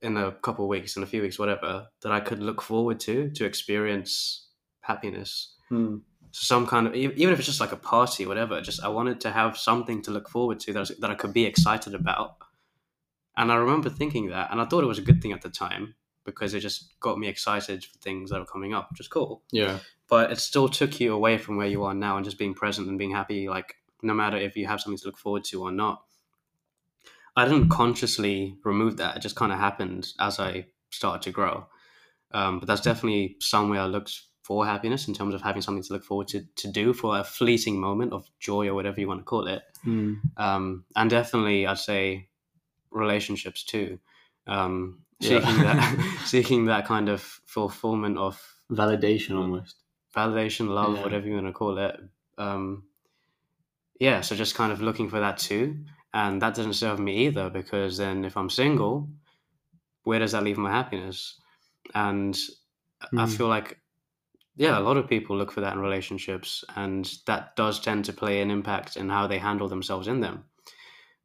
in 0.00 0.16
a 0.16 0.32
couple 0.32 0.64
of 0.64 0.68
weeks, 0.68 0.96
in 0.96 1.02
a 1.02 1.06
few 1.06 1.22
weeks, 1.22 1.38
whatever, 1.38 1.88
that 2.02 2.12
I 2.12 2.20
could 2.20 2.40
look 2.40 2.62
forward 2.62 2.98
to 3.00 3.30
to 3.30 3.44
experience 3.44 4.48
happiness. 4.80 5.54
Hmm. 5.68 5.98
So 6.30 6.44
some 6.44 6.66
kind 6.66 6.86
of 6.86 6.94
even 6.94 7.32
if 7.32 7.38
it's 7.38 7.46
just 7.46 7.60
like 7.60 7.72
a 7.72 7.76
party, 7.76 8.24
whatever. 8.26 8.60
Just 8.62 8.82
I 8.82 8.88
wanted 8.88 9.20
to 9.20 9.30
have 9.30 9.58
something 9.58 10.02
to 10.02 10.10
look 10.10 10.28
forward 10.28 10.60
to 10.60 10.72
that 10.72 10.80
was, 10.80 10.92
that 10.98 11.10
I 11.10 11.14
could 11.14 11.32
be 11.32 11.44
excited 11.44 11.94
about. 11.94 12.36
And 13.36 13.52
I 13.52 13.56
remember 13.56 13.90
thinking 13.90 14.30
that, 14.30 14.50
and 14.50 14.60
I 14.60 14.64
thought 14.64 14.82
it 14.82 14.88
was 14.88 14.98
a 14.98 15.02
good 15.02 15.22
thing 15.22 15.32
at 15.32 15.42
the 15.42 15.50
time 15.50 15.94
because 16.30 16.54
it 16.54 16.60
just 16.60 16.98
got 17.00 17.18
me 17.18 17.28
excited 17.28 17.84
for 17.84 17.98
things 17.98 18.30
that 18.30 18.38
were 18.38 18.46
coming 18.46 18.74
up, 18.74 18.90
which 18.90 19.00
is 19.00 19.08
cool. 19.08 19.42
Yeah. 19.50 19.78
But 20.08 20.32
it 20.32 20.38
still 20.38 20.68
took 20.68 21.00
you 21.00 21.14
away 21.14 21.38
from 21.38 21.56
where 21.56 21.66
you 21.66 21.84
are 21.84 21.94
now 21.94 22.16
and 22.16 22.24
just 22.24 22.38
being 22.38 22.54
present 22.54 22.88
and 22.88 22.98
being 22.98 23.12
happy. 23.12 23.48
Like 23.48 23.76
no 24.02 24.14
matter 24.14 24.36
if 24.36 24.56
you 24.56 24.66
have 24.66 24.80
something 24.80 24.98
to 24.98 25.06
look 25.06 25.18
forward 25.18 25.44
to 25.44 25.62
or 25.62 25.72
not. 25.72 26.02
I 27.36 27.44
didn't 27.44 27.68
consciously 27.68 28.56
remove 28.64 28.96
that. 28.96 29.16
It 29.16 29.20
just 29.20 29.36
kind 29.36 29.52
of 29.52 29.58
happened 29.58 30.08
as 30.18 30.40
I 30.40 30.66
started 30.90 31.22
to 31.22 31.30
grow. 31.30 31.66
Um, 32.32 32.58
but 32.58 32.66
that's 32.66 32.80
definitely 32.80 33.36
somewhere 33.40 33.80
I 33.80 33.86
looked 33.86 34.20
for 34.42 34.64
happiness 34.66 35.08
in 35.08 35.14
terms 35.14 35.34
of 35.34 35.42
having 35.42 35.62
something 35.62 35.82
to 35.82 35.92
look 35.92 36.04
forward 36.04 36.26
to 36.28 36.42
to 36.56 36.72
do 36.72 36.92
for 36.92 37.18
a 37.18 37.24
fleeting 37.24 37.78
moment 37.78 38.12
of 38.12 38.28
joy 38.40 38.66
or 38.66 38.74
whatever 38.74 39.00
you 39.00 39.06
want 39.06 39.20
to 39.20 39.24
call 39.24 39.46
it. 39.46 39.62
Hmm. 39.82 40.14
Um, 40.36 40.84
and 40.96 41.10
definitely, 41.10 41.66
I'd 41.66 41.78
say 41.78 42.28
relationships 42.90 43.62
too. 43.62 43.98
Um, 44.46 45.00
Yeah. 45.20 45.40
seeking 45.40 45.62
that 45.62 46.18
seeking 46.26 46.64
that 46.66 46.86
kind 46.86 47.08
of 47.08 47.20
fulfillment 47.46 48.18
of 48.18 48.40
Validation 48.70 49.36
almost. 49.36 49.76
validation, 50.14 50.68
love, 50.68 50.96
Yeah. 50.96 51.02
whatever 51.02 51.26
you 51.26 51.34
want 51.34 51.46
to 51.46 51.52
call 51.52 51.78
it. 51.78 51.98
Um, 52.36 52.84
yeah, 53.98 54.20
so 54.20 54.36
just 54.36 54.54
kind 54.54 54.72
of 54.72 54.80
looking 54.80 55.08
for 55.08 55.20
that 55.20 55.38
too. 55.38 55.84
And 56.14 56.40
that 56.42 56.54
doesn't 56.54 56.74
serve 56.74 56.98
me 57.00 57.26
either 57.26 57.50
because 57.50 57.96
then 57.96 58.24
if 58.24 58.36
I'm 58.36 58.48
single, 58.50 59.08
where 60.04 60.18
does 60.18 60.32
that 60.32 60.44
leave 60.44 60.58
my 60.58 60.70
happiness? 60.70 61.40
And 61.94 62.36
I 63.16 63.24
Hmm. 63.24 63.26
feel 63.26 63.48
like, 63.48 63.78
yeah, 64.56 64.78
a 64.78 64.80
lot 64.80 64.96
of 64.96 65.08
people 65.08 65.36
look 65.36 65.50
for 65.52 65.60
that 65.62 65.72
in 65.74 65.80
relationships, 65.80 66.64
and 66.76 67.10
that 67.26 67.56
does 67.56 67.80
tend 67.80 68.04
to 68.06 68.12
play 68.12 68.40
an 68.40 68.50
impact 68.50 68.96
in 68.96 69.08
how 69.08 69.26
they 69.26 69.38
handle 69.38 69.68
themselves 69.68 70.08
in 70.08 70.20
them. 70.20 70.44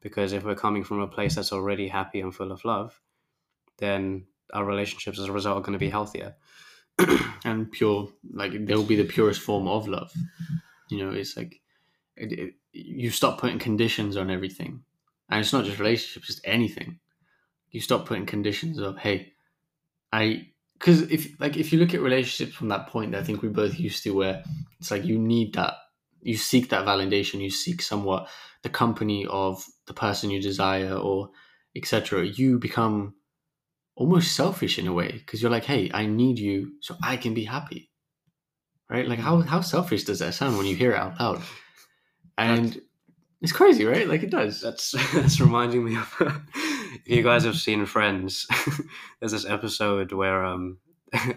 Because 0.01 0.33
if 0.33 0.43
we're 0.43 0.55
coming 0.55 0.83
from 0.83 0.99
a 0.99 1.07
place 1.07 1.35
that's 1.35 1.53
already 1.53 1.87
happy 1.87 2.21
and 2.21 2.33
full 2.35 2.51
of 2.51 2.63
love, 2.65 2.99
then 3.83 4.25
our 4.53 4.65
relationships 4.65 5.19
as 5.19 5.25
a 5.25 5.31
result 5.31 5.57
are 5.57 5.61
going 5.61 5.73
to 5.73 5.79
be 5.79 5.89
healthier. 5.89 6.35
and 7.43 7.71
pure 7.71 8.07
like 8.33 8.65
they'll 8.65 8.83
be 8.83 8.95
the 8.95 9.03
purest 9.03 9.41
form 9.41 9.67
of 9.67 9.87
love. 9.87 10.11
You 10.89 11.03
know 11.03 11.11
it's 11.11 11.35
like 11.35 11.59
it, 12.15 12.31
it, 12.31 12.53
you 12.71 13.09
stop 13.09 13.39
putting 13.39 13.59
conditions 13.59 14.15
on 14.15 14.29
everything. 14.29 14.83
And 15.29 15.39
it's 15.39 15.53
not 15.53 15.65
just 15.65 15.79
relationships 15.79 16.27
just 16.27 16.41
anything. 16.43 16.99
You 17.71 17.81
stop 17.81 18.05
putting 18.05 18.27
conditions 18.27 18.77
of 18.77 18.99
hey 18.99 19.33
i 20.13 20.47
because 20.79 21.01
if 21.03 21.39
like 21.39 21.57
if 21.57 21.73
you 21.73 21.79
look 21.79 21.93
at 21.93 22.01
relationships 22.01 22.55
from 22.55 22.69
that 22.69 22.87
point 22.87 23.15
i 23.15 23.23
think 23.23 23.41
we 23.41 23.49
both 23.49 23.79
used 23.79 24.03
to 24.03 24.11
where 24.11 24.43
it's 24.79 24.91
like 24.91 25.03
you 25.03 25.17
need 25.17 25.55
that 25.55 25.73
you 26.21 26.37
seek 26.37 26.69
that 26.69 26.85
validation 26.85 27.41
you 27.41 27.49
seek 27.49 27.81
somewhat 27.81 28.29
the 28.61 28.69
company 28.69 29.25
of 29.25 29.65
the 29.87 29.93
person 29.93 30.29
you 30.29 30.41
desire 30.41 30.93
or 30.93 31.29
etc 31.75 32.25
you 32.25 32.59
become 32.59 33.15
almost 33.95 34.35
selfish 34.35 34.79
in 34.79 34.87
a 34.87 34.93
way 34.93 35.11
because 35.11 35.41
you're 35.41 35.51
like 35.51 35.65
hey 35.65 35.89
i 35.93 36.05
need 36.05 36.39
you 36.39 36.73
so 36.81 36.95
i 37.03 37.15
can 37.17 37.33
be 37.33 37.45
happy. 37.45 37.89
Right? 38.89 39.07
Like 39.07 39.19
how, 39.19 39.41
how 39.41 39.61
selfish 39.61 40.03
does 40.03 40.19
that 40.19 40.35
sound 40.35 40.57
when 40.57 40.67
you 40.67 40.75
hear 40.75 40.91
it 40.91 40.97
out 40.97 41.19
loud? 41.19 41.41
And 42.37 42.79
it's 43.41 43.51
crazy 43.51 43.85
right? 43.85 44.07
Like 44.07 44.23
it 44.23 44.29
does. 44.29 44.61
That's 44.61 44.91
that's 45.13 45.39
reminding 45.39 45.83
me 45.83 45.97
of 45.97 46.15
if 47.05 47.07
you 47.07 47.23
guys 47.23 47.43
have 47.43 47.57
seen 47.57 47.85
Friends, 47.85 48.47
there's 49.19 49.33
this 49.33 49.45
episode 49.45 50.11
where 50.13 50.43
um 50.45 50.77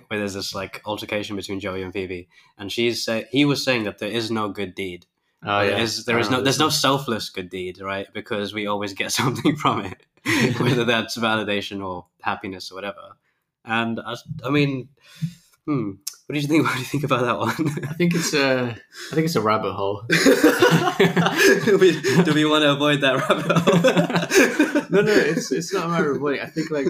where 0.07 0.19
there's 0.21 0.35
this 0.35 0.55
like 0.55 0.81
altercation 0.87 1.35
between 1.37 1.61
Joey 1.61 1.83
and 1.83 1.93
Phoebe, 1.93 2.29
and 2.57 2.71
she's 2.71 3.05
say 3.05 3.27
he 3.31 3.45
was 3.45 3.65
saying 3.65 3.85
that 3.85 3.99
there 3.99 4.11
is 4.11 4.31
no 4.31 4.49
good 4.49 4.75
deed. 4.75 5.07
oh 5.43 5.61
There 5.61 5.71
yeah. 5.71 5.83
is 5.83 6.05
there 6.05 6.19
is 6.19 6.31
no 6.31 6.41
there's 6.41 6.61
no 6.61 6.69
selfless 6.69 7.29
good 7.29 7.51
deed, 7.51 7.81
right? 7.81 8.07
Because 8.15 8.55
we 8.55 8.67
always 8.67 8.93
get 8.93 9.13
something 9.13 9.57
from 9.57 9.85
it, 9.85 10.07
whether 10.59 10.85
that's 10.85 11.17
validation 11.17 11.85
or 11.85 12.07
happiness 12.23 12.71
or 12.71 12.75
whatever. 12.75 13.17
And 13.65 14.01
I, 14.01 14.17
I 14.45 14.51
mean, 14.51 14.89
hmm, 15.65 15.93
what 16.27 16.35
do 16.35 16.41
you 16.41 16.47
think? 16.47 16.65
What 16.67 16.75
do 16.75 16.81
you 16.81 16.85
think 16.85 17.05
about 17.05 17.23
that 17.23 17.39
one? 17.39 17.49
one. 17.49 17.85
i 17.89 17.95
think 17.95 18.15
it's 18.15 18.35
a 18.35 18.77
i 19.13 19.15
think 19.15 19.27
it's 19.27 19.37
a 19.37 19.41
rabbit 19.41 19.73
hole 19.73 20.03
do, 20.09 21.79
we, 21.81 22.01
do 22.23 22.35
we 22.35 22.45
want 22.45 22.63
to 22.63 22.73
avoid 22.73 23.01
that 23.03 23.29
rabbit 23.29 23.53
hole? 23.53 24.87
no, 24.91 25.01
no, 25.03 25.13
it's 25.13 25.53
it's 25.53 25.73
not 25.73 25.87
a 25.87 25.89
matter 25.89 26.11
of 26.11 26.17
avoiding. 26.17 26.41
I 26.41 26.47
think 26.47 26.71
like 26.71 26.89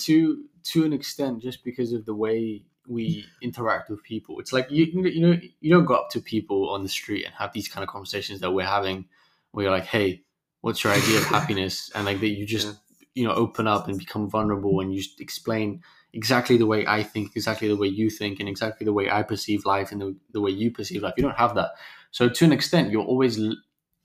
to 0.00 0.44
to 0.64 0.84
an 0.84 0.92
extent, 0.92 1.42
just 1.42 1.64
because 1.64 1.92
of 1.92 2.04
the 2.04 2.14
way 2.14 2.64
we 2.86 3.24
interact 3.42 3.90
with 3.90 4.02
people, 4.02 4.38
it's 4.40 4.52
like 4.52 4.70
you 4.70 4.86
you 4.86 5.20
know 5.20 5.38
you 5.60 5.72
don't 5.72 5.84
go 5.84 5.94
up 5.94 6.10
to 6.10 6.20
people 6.20 6.70
on 6.70 6.82
the 6.82 6.88
street 6.88 7.24
and 7.24 7.34
have 7.34 7.52
these 7.52 7.68
kind 7.68 7.82
of 7.82 7.88
conversations 7.90 8.40
that 8.40 8.52
we're 8.52 8.66
having, 8.66 9.06
where 9.52 9.64
you're 9.64 9.72
like, 9.72 9.86
hey, 9.86 10.22
what's 10.62 10.82
your 10.82 10.92
idea 10.94 11.18
of 11.18 11.24
happiness, 11.36 11.90
and 11.94 12.06
like 12.06 12.20
that 12.20 12.28
you 12.28 12.46
just 12.46 12.66
Yeah. 12.66 12.72
you 13.14 13.24
know 13.26 13.34
open 13.34 13.66
up 13.68 13.88
and 13.88 13.98
become 13.98 14.30
vulnerable 14.30 14.80
and 14.80 14.92
you 14.94 15.02
just 15.02 15.20
explain 15.20 15.82
exactly 16.14 16.56
the 16.58 16.66
way 16.66 16.86
I 16.86 17.02
think, 17.02 17.36
exactly 17.36 17.68
the 17.68 17.76
way 17.76 17.88
you 17.88 18.10
think, 18.10 18.40
and 18.40 18.48
exactly 18.48 18.84
the 18.86 18.92
way 18.92 19.10
I 19.10 19.22
perceive 19.22 19.64
life 19.66 19.92
and 19.92 20.00
the, 20.00 20.16
the 20.32 20.40
way 20.40 20.50
you 20.50 20.70
perceive 20.70 21.02
life. 21.02 21.14
You 21.16 21.22
don't 21.24 21.36
have 21.38 21.54
that. 21.54 21.70
So 22.10 22.28
to 22.28 22.44
an 22.44 22.52
extent, 22.52 22.90
you're 22.90 23.04
always 23.04 23.38
l- 23.38 23.56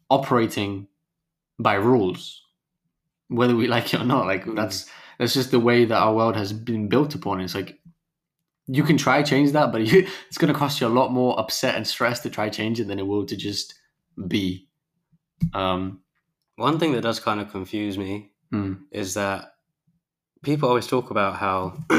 operating 0.09 0.87
by 1.59 1.73
rules, 1.75 2.41
whether 3.29 3.55
we 3.55 3.67
like 3.75 3.93
it 3.93 4.01
or 4.01 4.05
not. 4.05 4.25
Like 4.25 4.45
Mm. 4.45 4.55
that's 4.55 4.89
that's 5.19 5.33
just 5.33 5.51
the 5.51 5.59
way 5.59 5.85
that 5.85 5.97
our 5.97 6.13
world 6.15 6.35
has 6.35 6.53
been 6.53 6.87
built 6.89 7.15
upon. 7.15 7.41
It's 7.41 7.55
like 7.55 7.79
you 8.67 8.83
can 8.83 8.97
try 8.97 9.23
change 9.23 9.51
that, 9.53 9.71
but 9.71 9.81
you, 9.87 10.07
it's 10.27 10.37
going 10.37 10.53
to 10.53 10.57
cost 10.59 10.79
you 10.81 10.87
a 10.87 10.89
lot 10.89 11.11
more 11.11 11.39
upset 11.39 11.75
and 11.75 11.87
stress 11.87 12.19
to 12.21 12.29
try 12.29 12.49
change 12.49 12.79
it 12.79 12.87
than 12.87 12.99
it 12.99 13.07
will 13.07 13.25
to 13.25 13.35
just 13.35 13.73
be. 14.27 14.67
Um, 15.53 16.01
One 16.57 16.79
thing 16.79 16.91
that 16.93 17.01
does 17.01 17.19
kind 17.19 17.39
of 17.39 17.51
confuse 17.51 17.97
me 17.97 18.31
mm, 18.51 18.79
is 18.91 19.13
that 19.13 19.53
people 20.43 20.67
always 20.69 20.87
talk 20.87 21.11
about 21.11 21.35
how 21.35 21.77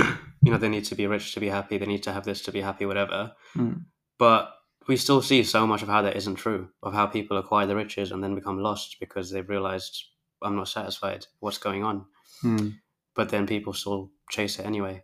you 0.42 0.50
know 0.50 0.58
they 0.58 0.68
need 0.68 0.84
to 0.86 0.94
be 0.94 1.06
rich 1.06 1.32
to 1.34 1.40
be 1.40 1.48
happy, 1.48 1.78
they 1.78 1.86
need 1.86 2.02
to 2.02 2.12
have 2.12 2.24
this 2.24 2.42
to 2.42 2.52
be 2.52 2.60
happy, 2.60 2.84
whatever. 2.84 3.32
Mm. 3.56 3.84
But 4.18 4.52
we 4.88 4.96
still 4.96 5.22
see 5.22 5.42
so 5.44 5.66
much 5.66 5.82
of 5.82 5.88
how 5.88 6.02
that 6.02 6.16
isn't 6.16 6.36
true, 6.36 6.68
of 6.82 6.92
how 6.92 7.06
people 7.06 7.36
acquire 7.36 7.66
the 7.66 7.76
riches 7.76 8.10
and 8.10 8.22
then 8.22 8.34
become 8.34 8.58
lost 8.58 8.96
because 9.00 9.30
they've 9.30 9.48
realized 9.48 10.04
I'm 10.42 10.56
not 10.56 10.68
satisfied. 10.68 11.26
What's 11.40 11.58
going 11.58 11.84
on? 11.84 12.06
mm, 12.42 12.74
But 13.14 13.28
then 13.28 13.46
people 13.46 13.72
still 13.72 14.10
chase 14.30 14.58
it 14.58 14.66
anyway, 14.66 15.02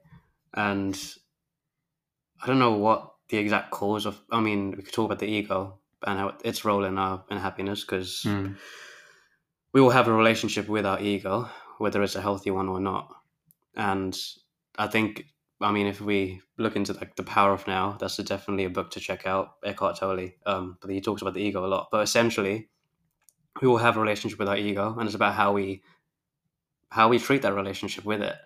and 0.55 0.99
I 2.43 2.47
don't 2.47 2.59
know 2.59 2.73
what 2.73 3.13
the 3.29 3.39
exact 3.39 3.71
cause 3.71 4.07
of. 4.07 4.21
I 4.31 4.41
mean, 4.41 4.73
we 4.77 4.83
could 4.83 4.93
talk 4.93 5.07
about 5.07 5.19
the 5.21 5.27
ego 5.27 5.79
and 6.07 6.19
how 6.19 6.35
its 6.45 6.65
role 6.65 6.85
in 6.85 6.99
our 6.99 7.25
in 7.31 7.39
happiness 7.39 7.83
because 7.83 8.23
mm, 8.25 8.57
we 9.75 9.81
all 9.81 9.91
have 9.91 10.07
a 10.07 10.13
relationship 10.13 10.69
with 10.69 10.87
our 10.87 11.01
ego, 11.01 11.51
whether 11.79 12.01
it's 12.03 12.15
a 12.15 12.23
healthy 12.23 12.53
one 12.53 12.69
or 12.69 12.79
not. 12.79 13.09
And 13.77 14.17
I 14.79 14.87
think, 14.87 15.25
I 15.61 15.73
mean, 15.73 15.89
if 15.89 16.01
we 16.01 16.41
look 16.57 16.77
into 16.77 16.93
like 16.93 17.17
the 17.17 17.25
power 17.25 17.53
of 17.53 17.67
now, 17.67 17.97
that's 17.99 18.17
definitely 18.19 18.67
a 18.67 18.71
book 18.71 18.93
to 18.93 19.01
check 19.01 19.27
out. 19.27 19.57
Eckhart 19.65 19.99
Tolle, 19.99 20.31
um, 20.47 20.79
but 20.81 20.91
he 20.91 21.01
talks 21.01 21.23
about 21.23 21.35
the 21.35 21.43
ego 21.43 21.67
a 21.67 21.67
lot. 21.67 21.89
But 21.91 22.05
essentially, 22.05 22.69
we 23.61 23.67
all 23.67 23.77
have 23.77 23.97
a 23.97 24.01
relationship 24.01 24.39
with 24.39 24.49
our 24.49 24.57
ego, 24.57 24.95
and 24.97 25.07
it's 25.07 25.17
about 25.17 25.35
how 25.35 25.53
we 25.53 25.83
how 26.91 27.09
we 27.09 27.19
treat 27.19 27.43
that 27.43 27.55
relationship 27.55 28.05
with 28.05 28.23
it, 28.23 28.37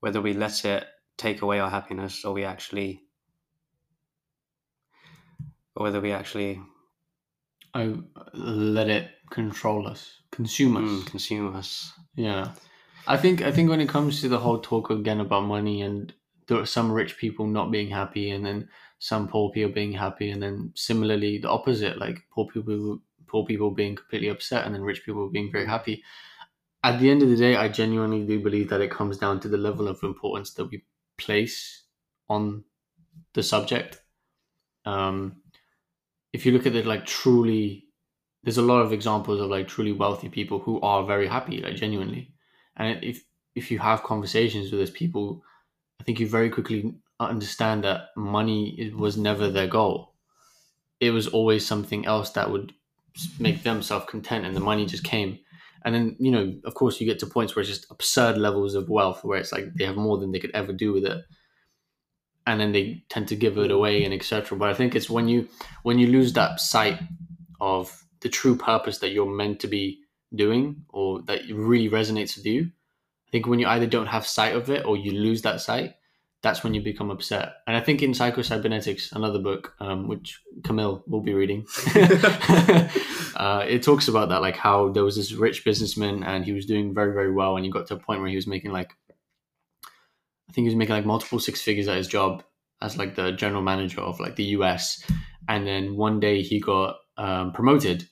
whether 0.00 0.20
we 0.20 0.34
let 0.34 0.66
it 0.66 0.84
take 1.16 1.40
away 1.40 1.60
our 1.60 1.70
happiness 1.70 2.26
or 2.26 2.34
we 2.34 2.44
actually 2.44 3.00
or 5.74 5.84
whether 5.84 6.02
we 6.02 6.12
actually 6.12 6.60
I 7.72 7.94
let 8.34 8.90
it 8.90 9.13
control 9.34 9.86
us, 9.88 10.20
consume 10.30 10.76
us. 10.76 10.84
mm, 10.84 11.06
consume 11.06 11.54
us. 11.56 11.92
Yeah, 12.14 12.52
I 13.06 13.16
think 13.16 13.42
I 13.42 13.50
think 13.50 13.68
when 13.68 13.80
it 13.80 13.88
comes 13.88 14.20
to 14.20 14.28
the 14.28 14.38
whole 14.38 14.60
talk 14.60 14.90
again 14.90 15.20
about 15.20 15.44
money 15.44 15.82
and 15.82 16.14
there 16.46 16.58
are 16.58 16.66
some 16.66 16.92
rich 16.92 17.18
people 17.18 17.46
not 17.46 17.70
being 17.70 17.90
happy 17.90 18.30
and 18.30 18.46
then 18.46 18.68
some 18.98 19.28
poor 19.28 19.50
people 19.50 19.72
being 19.72 19.92
happy 19.92 20.30
and 20.30 20.42
then 20.42 20.72
similarly 20.74 21.38
the 21.38 21.50
opposite, 21.50 21.98
like 21.98 22.20
poor 22.30 22.46
people 22.46 23.00
poor 23.26 23.44
people 23.44 23.70
being 23.70 23.96
completely 23.96 24.28
upset 24.28 24.64
and 24.64 24.74
then 24.74 24.82
rich 24.82 25.04
people 25.04 25.28
being 25.28 25.50
very 25.50 25.66
happy. 25.66 26.02
At 26.84 27.00
the 27.00 27.10
end 27.10 27.22
of 27.22 27.30
the 27.30 27.36
day, 27.36 27.56
I 27.56 27.68
genuinely 27.68 28.24
do 28.24 28.40
believe 28.40 28.68
that 28.68 28.82
it 28.82 28.90
comes 28.90 29.18
down 29.18 29.40
to 29.40 29.48
the 29.48 29.56
level 29.56 29.88
of 29.88 30.02
importance 30.02 30.54
that 30.54 30.66
we 30.66 30.84
place 31.18 31.84
on 32.28 32.64
the 33.32 33.42
subject. 33.42 34.00
Um, 34.84 35.42
if 36.32 36.44
you 36.44 36.52
look 36.52 36.66
at 36.66 36.76
it 36.76 36.86
like 36.86 37.06
truly, 37.06 37.86
there's 38.44 38.58
a 38.58 38.62
lot 38.62 38.82
of 38.82 38.92
examples 38.92 39.40
of 39.40 39.48
like 39.48 39.66
truly 39.66 39.92
wealthy 39.92 40.28
people 40.28 40.58
who 40.58 40.80
are 40.82 41.04
very 41.04 41.26
happy, 41.26 41.60
like 41.62 41.76
genuinely. 41.76 42.32
And 42.76 43.02
if 43.02 43.24
if 43.54 43.70
you 43.70 43.78
have 43.78 44.02
conversations 44.02 44.70
with 44.70 44.80
those 44.80 44.90
people, 44.90 45.42
I 46.00 46.04
think 46.04 46.20
you 46.20 46.28
very 46.28 46.50
quickly 46.50 46.94
understand 47.18 47.84
that 47.84 48.08
money 48.16 48.92
was 48.96 49.16
never 49.16 49.48
their 49.48 49.66
goal. 49.66 50.14
It 51.00 51.10
was 51.10 51.26
always 51.26 51.64
something 51.64 52.04
else 52.06 52.30
that 52.30 52.50
would 52.50 52.74
make 53.38 53.62
them 53.62 53.82
self 53.82 54.06
content, 54.06 54.44
and 54.44 54.54
the 54.54 54.60
money 54.60 54.84
just 54.84 55.04
came. 55.04 55.38
And 55.82 55.94
then 55.94 56.16
you 56.18 56.30
know, 56.30 56.54
of 56.64 56.74
course, 56.74 57.00
you 57.00 57.06
get 57.06 57.18
to 57.20 57.26
points 57.26 57.56
where 57.56 57.62
it's 57.62 57.70
just 57.70 57.90
absurd 57.90 58.36
levels 58.36 58.74
of 58.74 58.90
wealth, 58.90 59.24
where 59.24 59.38
it's 59.38 59.52
like 59.52 59.72
they 59.74 59.84
have 59.84 59.96
more 59.96 60.18
than 60.18 60.32
they 60.32 60.38
could 60.38 60.54
ever 60.54 60.72
do 60.72 60.92
with 60.92 61.06
it, 61.06 61.24
and 62.46 62.60
then 62.60 62.72
they 62.72 63.04
tend 63.08 63.28
to 63.28 63.36
give 63.36 63.56
it 63.56 63.70
away 63.70 64.04
and 64.04 64.12
etc. 64.12 64.58
But 64.58 64.68
I 64.68 64.74
think 64.74 64.94
it's 64.94 65.08
when 65.08 65.28
you 65.28 65.48
when 65.82 65.98
you 65.98 66.08
lose 66.08 66.34
that 66.34 66.60
sight 66.60 67.00
of 67.58 68.03
the 68.24 68.30
true 68.30 68.56
purpose 68.56 68.98
that 68.98 69.10
you're 69.10 69.30
meant 69.30 69.60
to 69.60 69.68
be 69.68 70.00
doing, 70.34 70.84
or 70.88 71.20
that 71.22 71.42
really 71.52 71.90
resonates 71.90 72.36
with 72.36 72.46
you. 72.46 72.62
I 73.28 73.30
think 73.30 73.46
when 73.46 73.58
you 73.58 73.66
either 73.66 73.86
don't 73.86 74.06
have 74.06 74.26
sight 74.26 74.56
of 74.56 74.70
it 74.70 74.86
or 74.86 74.96
you 74.96 75.12
lose 75.12 75.42
that 75.42 75.60
sight, 75.60 75.94
that's 76.42 76.64
when 76.64 76.72
you 76.72 76.80
become 76.80 77.10
upset. 77.10 77.56
And 77.66 77.76
I 77.76 77.80
think 77.80 78.02
in 78.02 78.12
Psychocybernetics, 78.12 79.12
another 79.12 79.38
book, 79.38 79.74
um, 79.78 80.08
which 80.08 80.40
Camille 80.62 81.04
will 81.06 81.20
be 81.20 81.34
reading, 81.34 81.66
uh, 83.36 83.66
it 83.68 83.82
talks 83.82 84.08
about 84.08 84.30
that, 84.30 84.40
like 84.40 84.56
how 84.56 84.88
there 84.88 85.04
was 85.04 85.16
this 85.16 85.32
rich 85.32 85.62
businessman 85.62 86.24
and 86.24 86.46
he 86.46 86.52
was 86.52 86.64
doing 86.64 86.94
very, 86.94 87.12
very 87.12 87.30
well. 87.32 87.56
And 87.56 87.64
he 87.66 87.70
got 87.70 87.86
to 87.88 87.94
a 87.94 87.98
point 87.98 88.20
where 88.20 88.30
he 88.30 88.36
was 88.36 88.46
making 88.46 88.72
like, 88.72 88.92
I 90.48 90.52
think 90.52 90.64
he 90.64 90.70
was 90.70 90.76
making 90.76 90.94
like 90.94 91.04
multiple 91.04 91.38
six 91.38 91.60
figures 91.60 91.88
at 91.88 91.98
his 91.98 92.08
job 92.08 92.42
as 92.80 92.96
like 92.96 93.16
the 93.16 93.32
general 93.32 93.62
manager 93.62 94.00
of 94.00 94.18
like 94.18 94.36
the 94.36 94.56
US. 94.56 95.04
And 95.46 95.66
then 95.66 95.96
one 95.96 96.20
day 96.20 96.40
he 96.40 96.58
got 96.58 96.96
um, 97.16 97.52
promoted 97.52 98.08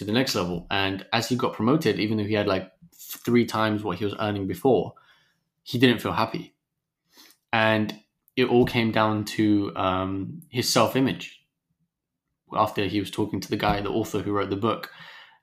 to 0.00 0.04
the 0.04 0.12
next 0.12 0.34
level. 0.34 0.66
And 0.70 1.06
as 1.12 1.28
he 1.28 1.36
got 1.36 1.52
promoted, 1.52 2.00
even 2.00 2.16
though 2.16 2.24
he 2.24 2.34
had 2.34 2.46
like 2.46 2.72
three 2.94 3.46
times 3.46 3.84
what 3.84 3.98
he 3.98 4.04
was 4.04 4.14
earning 4.18 4.46
before, 4.46 4.94
he 5.62 5.78
didn't 5.78 6.00
feel 6.00 6.12
happy 6.12 6.54
and 7.52 7.94
it 8.36 8.44
all 8.44 8.64
came 8.64 8.90
down 8.90 9.24
to 9.24 9.72
um, 9.76 10.42
his 10.48 10.68
self 10.68 10.96
image. 10.96 11.36
After 12.52 12.84
he 12.86 13.00
was 13.00 13.10
talking 13.10 13.40
to 13.40 13.50
the 13.50 13.56
guy, 13.56 13.80
the 13.80 13.90
author 13.90 14.20
who 14.20 14.32
wrote 14.32 14.50
the 14.50 14.56
book, 14.56 14.90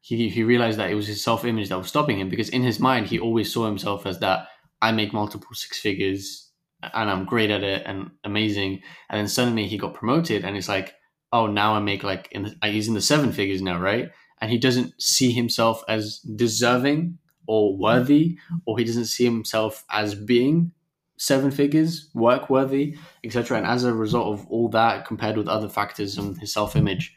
he, 0.02 0.30
he 0.30 0.44
realized 0.44 0.78
that 0.80 0.90
it 0.90 0.96
was 0.96 1.08
his 1.08 1.24
self 1.24 1.46
image 1.46 1.70
that 1.70 1.78
was 1.78 1.88
stopping 1.88 2.20
him 2.20 2.30
because 2.30 2.50
in 2.50 2.64
his 2.64 2.80
mind, 2.80 3.08
he 3.08 3.20
always 3.20 3.52
saw 3.52 3.66
himself 3.66 4.06
as 4.06 4.20
that 4.20 4.48
I 4.82 4.92
make 4.92 5.14
multiple 5.14 5.54
six 5.54 5.80
figures 5.80 6.50
and 6.82 7.10
I'm 7.10 7.26
great 7.26 7.50
at 7.50 7.64
it 7.64 7.84
and 7.86 8.12
amazing. 8.24 8.82
And 9.10 9.20
then 9.20 9.28
suddenly 9.28 9.68
he 9.68 9.78
got 9.78 9.94
promoted 9.94 10.44
and 10.44 10.58
it's 10.58 10.70
like, 10.70 10.96
oh, 11.32 11.48
now 11.48 11.76
I 11.76 11.80
make 11.80 12.04
like, 12.04 12.30
in 12.32 12.44
the, 12.44 12.70
he's 12.70 12.88
in 12.88 12.94
the 12.94 13.02
seven 13.02 13.32
figures 13.32 13.62
now, 13.62 13.80
right? 13.80 14.10
And 14.40 14.52
he 14.52 14.58
doesn't 14.58 15.02
see 15.02 15.32
himself 15.32 15.84
as 15.88 16.20
deserving 16.20 17.18
or 17.48 17.76
worthy, 17.76 18.38
or 18.66 18.78
he 18.78 18.84
doesn't 18.84 19.06
see 19.06 19.24
himself 19.24 19.86
as 19.90 20.16
being 20.16 20.72
seven 21.18 21.50
figures, 21.50 22.10
work 22.14 22.50
worthy, 22.50 22.98
etc. 23.24 23.58
And 23.58 23.66
as 23.66 23.84
a 23.84 23.94
result 23.94 24.40
of 24.40 24.48
all 24.48 24.70
that, 24.70 25.06
compared 25.06 25.38
with 25.38 25.48
other 25.48 25.70
factors 25.70 26.18
and 26.18 26.38
his 26.38 26.54
self 26.54 26.76
image, 26.76 27.16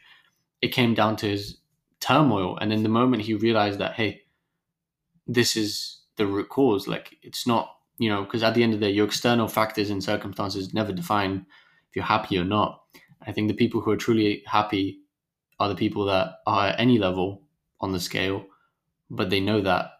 it 0.61 0.69
came 0.69 0.93
down 0.93 1.15
to 1.17 1.27
his 1.27 1.57
turmoil. 1.99 2.57
And 2.57 2.73
in 2.73 2.83
the 2.83 2.89
moment 2.89 3.23
he 3.23 3.33
realized 3.33 3.79
that, 3.79 3.93
hey, 3.93 4.21
this 5.27 5.55
is 5.55 6.01
the 6.17 6.25
root 6.25 6.49
cause, 6.49 6.87
like 6.87 7.17
it's 7.21 7.45
not, 7.45 7.75
you 7.97 8.09
know, 8.09 8.23
because 8.23 8.43
at 8.43 8.53
the 8.53 8.63
end 8.63 8.73
of 8.73 8.79
the 8.79 8.87
day, 8.87 8.91
your 8.91 9.05
external 9.05 9.47
factors 9.47 9.89
and 9.89 10.03
circumstances 10.03 10.73
never 10.73 10.91
define 10.91 11.45
if 11.89 11.95
you're 11.95 12.05
happy 12.05 12.37
or 12.37 12.43
not. 12.43 12.81
I 13.21 13.31
think 13.31 13.47
the 13.47 13.53
people 13.53 13.81
who 13.81 13.91
are 13.91 13.97
truly 13.97 14.43
happy 14.47 15.00
are 15.61 15.69
the 15.69 15.75
people 15.75 16.05
that 16.05 16.39
are 16.47 16.67
at 16.67 16.79
any 16.79 16.97
level 16.97 17.43
on 17.79 17.91
the 17.91 17.99
scale, 17.99 18.45
but 19.09 19.29
they 19.29 19.39
know 19.39 19.61
that 19.61 19.91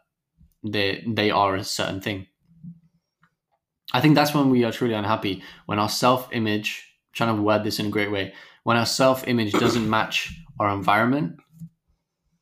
they 0.63 1.03
they 1.07 1.31
are 1.31 1.55
a 1.55 1.63
certain 1.63 2.01
thing 2.01 2.27
I 3.93 4.01
think 4.01 4.15
that's 4.15 4.33
when 4.33 4.49
we 4.49 4.63
are 4.63 4.71
truly 4.71 4.93
unhappy. 4.93 5.43
When 5.65 5.79
our 5.79 5.89
self 5.89 6.29
image, 6.31 6.95
trying 7.13 7.35
to 7.35 7.41
word 7.41 7.63
this 7.63 7.79
in 7.79 7.87
a 7.87 7.89
great 7.89 8.11
way, 8.11 8.33
when 8.63 8.77
our 8.77 8.85
self 8.85 9.27
image 9.27 9.51
doesn't 9.53 9.89
match 9.97 10.33
our 10.59 10.69
environment, 10.69 11.39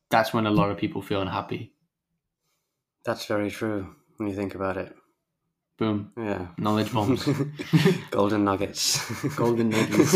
that's 0.10 0.34
when 0.34 0.46
a 0.46 0.52
lot 0.52 0.70
of 0.70 0.78
people 0.78 1.02
feel 1.02 1.22
unhappy. 1.22 1.74
That's 3.06 3.26
very 3.26 3.50
true 3.50 3.96
when 4.18 4.30
you 4.30 4.36
think 4.36 4.56
about 4.56 4.78
it. 4.78 4.96
Boom. 5.78 6.12
Yeah. 6.18 6.48
Knowledge 6.58 6.94
bombs. 6.94 7.28
Golden 8.12 8.44
nuggets. 8.44 9.00
Golden 9.36 9.70
nuggets. 9.76 10.14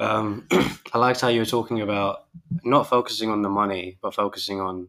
Um, 0.00 0.46
I 0.92 0.98
liked 0.98 1.20
how 1.20 1.28
you 1.28 1.40
were 1.40 1.46
talking 1.46 1.80
about 1.80 2.26
not 2.64 2.88
focusing 2.88 3.30
on 3.30 3.42
the 3.42 3.48
money, 3.48 3.98
but 4.00 4.14
focusing 4.14 4.60
on 4.60 4.88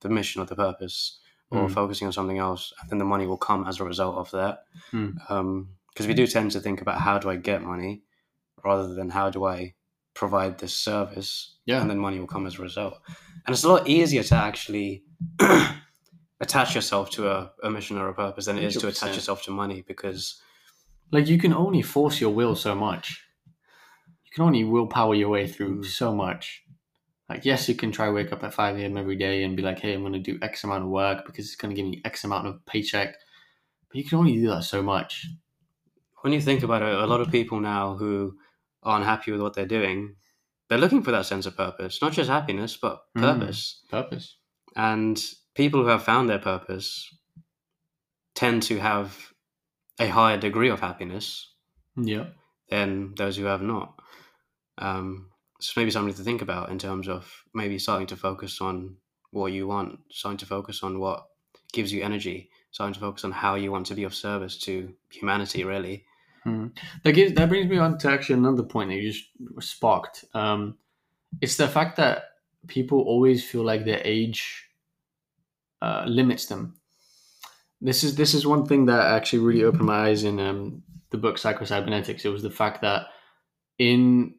the 0.00 0.08
mission 0.08 0.42
or 0.42 0.44
the 0.44 0.56
purpose 0.56 1.18
or 1.50 1.68
mm. 1.68 1.72
focusing 1.72 2.06
on 2.06 2.12
something 2.12 2.38
else, 2.38 2.72
and 2.80 2.90
then 2.90 2.98
the 2.98 3.04
money 3.04 3.26
will 3.26 3.38
come 3.38 3.66
as 3.66 3.80
a 3.80 3.84
result 3.84 4.16
of 4.16 4.30
that. 4.32 4.64
Because 4.90 5.14
mm. 5.26 5.30
um, 5.30 5.68
we 6.00 6.14
do 6.14 6.26
tend 6.26 6.52
to 6.52 6.60
think 6.60 6.80
about 6.82 7.00
how 7.00 7.18
do 7.18 7.30
I 7.30 7.36
get 7.36 7.62
money 7.62 8.02
rather 8.64 8.94
than 8.94 9.08
how 9.08 9.30
do 9.30 9.46
I 9.46 9.74
provide 10.14 10.58
this 10.58 10.74
service, 10.74 11.56
yeah. 11.64 11.80
and 11.80 11.88
then 11.88 11.98
money 11.98 12.18
will 12.18 12.26
come 12.26 12.46
as 12.46 12.58
a 12.58 12.62
result. 12.62 12.98
And 13.46 13.54
it's 13.54 13.64
a 13.64 13.68
lot 13.68 13.88
easier 13.88 14.22
to 14.24 14.34
actually 14.34 15.04
attach 16.40 16.74
yourself 16.74 17.10
to 17.10 17.30
a, 17.30 17.52
a, 17.62 17.70
mission 17.70 17.96
or 17.96 18.08
a 18.08 18.14
purpose 18.14 18.46
than 18.46 18.58
it 18.58 18.62
100%. 18.62 18.66
is 18.66 18.76
to 18.76 18.88
attach 18.88 19.14
yourself 19.14 19.42
to 19.44 19.50
money 19.50 19.82
because, 19.86 20.42
like, 21.12 21.28
you 21.28 21.38
can 21.38 21.54
only 21.54 21.82
force 21.82 22.20
your 22.20 22.30
will 22.30 22.56
so 22.56 22.74
much. 22.74 23.24
Can 24.38 24.46
only 24.46 24.64
willpower 24.64 25.14
your 25.14 25.30
way 25.30 25.48
through 25.48 25.80
mm. 25.80 25.84
so 25.84 26.14
much 26.14 26.62
like, 27.28 27.44
yes, 27.44 27.68
you 27.68 27.74
can 27.74 27.92
try 27.92 28.08
wake 28.08 28.32
up 28.32 28.42
at 28.42 28.54
5 28.54 28.78
a.m. 28.78 28.96
every 28.96 29.16
day 29.16 29.44
and 29.44 29.56
be 29.56 29.62
like, 29.62 29.80
hey, 29.80 29.92
I'm 29.92 30.00
going 30.00 30.14
to 30.14 30.18
do 30.18 30.38
X 30.40 30.64
amount 30.64 30.84
of 30.84 30.88
work 30.88 31.26
because 31.26 31.44
it's 31.44 31.56
going 31.56 31.74
to 31.74 31.80
give 31.80 31.88
me 31.88 32.00
X 32.04 32.24
amount 32.24 32.46
of 32.46 32.64
paycheck. 32.64 33.16
But 33.88 33.96
you 33.96 34.04
can 34.04 34.18
only 34.18 34.34
do 34.34 34.48
that 34.48 34.64
so 34.64 34.82
much. 34.82 35.26
When 36.22 36.32
you 36.32 36.40
think 36.40 36.62
about 36.62 36.82
it, 36.82 36.88
a 36.88 37.06
lot 37.06 37.20
of 37.20 37.30
people 37.30 37.60
now 37.60 37.96
who 37.96 38.36
aren't 38.82 39.04
happy 39.04 39.30
with 39.30 39.42
what 39.42 39.54
they're 39.54 39.66
doing, 39.66 40.16
they're 40.68 40.78
looking 40.78 41.02
for 41.02 41.10
that 41.10 41.26
sense 41.26 41.44
of 41.44 41.56
purpose, 41.56 42.00
not 42.00 42.12
just 42.12 42.30
happiness, 42.30 42.78
but 42.78 43.02
mm. 43.16 43.20
purpose. 43.20 43.82
Mm, 43.86 43.90
purpose. 43.90 44.36
And 44.74 45.22
people 45.54 45.82
who 45.82 45.88
have 45.88 46.02
found 46.04 46.30
their 46.30 46.38
purpose 46.38 47.14
tend 48.34 48.62
to 48.64 48.78
have 48.78 49.32
a 49.98 50.08
higher 50.08 50.38
degree 50.38 50.70
of 50.70 50.80
happiness 50.80 51.52
yeah. 51.96 52.26
than 52.70 53.14
those 53.16 53.36
who 53.36 53.44
have 53.44 53.62
not. 53.62 54.00
Um, 54.78 55.30
it's 55.58 55.76
maybe 55.76 55.90
something 55.90 56.14
to 56.14 56.22
think 56.22 56.42
about 56.42 56.70
in 56.70 56.78
terms 56.78 57.08
of 57.08 57.44
maybe 57.52 57.78
starting 57.78 58.06
to 58.08 58.16
focus 58.16 58.60
on 58.60 58.96
what 59.30 59.52
you 59.52 59.66
want, 59.66 59.98
starting 60.10 60.38
to 60.38 60.46
focus 60.46 60.82
on 60.82 61.00
what 61.00 61.26
gives 61.72 61.92
you 61.92 62.02
energy, 62.02 62.50
starting 62.70 62.94
to 62.94 63.00
focus 63.00 63.24
on 63.24 63.32
how 63.32 63.54
you 63.56 63.72
want 63.72 63.86
to 63.86 63.94
be 63.94 64.04
of 64.04 64.14
service 64.14 64.56
to 64.58 64.92
humanity, 65.10 65.64
really. 65.64 66.04
Hmm. 66.44 66.68
That 67.02 67.12
gives 67.12 67.34
that 67.34 67.48
brings 67.48 67.68
me 67.68 67.78
on 67.78 67.98
to 67.98 68.10
actually 68.10 68.36
another 68.36 68.62
point 68.62 68.90
that 68.90 68.96
you 68.96 69.10
just 69.10 69.26
sparked. 69.60 70.24
Um, 70.34 70.78
it's 71.40 71.56
the 71.56 71.68
fact 71.68 71.96
that 71.96 72.24
people 72.68 73.00
always 73.00 73.44
feel 73.44 73.64
like 73.64 73.84
their 73.84 74.00
age 74.04 74.68
uh, 75.82 76.04
limits 76.06 76.46
them. 76.46 76.76
This 77.80 78.02
is 78.02 78.14
this 78.14 78.34
is 78.34 78.46
one 78.46 78.66
thing 78.66 78.86
that 78.86 79.12
actually 79.12 79.40
really 79.40 79.64
opened 79.64 79.86
my 79.86 80.08
eyes 80.08 80.24
in 80.24 80.40
um, 80.40 80.82
the 81.10 81.18
book 81.18 81.36
Psychocybernetics. 81.36 82.24
It 82.24 82.30
was 82.30 82.42
the 82.42 82.50
fact 82.50 82.82
that 82.82 83.06
in 83.78 84.34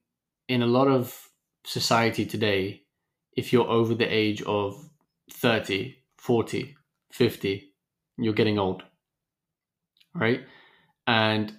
in 0.50 0.64
a 0.64 0.68
lot 0.68 0.88
of 0.88 1.30
society 1.64 2.26
today, 2.26 2.82
if 3.38 3.54
you're 3.54 3.68
over 3.68 3.94
the 3.94 4.12
age 4.14 4.42
of 4.42 4.90
30, 5.32 5.96
40, 6.18 6.76
50, 7.14 7.74
you're 8.18 8.34
getting 8.34 8.58
old. 8.58 8.84
Right? 10.14 10.42
And 11.06 11.54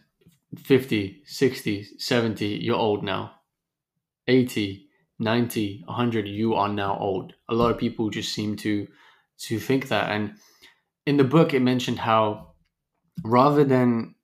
50, 0.58 1.22
60, 1.24 1.84
70, 1.98 2.46
you're 2.46 2.76
old 2.76 3.04
now. 3.04 3.36
80, 4.26 4.88
90, 5.20 5.84
100, 5.86 6.28
you 6.28 6.54
are 6.54 6.68
now 6.68 6.98
old. 6.98 7.32
A 7.48 7.54
lot 7.54 7.70
of 7.70 7.78
people 7.78 8.10
just 8.10 8.34
seem 8.34 8.56
to 8.56 8.88
to 9.46 9.58
think 9.58 9.88
that. 9.88 10.10
And 10.10 10.34
in 11.06 11.16
the 11.16 11.24
book, 11.24 11.54
it 11.54 11.60
mentioned 11.60 12.00
how 12.00 12.54
rather 13.24 13.64
than 13.64 14.16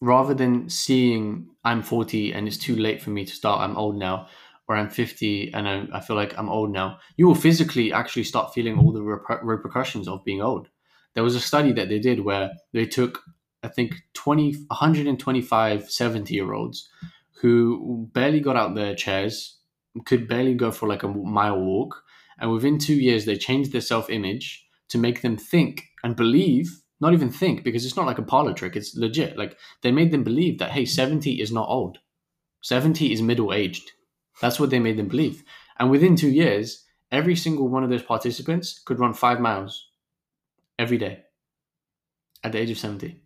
rather 0.00 0.34
than 0.34 0.68
seeing 0.68 1.48
I'm 1.66 1.82
40 1.82 2.32
and 2.32 2.46
it's 2.46 2.56
too 2.56 2.76
late 2.76 3.02
for 3.02 3.10
me 3.10 3.24
to 3.24 3.34
start, 3.34 3.60
I'm 3.60 3.76
old 3.76 3.96
now, 3.98 4.28
or 4.68 4.76
I'm 4.76 4.88
50 4.88 5.52
and 5.52 5.68
I, 5.68 5.88
I 5.92 6.00
feel 6.00 6.14
like 6.14 6.38
I'm 6.38 6.48
old 6.48 6.70
now, 6.70 7.00
you 7.16 7.26
will 7.26 7.34
physically 7.34 7.92
actually 7.92 8.22
start 8.22 8.54
feeling 8.54 8.78
all 8.78 8.92
the 8.92 9.00
reper- 9.00 9.40
repercussions 9.42 10.06
of 10.06 10.24
being 10.24 10.40
old. 10.40 10.68
There 11.14 11.24
was 11.24 11.34
a 11.34 11.40
study 11.40 11.72
that 11.72 11.88
they 11.88 11.98
did 11.98 12.20
where 12.20 12.52
they 12.72 12.86
took, 12.86 13.24
I 13.64 13.68
think, 13.68 13.96
20, 14.14 14.52
125 14.68 15.90
70 15.90 16.34
year 16.34 16.52
olds 16.52 16.88
who 17.40 18.08
barely 18.12 18.38
got 18.38 18.56
out 18.56 18.76
their 18.76 18.94
chairs, 18.94 19.58
could 20.04 20.28
barely 20.28 20.54
go 20.54 20.70
for 20.70 20.88
like 20.88 21.02
a 21.02 21.08
mile 21.08 21.58
walk. 21.58 22.04
And 22.38 22.52
within 22.52 22.78
two 22.78 22.94
years, 22.94 23.24
they 23.24 23.36
changed 23.36 23.72
their 23.72 23.80
self 23.80 24.08
image 24.08 24.66
to 24.90 24.98
make 24.98 25.22
them 25.22 25.36
think 25.36 25.88
and 26.04 26.14
believe 26.14 26.80
not 27.00 27.12
even 27.12 27.30
think 27.30 27.62
because 27.62 27.84
it's 27.84 27.96
not 27.96 28.06
like 28.06 28.18
a 28.18 28.22
parlor 28.22 28.52
trick 28.52 28.76
it's 28.76 28.96
legit. 28.96 29.36
Like 29.36 29.56
they 29.82 29.92
made 29.92 30.10
them 30.10 30.24
believe 30.24 30.58
that 30.58 30.70
hey 30.72 30.84
70 30.84 31.40
is 31.40 31.52
not 31.52 31.68
old. 31.68 31.98
70 32.62 33.12
is 33.12 33.22
middle 33.22 33.52
aged 33.52 33.92
that's 34.40 34.60
what 34.60 34.70
they 34.70 34.78
made 34.78 34.98
them 34.98 35.08
believe. 35.08 35.42
And 35.78 35.90
within 35.90 36.16
two 36.16 36.30
years 36.30 36.84
every 37.12 37.36
single 37.36 37.68
one 37.68 37.84
of 37.84 37.90
those 37.90 38.02
participants 38.02 38.80
could 38.84 38.98
run 38.98 39.12
five 39.12 39.40
miles 39.40 39.90
every 40.78 40.98
day 40.98 41.20
at 42.42 42.52
the 42.52 42.58
age 42.58 42.70
of 42.70 42.78
70 42.78 43.20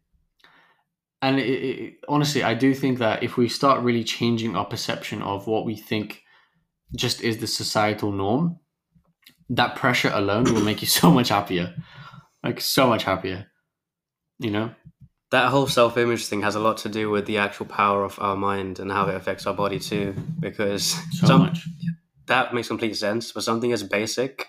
and 1.21 1.39
it, 1.39 1.43
it, 1.43 1.95
honestly 2.09 2.45
i 2.45 2.55
do 2.55 2.73
think 2.73 2.99
that 2.99 3.23
if 3.25 3.37
we 3.37 3.49
start 3.49 3.83
really 3.83 4.05
changing 4.05 4.55
our 4.55 4.65
perception 4.65 5.21
of 5.21 5.49
what 5.49 5.65
we 5.65 5.75
think 5.75 6.23
just 6.95 7.23
is 7.23 7.39
the 7.39 7.47
societal 7.47 8.13
norm 8.13 8.61
that 9.51 9.75
pressure 9.75 10.11
alone 10.15 10.45
will 10.45 10.63
make 10.63 10.81
you 10.81 10.89
so 11.01 11.11
much 11.11 11.29
happier. 11.29 11.75
Like 12.43 12.61
so 12.61 12.87
much 12.87 13.05
happier 13.05 13.50
you 14.41 14.51
know? 14.51 14.75
That 15.31 15.51
whole 15.51 15.69
self-image 15.69 16.27
thing 16.27 16.43
has 16.43 16.57
a 16.57 16.61
lot 16.61 16.79
to 16.79 16.89
do 16.89 17.09
with 17.09 17.27
the 17.27 17.39
actual 17.39 17.67
power 17.67 18.03
of 18.03 18.19
our 18.21 18.35
mind 18.35 18.81
and 18.81 18.91
how 18.91 19.07
it 19.09 19.15
affects 19.15 19.47
our 19.47 19.55
body 19.55 19.79
too 19.79 20.15
because 20.41 20.97
so 21.13 21.27
some, 21.27 21.41
much. 21.43 21.69
That 22.27 22.53
makes 22.53 22.67
complete 22.67 22.97
sense 22.97 23.31
but 23.31 23.45
something 23.45 23.73
as 23.73 23.85
basic 23.85 24.49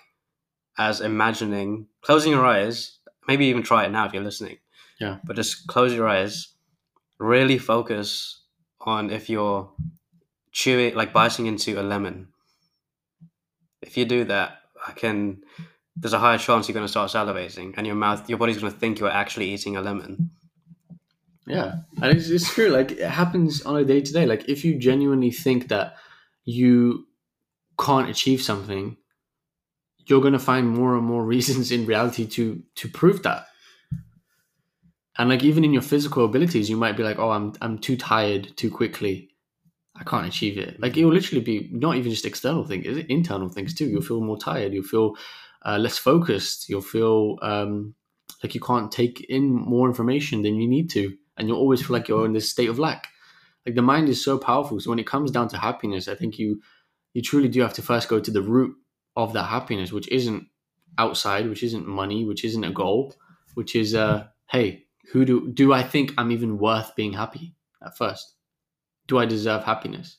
as 0.76 1.00
imagining 1.00 1.86
closing 2.00 2.32
your 2.32 2.44
eyes 2.44 2.98
maybe 3.28 3.46
even 3.46 3.62
try 3.62 3.84
it 3.84 3.90
now 3.90 4.06
if 4.06 4.12
you're 4.12 4.24
listening 4.24 4.58
yeah. 4.98 5.18
but 5.24 5.36
just 5.36 5.66
close 5.68 5.92
your 5.92 6.08
eyes 6.08 6.54
really 7.18 7.58
focus 7.58 8.42
on 8.80 9.10
if 9.10 9.30
you're 9.30 9.70
chewing 10.50 10.94
like 10.94 11.12
biting 11.12 11.46
into 11.46 11.80
a 11.80 11.82
lemon. 11.82 12.28
If 13.82 13.96
you 13.96 14.04
do 14.04 14.24
that 14.24 14.58
i 14.86 14.92
can 14.92 15.42
there's 15.96 16.12
a 16.12 16.18
higher 16.18 16.38
chance 16.38 16.68
you're 16.68 16.74
going 16.74 16.86
to 16.86 16.90
start 16.90 17.10
salivating 17.10 17.74
and 17.76 17.86
your 17.86 17.96
mouth 17.96 18.28
your 18.28 18.38
body's 18.38 18.58
going 18.58 18.72
to 18.72 18.78
think 18.78 18.98
you're 18.98 19.10
actually 19.10 19.50
eating 19.50 19.76
a 19.76 19.80
lemon. 19.80 20.30
Yeah 21.46 21.76
and 22.00 22.16
it's, 22.16 22.28
it's 22.28 22.52
true 22.52 22.68
like 22.68 22.92
it 22.92 23.08
happens 23.08 23.62
on 23.62 23.76
a 23.76 23.84
day 23.84 24.00
to 24.00 24.12
day 24.12 24.26
like 24.26 24.48
if 24.48 24.64
you 24.64 24.78
genuinely 24.78 25.30
think 25.30 25.68
that 25.68 25.96
you 26.44 27.06
can't 27.78 28.08
achieve 28.08 28.42
something 28.42 28.96
you're 30.06 30.20
going 30.20 30.32
to 30.32 30.38
find 30.38 30.68
more 30.68 30.96
and 30.96 31.04
more 31.04 31.24
reasons 31.34 31.70
in 31.70 31.86
reality 31.86 32.26
to 32.26 32.62
to 32.76 32.88
prove 32.88 33.22
that. 33.22 33.46
And 35.18 35.28
like 35.28 35.42
even 35.42 35.64
in 35.64 35.72
your 35.72 35.82
physical 35.82 36.24
abilities 36.24 36.70
you 36.70 36.76
might 36.76 36.96
be 36.96 37.02
like 37.02 37.18
oh 37.18 37.30
i'm 37.30 37.52
i'm 37.60 37.78
too 37.78 37.96
tired 37.96 38.56
too 38.56 38.70
quickly. 38.70 39.28
I 39.94 40.04
can't 40.04 40.26
achieve 40.26 40.56
it. 40.56 40.80
Like 40.80 40.96
it 40.96 41.04
will 41.04 41.12
literally 41.12 41.44
be 41.44 41.68
not 41.70 41.96
even 41.96 42.10
just 42.10 42.24
external 42.24 42.64
things 42.64 42.86
internal 43.08 43.48
things 43.50 43.74
too. 43.74 43.86
You'll 43.86 44.02
feel 44.02 44.20
more 44.20 44.38
tired 44.38 44.72
you'll 44.72 44.84
feel 44.84 45.16
uh, 45.64 45.78
less 45.78 45.98
focused. 45.98 46.68
You'll 46.68 46.80
feel 46.80 47.38
um, 47.42 47.94
like 48.42 48.54
you 48.54 48.60
can't 48.60 48.90
take 48.90 49.24
in 49.28 49.50
more 49.50 49.88
information 49.88 50.42
than 50.42 50.56
you 50.56 50.68
need 50.68 50.90
to, 50.90 51.16
and 51.36 51.48
you'll 51.48 51.58
always 51.58 51.80
feel 51.80 51.96
like 51.96 52.08
you're 52.08 52.26
in 52.26 52.32
this 52.32 52.50
state 52.50 52.68
of 52.68 52.78
lack. 52.78 53.08
Like 53.66 53.74
the 53.74 53.82
mind 53.82 54.08
is 54.08 54.22
so 54.22 54.38
powerful. 54.38 54.80
So 54.80 54.90
when 54.90 54.98
it 54.98 55.06
comes 55.06 55.30
down 55.30 55.48
to 55.48 55.58
happiness, 55.58 56.08
I 56.08 56.14
think 56.14 56.38
you 56.38 56.60
you 57.14 57.22
truly 57.22 57.48
do 57.48 57.60
have 57.60 57.74
to 57.74 57.82
first 57.82 58.08
go 58.08 58.18
to 58.20 58.30
the 58.30 58.42
root 58.42 58.74
of 59.16 59.32
that 59.34 59.44
happiness, 59.44 59.92
which 59.92 60.08
isn't 60.08 60.46
outside, 60.98 61.48
which 61.48 61.62
isn't 61.62 61.86
money, 61.86 62.24
which 62.24 62.44
isn't 62.44 62.64
a 62.64 62.72
goal, 62.72 63.14
which 63.54 63.76
is 63.76 63.94
uh, 63.94 64.26
hey, 64.50 64.84
who 65.12 65.24
do 65.24 65.52
do 65.52 65.72
I 65.72 65.82
think 65.82 66.12
I'm 66.18 66.32
even 66.32 66.58
worth 66.58 66.96
being 66.96 67.12
happy 67.12 67.54
at 67.84 67.96
first? 67.96 68.34
Do 69.06 69.18
I 69.18 69.26
deserve 69.26 69.64
happiness? 69.64 70.18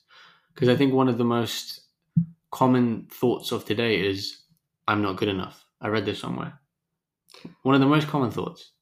Because 0.54 0.68
I 0.68 0.76
think 0.76 0.94
one 0.94 1.08
of 1.08 1.18
the 1.18 1.24
most 1.24 1.80
common 2.50 3.08
thoughts 3.10 3.50
of 3.50 3.64
today 3.64 4.00
is 4.00 4.43
I'm 4.86 5.02
not 5.02 5.16
good 5.16 5.28
enough. 5.28 5.64
I 5.80 5.88
read 5.88 6.04
this 6.04 6.20
somewhere. 6.20 6.60
One 7.62 7.74
of 7.74 7.80
the 7.80 7.86
most 7.86 8.08
common 8.08 8.30
thoughts. 8.30 8.72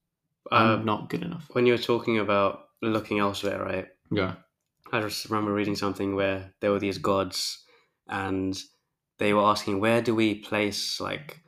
I'm 0.50 0.80
uh, 0.80 0.82
not 0.82 1.08
good 1.08 1.22
enough. 1.22 1.48
When 1.52 1.66
you 1.66 1.72
were 1.72 1.78
talking 1.78 2.18
about 2.18 2.64
looking 2.82 3.18
elsewhere, 3.18 3.62
right? 3.62 3.86
Yeah. 4.10 4.34
I 4.92 5.00
just 5.00 5.30
remember 5.30 5.52
reading 5.52 5.76
something 5.76 6.14
where 6.14 6.52
there 6.60 6.70
were 6.70 6.78
these 6.78 6.98
gods 6.98 7.64
and 8.08 8.58
they 9.18 9.32
were 9.32 9.42
asking, 9.42 9.80
where 9.80 10.02
do 10.02 10.14
we 10.14 10.34
place 10.34 11.00
like 11.00 11.40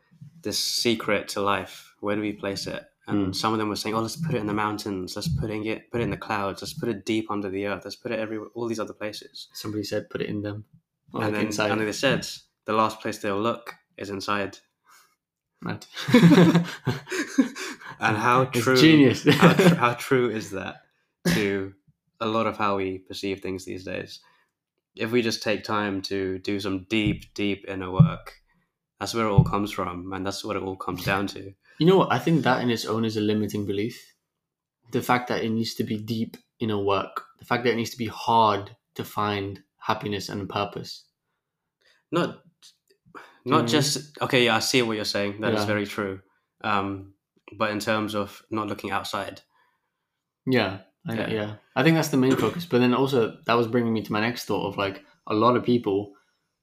this 0.43 0.59
secret 0.59 1.29
to 1.29 1.41
life? 1.41 1.93
Where 2.01 2.17
do 2.17 2.23
we 2.23 2.33
place 2.33 2.67
it? 2.67 2.85
And 3.07 3.29
mm. 3.29 3.35
some 3.35 3.53
of 3.53 3.59
them 3.59 3.69
were 3.69 3.77
saying, 3.77 3.95
"Oh, 3.95 4.01
let's 4.01 4.17
put 4.17 4.35
it 4.35 4.39
in 4.39 4.47
the 4.47 4.55
mountains. 4.55 5.15
Let's 5.15 5.29
put 5.29 5.51
it, 5.51 5.91
put 5.91 6.01
it 6.01 6.05
in 6.05 6.11
the 6.11 6.17
clouds. 6.17 6.63
Let's 6.63 6.73
put 6.73 6.89
it 6.89 7.05
deep 7.05 7.31
under 7.31 7.51
the 7.51 7.67
earth. 7.67 7.85
Let's 7.85 7.97
put 7.97 8.13
it 8.13 8.19
everywhere. 8.19 8.49
All 8.55 8.67
these 8.67 8.81
other 8.81 8.95
places." 8.95 9.49
Somebody 9.53 9.85
said, 9.85 10.09
"Put 10.09 10.23
it 10.23 10.31
in 10.31 10.41
them." 10.41 10.65
And 11.13 11.35
then, 11.35 11.47
inside. 11.47 11.71
and 11.71 11.81
they 11.81 11.93
said, 11.93 12.27
"The 12.65 12.73
last 12.73 13.01
place 13.01 13.19
they'll 13.19 13.41
look 13.41 13.75
is 13.97 14.11
inside. 14.11 14.59
Right. 15.63 15.87
and 18.01 18.17
how 18.17 18.45
true, 18.47 18.73
it's 18.73 18.81
genius. 18.81 19.25
how, 19.25 19.53
tr- 19.53 19.75
how 19.85 19.95
true 19.95 20.31
is 20.31 20.51
that 20.51 20.83
to 21.35 21.73
a 22.21 22.27
lot 22.27 22.47
of 22.47 22.57
how 22.57 22.77
we 22.77 22.99
perceive 22.99 23.41
things 23.41 23.65
these 23.65 23.85
days? 23.85 24.21
If 24.95 25.11
we 25.11 25.23
just 25.23 25.43
take 25.43 25.65
time 25.65 26.03
to 26.03 26.39
do 26.39 26.61
some 26.61 26.87
deep, 26.89 27.35
deep 27.35 27.65
inner 27.67 27.91
work, 27.91 28.35
that's 29.01 29.15
where 29.15 29.27
it 29.27 29.31
all 29.31 29.45
comes 29.45 29.73
from, 29.73 30.13
and 30.13 30.25
that's 30.25 30.45
what 30.45 30.57
it 30.57 30.63
all 30.63 30.77
comes 30.77 31.05
down 31.05 31.27
to. 31.29 31.53
You 31.81 31.87
know 31.87 31.97
what? 31.97 32.13
I 32.13 32.19
think 32.19 32.45
that 32.45 32.63
in 32.63 32.71
its 32.71 32.85
own 32.85 33.05
is 33.05 33.17
a 33.17 33.21
limiting 33.21 33.67
belief. 33.67 34.15
The 34.93 35.03
fact 35.03 35.29
that 35.29 35.43
it 35.43 35.51
needs 35.51 35.75
to 35.75 35.85
be 35.85 35.99
deep 35.99 36.37
inner 36.61 36.79
work, 36.79 37.25
the 37.39 37.45
fact 37.45 37.65
that 37.65 37.73
it 37.73 37.77
needs 37.77 37.91
to 37.91 37.99
be 37.99 38.07
hard 38.07 38.77
to 38.95 39.05
find 39.05 39.61
happiness 39.79 40.29
and 40.29 40.49
purpose. 40.49 41.05
Not 42.13 42.44
not 43.45 43.65
mm. 43.65 43.69
just 43.69 44.19
okay. 44.23 44.45
Yeah, 44.47 44.57
I 44.57 44.61
see 44.61 44.83
what 44.83 44.97
you're 44.97 45.05
saying. 45.05 45.41
That 45.41 45.53
yeah. 45.53 45.59
is 45.59 45.65
very 45.65 45.87
true. 45.87 46.21
Um, 46.63 47.15
but 47.57 47.71
in 47.71 47.79
terms 47.79 48.15
of 48.15 48.43
not 48.51 48.69
looking 48.69 48.91
outside, 48.91 49.43
yeah, 50.47 50.79
I, 51.07 51.15
yeah, 51.15 51.31
yeah, 51.31 51.55
I 51.77 51.83
think 51.83 51.97
that's 51.97 52.09
the 52.09 52.17
main 52.17 52.37
focus. 52.37 52.67
But 52.67 52.79
then 52.79 52.95
also 52.95 53.37
that 53.47 53.55
was 53.55 53.67
bringing 53.67 53.93
me 53.93 54.03
to 54.03 54.13
my 54.13 54.21
next 54.21 54.45
thought 54.47 54.67
of 54.67 54.77
like 54.77 55.03
a 55.27 55.35
lot 55.35 55.57
of 55.57 55.65
people 55.65 56.13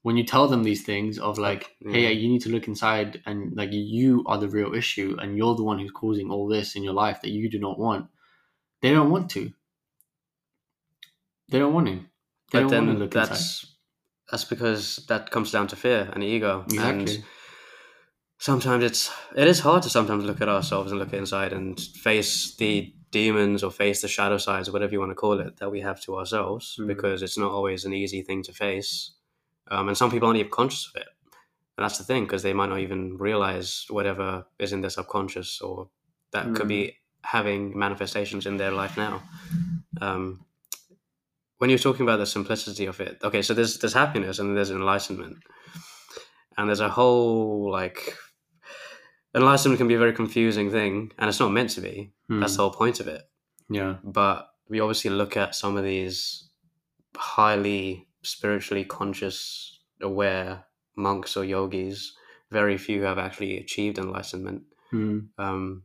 when 0.02 0.16
you 0.16 0.24
tell 0.24 0.48
them 0.48 0.64
these 0.64 0.82
things 0.82 1.18
of 1.18 1.38
like, 1.38 1.76
yeah. 1.80 1.92
hey, 1.92 2.12
you 2.12 2.28
need 2.28 2.42
to 2.42 2.50
look 2.50 2.66
inside 2.66 3.22
and 3.24 3.56
like 3.56 3.70
you 3.72 4.24
are 4.26 4.38
the 4.38 4.48
real 4.48 4.74
issue 4.74 5.16
and 5.20 5.36
you're 5.36 5.54
the 5.54 5.62
one 5.62 5.78
who's 5.78 5.92
causing 5.92 6.30
all 6.30 6.48
this 6.48 6.74
in 6.74 6.82
your 6.82 6.92
life 6.92 7.20
that 7.22 7.30
you 7.30 7.48
do 7.48 7.58
not 7.58 7.78
want. 7.78 8.06
They 8.80 8.90
don't 8.90 9.10
want 9.10 9.30
to. 9.30 9.52
They 11.48 11.60
don't 11.60 11.72
want 11.72 11.86
to. 11.86 12.00
They 12.50 12.62
but 12.62 12.68
then 12.70 13.08
that's 13.10 13.30
inside 13.40 13.71
that's 14.32 14.44
because 14.44 15.04
that 15.08 15.30
comes 15.30 15.52
down 15.52 15.66
to 15.68 15.76
fear 15.76 16.08
and 16.14 16.24
ego. 16.24 16.64
Exactly. 16.64 17.16
And 17.16 17.24
sometimes 18.38 18.82
it's 18.82 19.12
it 19.36 19.46
is 19.46 19.60
hard 19.60 19.82
to 19.82 19.90
sometimes 19.90 20.24
look 20.24 20.40
at 20.40 20.48
ourselves 20.48 20.90
and 20.90 20.98
look 20.98 21.12
inside 21.12 21.52
and 21.52 21.78
face 21.78 22.56
the 22.56 22.94
demons 23.10 23.62
or 23.62 23.70
face 23.70 24.00
the 24.00 24.08
shadow 24.08 24.38
sides 24.38 24.70
or 24.70 24.72
whatever 24.72 24.92
you 24.94 25.00
want 25.00 25.10
to 25.10 25.14
call 25.14 25.38
it 25.38 25.58
that 25.58 25.70
we 25.70 25.82
have 25.82 26.00
to 26.00 26.16
ourselves 26.16 26.76
mm-hmm. 26.78 26.88
because 26.88 27.20
it's 27.20 27.36
not 27.36 27.52
always 27.52 27.84
an 27.84 27.92
easy 27.92 28.22
thing 28.22 28.42
to 28.42 28.54
face. 28.54 29.12
Um, 29.70 29.88
and 29.88 29.98
some 29.98 30.10
people 30.10 30.26
aren't 30.28 30.40
even 30.40 30.50
conscious 30.50 30.88
of 30.88 31.02
it. 31.02 31.08
And 31.76 31.84
that's 31.84 31.98
the 31.98 32.04
thing 32.04 32.24
because 32.24 32.42
they 32.42 32.54
might 32.54 32.70
not 32.70 32.80
even 32.80 33.18
realize 33.18 33.84
whatever 33.90 34.46
is 34.58 34.72
in 34.72 34.80
their 34.80 34.90
subconscious 34.90 35.60
or 35.60 35.90
that 36.32 36.46
mm-hmm. 36.46 36.54
could 36.54 36.68
be 36.68 36.84
mm. 36.84 36.94
having 37.24 37.78
manifestations 37.78 38.46
in 38.46 38.56
their 38.56 38.72
life 38.72 38.96
now. 38.96 39.22
Um, 40.00 40.46
when 41.62 41.70
you're 41.70 41.78
talking 41.78 42.02
about 42.02 42.16
the 42.16 42.26
simplicity 42.26 42.86
of 42.86 42.98
it, 43.00 43.18
okay, 43.22 43.40
so 43.40 43.54
there's 43.54 43.78
there's 43.78 43.92
happiness 43.92 44.40
and 44.40 44.56
there's 44.56 44.72
enlightenment, 44.72 45.36
and 46.58 46.68
there's 46.68 46.80
a 46.80 46.88
whole 46.88 47.70
like 47.70 48.16
enlightenment 49.32 49.78
can 49.78 49.86
be 49.86 49.94
a 49.94 49.98
very 50.00 50.12
confusing 50.12 50.72
thing, 50.72 51.12
and 51.18 51.28
it's 51.28 51.38
not 51.38 51.52
meant 51.52 51.70
to 51.70 51.80
be. 51.80 52.10
Hmm. 52.26 52.40
That's 52.40 52.56
the 52.56 52.62
whole 52.62 52.72
point 52.72 52.98
of 52.98 53.06
it. 53.06 53.22
Yeah. 53.70 53.98
But 54.02 54.48
we 54.68 54.80
obviously 54.80 55.10
look 55.12 55.36
at 55.36 55.54
some 55.54 55.76
of 55.76 55.84
these 55.84 56.50
highly 57.16 58.08
spiritually 58.24 58.84
conscious, 58.84 59.78
aware 60.00 60.64
monks 60.96 61.36
or 61.36 61.44
yogis. 61.44 62.12
Very 62.50 62.76
few 62.76 63.02
have 63.02 63.18
actually 63.18 63.58
achieved 63.58 63.98
enlightenment. 63.98 64.64
Hmm. 64.90 65.18
Um, 65.38 65.84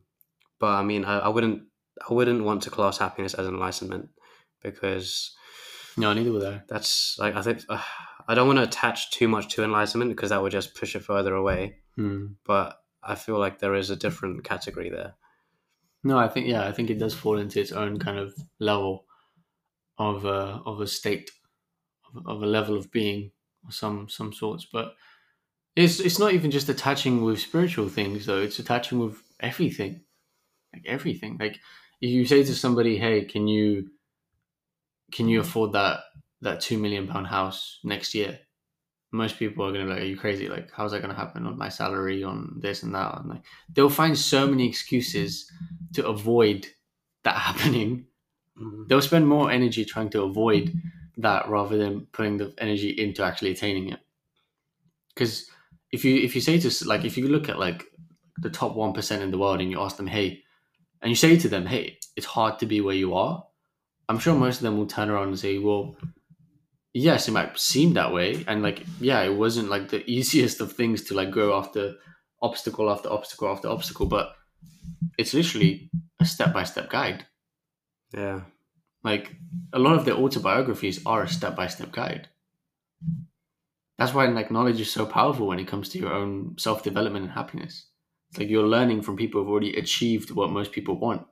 but 0.58 0.74
I 0.74 0.82
mean, 0.82 1.04
I, 1.04 1.20
I 1.20 1.28
wouldn't 1.28 1.62
I 2.10 2.12
wouldn't 2.12 2.42
want 2.42 2.62
to 2.64 2.70
class 2.70 2.98
happiness 2.98 3.34
as 3.34 3.46
enlightenment 3.46 4.08
because 4.60 5.36
no, 5.98 6.12
neither 6.12 6.32
would 6.32 6.44
I. 6.44 6.62
That's 6.68 7.18
like 7.18 7.34
I 7.34 7.42
think 7.42 7.64
uh, 7.68 7.82
I 8.26 8.34
don't 8.34 8.46
want 8.46 8.58
to 8.58 8.64
attach 8.64 9.10
too 9.10 9.28
much 9.28 9.54
to 9.54 9.64
enlightenment 9.64 10.10
because 10.10 10.30
that 10.30 10.42
would 10.42 10.52
just 10.52 10.74
push 10.74 10.94
it 10.94 11.04
further 11.04 11.34
away. 11.34 11.76
Hmm. 11.96 12.26
But 12.44 12.78
I 13.02 13.14
feel 13.14 13.38
like 13.38 13.58
there 13.58 13.74
is 13.74 13.90
a 13.90 13.96
different 13.96 14.44
category 14.44 14.90
there. 14.90 15.14
No, 16.04 16.18
I 16.18 16.28
think 16.28 16.46
yeah, 16.46 16.66
I 16.66 16.72
think 16.72 16.90
it 16.90 16.98
does 16.98 17.14
fall 17.14 17.38
into 17.38 17.60
its 17.60 17.72
own 17.72 17.98
kind 17.98 18.18
of 18.18 18.34
level 18.60 19.06
of 19.98 20.24
a 20.24 20.60
of 20.64 20.80
a 20.80 20.86
state 20.86 21.30
of, 22.14 22.26
of 22.26 22.42
a 22.42 22.46
level 22.46 22.76
of 22.76 22.92
being 22.92 23.32
of 23.66 23.74
some 23.74 24.08
some 24.08 24.32
sorts. 24.32 24.66
But 24.72 24.94
it's 25.74 26.00
it's 26.00 26.18
not 26.18 26.32
even 26.32 26.50
just 26.50 26.68
attaching 26.68 27.22
with 27.22 27.40
spiritual 27.40 27.88
things 27.88 28.26
though. 28.26 28.40
It's 28.40 28.58
attaching 28.58 29.00
with 29.00 29.22
everything, 29.40 30.02
like 30.72 30.84
everything. 30.86 31.36
Like 31.40 31.58
if 32.00 32.10
you 32.10 32.24
say 32.26 32.44
to 32.44 32.54
somebody, 32.54 32.98
"Hey, 32.98 33.24
can 33.24 33.48
you 33.48 33.90
can 35.12 35.28
you 35.28 35.40
afford 35.40 35.72
that 35.72 36.00
that 36.42 36.60
two 36.60 36.78
million 36.78 37.06
pound 37.08 37.26
house 37.26 37.80
next 37.84 38.14
year?" 38.14 38.38
Most 39.12 39.38
people 39.38 39.64
are 39.64 39.72
gonna 39.72 39.84
be 39.86 39.90
like, 39.90 40.02
"Are 40.02 40.06
you 40.06 40.16
crazy? 40.18 40.48
Like, 40.48 40.70
how's 40.72 40.92
that 40.92 41.00
gonna 41.02 41.14
happen 41.14 41.46
on 41.46 41.56
my 41.58 41.68
salary, 41.70 42.22
on 42.24 42.58
this 42.60 42.82
and 42.82 42.94
that?" 42.94 43.18
And 43.20 43.28
like, 43.30 43.42
they'll 43.72 43.88
find 43.90 44.16
so 44.18 44.46
many 44.46 44.68
excuses 44.68 45.50
to 45.94 46.06
avoid 46.06 46.66
that 47.24 47.36
happening. 47.48 48.06
Mhm. 48.60 48.88
They'll 48.88 49.02
spend 49.02 49.26
more 49.28 49.50
energy 49.50 49.84
trying 49.84 50.10
to 50.10 50.22
avoid 50.22 50.74
that 51.18 51.48
rather 51.48 51.76
than 51.76 52.06
putting 52.12 52.36
the 52.38 52.54
energy 52.58 52.90
into 52.90 53.22
actually 53.24 53.50
attaining 53.52 53.88
it. 53.90 54.00
Because 55.14 55.50
if 55.90 56.04
you 56.04 56.16
if 56.16 56.34
you 56.34 56.40
say 56.40 56.58
to 56.58 56.70
like 56.86 57.04
if 57.04 57.16
you 57.16 57.28
look 57.28 57.48
at 57.48 57.58
like 57.58 57.84
the 58.38 58.50
top 58.50 58.74
one 58.76 58.92
percent 58.92 59.22
in 59.22 59.30
the 59.30 59.38
world 59.38 59.60
and 59.60 59.70
you 59.70 59.80
ask 59.80 59.96
them, 59.96 60.06
hey, 60.06 60.42
and 61.02 61.10
you 61.10 61.16
say 61.16 61.36
to 61.38 61.48
them, 61.48 61.66
hey, 61.66 61.98
it's 62.16 62.26
hard 62.26 62.58
to 62.60 62.66
be 62.66 62.80
where 62.80 62.94
you 62.94 63.14
are. 63.14 63.44
I'm 64.08 64.18
sure 64.18 64.34
most 64.34 64.56
of 64.56 64.62
them 64.62 64.78
will 64.78 64.86
turn 64.86 65.10
around 65.10 65.28
and 65.28 65.38
say, 65.38 65.58
well, 65.58 65.96
yes, 66.94 67.28
it 67.28 67.32
might 67.32 67.58
seem 67.58 67.94
that 67.94 68.12
way, 68.12 68.44
and 68.48 68.62
like 68.62 68.84
yeah, 69.00 69.22
it 69.22 69.34
wasn't 69.34 69.68
like 69.68 69.88
the 69.88 70.04
easiest 70.10 70.60
of 70.60 70.72
things 70.72 71.04
to 71.04 71.14
like 71.14 71.30
go 71.30 71.56
after 71.56 71.94
obstacle 72.42 72.90
after 72.90 73.10
obstacle 73.10 73.48
after 73.48 73.68
obstacle, 73.68 74.06
but 74.06 74.32
it's 75.18 75.34
literally 75.34 75.90
a 76.20 76.24
step 76.24 76.52
by 76.52 76.64
step 76.64 76.90
guide. 76.90 77.26
Yeah. 78.14 78.42
Like 79.04 79.36
a 79.72 79.78
lot 79.78 79.96
of 79.96 80.04
their 80.04 80.14
autobiographies 80.14 81.04
are 81.06 81.22
a 81.22 81.28
step 81.28 81.56
by 81.56 81.68
step 81.68 81.92
guide. 81.92 82.28
That's 83.98 84.14
why 84.14 84.26
like 84.26 84.50
knowledge 84.50 84.80
is 84.80 84.90
so 84.90 85.06
powerful 85.06 85.46
when 85.46 85.58
it 85.58 85.68
comes 85.68 85.88
to 85.90 85.98
your 85.98 86.12
own 86.12 86.54
self 86.58 86.82
development 86.82 87.24
and 87.24 87.34
happiness. 87.34 87.86
It's 88.30 88.38
like 88.38 88.48
you're 88.48 88.66
learning 88.66 89.02
from 89.02 89.16
people 89.16 89.40
who've 89.40 89.50
already 89.50 89.74
achieved 89.76 90.30
what 90.30 90.50
most 90.50 90.72
people 90.72 90.98
want. 90.98 91.26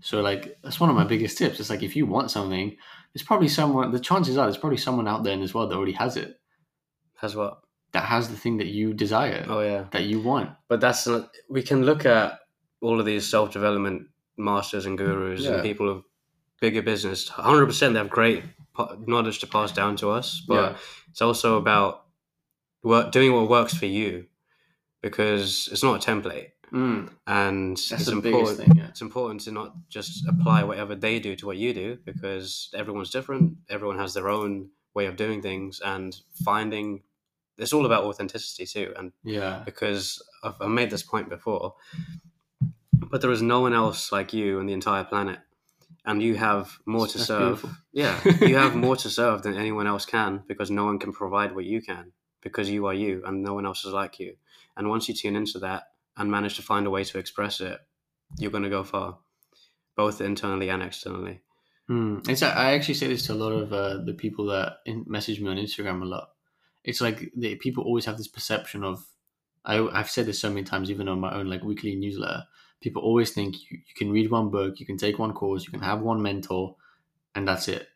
So 0.00 0.20
like 0.20 0.58
that's 0.62 0.78
one 0.80 0.90
of 0.90 0.96
my 0.96 1.04
biggest 1.04 1.38
tips. 1.38 1.58
It's 1.60 1.70
like 1.70 1.82
if 1.82 1.96
you 1.96 2.06
want 2.06 2.30
something, 2.30 2.76
there's 3.14 3.24
probably 3.26 3.48
someone 3.48 3.90
the 3.92 4.00
chances 4.00 4.36
are 4.36 4.46
there's 4.46 4.58
probably 4.58 4.76
someone 4.78 5.08
out 5.08 5.24
there 5.24 5.32
in 5.32 5.40
this 5.40 5.54
world 5.54 5.70
that 5.70 5.76
already 5.76 5.92
has 5.92 6.16
it. 6.16 6.38
Has 7.16 7.34
what? 7.34 7.60
That 7.92 8.04
has 8.04 8.28
the 8.28 8.36
thing 8.36 8.58
that 8.58 8.66
you 8.66 8.92
desire, 8.92 9.44
Oh 9.48 9.60
yeah. 9.60 9.86
that 9.92 10.04
you 10.04 10.20
want. 10.20 10.50
But 10.68 10.80
that's 10.80 11.08
we 11.48 11.62
can 11.62 11.82
look 11.84 12.04
at 12.04 12.40
all 12.82 13.00
of 13.00 13.06
these 13.06 13.26
self 13.28 13.52
development 13.52 14.08
masters 14.36 14.84
and 14.84 14.98
gurus 14.98 15.40
Yeah. 15.42 15.52
and 15.54 15.62
people 15.62 15.90
of 15.90 16.04
bigger 16.60 16.82
business. 16.82 17.28
Hundred 17.28 17.66
percent, 17.66 17.94
they 17.94 17.98
have 17.98 18.10
great 18.10 18.44
knowledge 19.06 19.38
to 19.38 19.46
pass 19.46 19.72
down 19.72 19.96
to 19.96 20.10
us. 20.10 20.42
But 20.46 20.54
Yeah. 20.72 20.76
it's 21.10 21.22
also 21.22 21.56
about 21.56 22.04
work, 22.82 23.12
doing 23.12 23.32
what 23.32 23.48
works 23.48 23.74
for 23.74 23.86
you, 23.86 24.26
because 25.02 25.68
it's 25.72 25.82
not 25.82 26.06
a 26.06 26.10
template, 26.10 26.50
Mm, 26.72 27.10
and 27.26 27.76
that's 27.76 27.92
it's 27.92 28.04
the 28.06 28.12
important. 28.12 28.58
thing. 28.58 28.76
Yeah. 28.76 28.88
It's 28.88 29.00
important 29.02 29.40
to 29.42 29.52
not 29.52 29.74
just 29.88 30.26
apply 30.28 30.64
whatever 30.64 30.94
they 30.94 31.18
do 31.20 31.36
to 31.36 31.46
what 31.46 31.56
you 31.56 31.72
do, 31.72 31.98
because 32.04 32.70
everyone's 32.74 33.10
different. 33.10 33.56
Everyone 33.68 33.98
has 33.98 34.14
their 34.14 34.28
own 34.28 34.70
way 34.94 35.06
of 35.06 35.16
doing 35.16 35.42
things, 35.42 35.80
and 35.84 36.16
finding. 36.44 37.02
It's 37.58 37.72
all 37.72 37.86
about 37.86 38.04
authenticity 38.04 38.66
too, 38.66 38.92
and 38.98 39.12
Yeah. 39.24 39.62
because 39.64 40.22
I've, 40.42 40.54
I've 40.60 40.68
made 40.70 40.90
this 40.90 41.02
point 41.02 41.28
before, 41.30 41.74
but 43.10 43.20
there 43.20 43.30
is 43.30 43.42
no 43.42 43.60
one 43.60 43.72
else 43.72 44.12
like 44.12 44.32
you 44.32 44.58
on 44.60 44.66
the 44.66 44.72
entire 44.72 45.04
planet, 45.04 45.38
and 46.04 46.22
you 46.22 46.34
have 46.36 46.78
more 46.84 47.06
to 47.06 47.16
That's 47.18 47.26
serve. 47.28 47.62
beautiful. 47.62 47.70
Yeah, 47.92 48.20
you 48.46 48.56
have 48.56 48.74
more 48.74 48.96
to 48.96 49.08
serve 49.10 49.42
than 49.42 49.54
anyone 49.54 49.86
else 49.86 50.04
can 50.04 50.42
because 50.46 50.70
no 50.70 50.84
one 50.84 50.98
can 50.98 51.12
provide 51.12 51.54
what 51.54 51.64
you 51.64 51.80
can 51.80 52.12
because 52.42 52.68
you 52.70 52.86
are 52.86 52.94
you 52.94 53.22
and 53.26 53.42
no 53.42 53.54
one 53.54 53.66
else 53.66 53.84
is 53.84 53.92
like 53.92 54.18
you. 54.18 54.36
And 54.76 54.88
once 54.88 55.08
you 55.08 55.14
tune 55.14 55.36
into 55.36 55.58
that 55.60 55.84
and 56.16 56.30
manage 56.30 56.56
to 56.56 56.62
find 56.62 56.86
a 56.86 56.90
way 56.90 57.04
to 57.04 57.18
express 57.18 57.60
it, 57.60 57.78
you're 58.38 58.50
going 58.50 58.64
to 58.64 58.70
go 58.70 58.82
far, 58.82 59.18
both 59.96 60.20
internally 60.20 60.68
and 60.68 60.82
externally. 60.82 61.40
Hmm. 61.88 62.18
It's 62.28 62.42
I 62.42 62.72
actually 62.72 62.94
say 62.94 63.08
this 63.08 63.26
to 63.26 63.32
a 63.32 63.34
lot 63.34 63.52
of 63.52 63.72
uh, 63.72 64.02
the 64.04 64.14
people 64.14 64.46
that 64.46 64.78
message 65.06 65.40
me 65.40 65.48
on 65.48 65.56
Instagram 65.56 66.02
a 66.02 66.06
lot. 66.06 66.30
It's 66.84 67.00
like 67.00 67.30
the 67.36 67.56
people 67.56 67.84
always 67.84 68.04
have 68.06 68.18
this 68.18 68.28
perception 68.28 68.84
of. 68.84 69.04
I, 69.64 69.80
I've 69.80 70.10
said 70.10 70.26
this 70.26 70.38
so 70.38 70.48
many 70.48 70.62
times, 70.62 70.90
even 70.90 71.08
on 71.08 71.20
my 71.20 71.34
own 71.34 71.48
like 71.48 71.64
weekly 71.64 71.96
newsletter. 71.96 72.44
People 72.80 73.02
always 73.02 73.30
think 73.30 73.56
you, 73.56 73.78
you 73.78 73.94
can 73.96 74.12
read 74.12 74.30
one 74.30 74.50
book, 74.50 74.78
you 74.78 74.86
can 74.86 74.96
take 74.96 75.18
one 75.18 75.32
course, 75.32 75.64
you 75.64 75.70
can 75.70 75.80
have 75.80 76.00
one 76.00 76.22
mentor, 76.22 76.76
and 77.34 77.46
that's 77.48 77.68
it. 77.68 77.88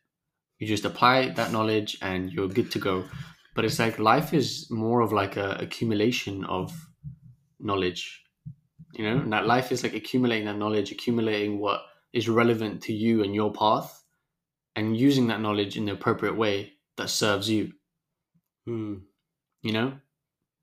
You 0.58 0.66
just 0.66 0.84
apply 0.84 1.30
that 1.30 1.52
knowledge 1.52 1.96
and 2.02 2.32
you're 2.32 2.48
good 2.48 2.70
to 2.72 2.78
go. 2.78 3.04
But 3.54 3.64
it's 3.64 3.78
like 3.78 3.98
life 3.98 4.34
is 4.34 4.70
more 4.70 5.00
of 5.00 5.12
like 5.12 5.36
a 5.36 5.56
accumulation 5.60 6.44
of 6.44 6.89
knowledge, 7.62 8.22
you 8.94 9.04
know, 9.04 9.18
and 9.18 9.32
that 9.32 9.46
life 9.46 9.72
is 9.72 9.82
like 9.82 9.94
accumulating 9.94 10.46
that 10.46 10.58
knowledge, 10.58 10.92
accumulating 10.92 11.58
what 11.58 11.82
is 12.12 12.28
relevant 12.28 12.82
to 12.82 12.92
you 12.92 13.22
and 13.22 13.34
your 13.34 13.52
path 13.52 14.02
and 14.76 14.96
using 14.96 15.28
that 15.28 15.40
knowledge 15.40 15.76
in 15.76 15.84
the 15.84 15.92
appropriate 15.92 16.36
way 16.36 16.72
that 16.96 17.10
serves 17.10 17.48
you. 17.48 17.72
Hmm. 18.66 18.96
you 19.62 19.72
know? 19.72 19.94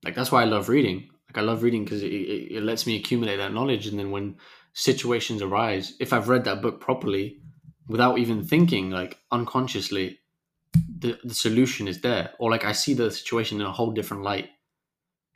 Like 0.04 0.16
that's 0.16 0.32
why 0.32 0.44
i 0.44 0.46
love 0.46 0.70
reading. 0.70 1.10
Like 1.30 1.38
i 1.38 1.42
love 1.42 1.64
reading 1.64 1.84
because 1.84 2.04
it, 2.04 2.12
it, 2.12 2.56
it 2.58 2.64
lets 2.64 2.86
me 2.86 2.96
accumulate 2.96 3.38
that 3.38 3.54
knowledge 3.54 3.88
and 3.88 3.98
then 3.98 4.12
when 4.12 4.38
situations 4.74 5.42
arise 5.42 5.96
if 6.00 6.14
i've 6.14 6.30
read 6.30 6.44
that 6.44 6.62
book 6.62 6.80
properly 6.80 7.40
without 7.88 8.20
even 8.20 8.44
thinking 8.44 8.92
like 8.92 9.18
unconsciously 9.32 10.20
the, 11.00 11.18
the 11.24 11.34
solution 11.34 11.88
is 11.88 12.02
there. 12.02 12.32
Or 12.40 12.52
like 12.52 12.66
i 12.66 12.72
see 12.72 12.94
the 12.94 13.10
situation 13.12 13.60
in 13.60 13.68
a 13.68 13.72
whole 13.72 13.92
different 13.92 14.24
light 14.24 14.50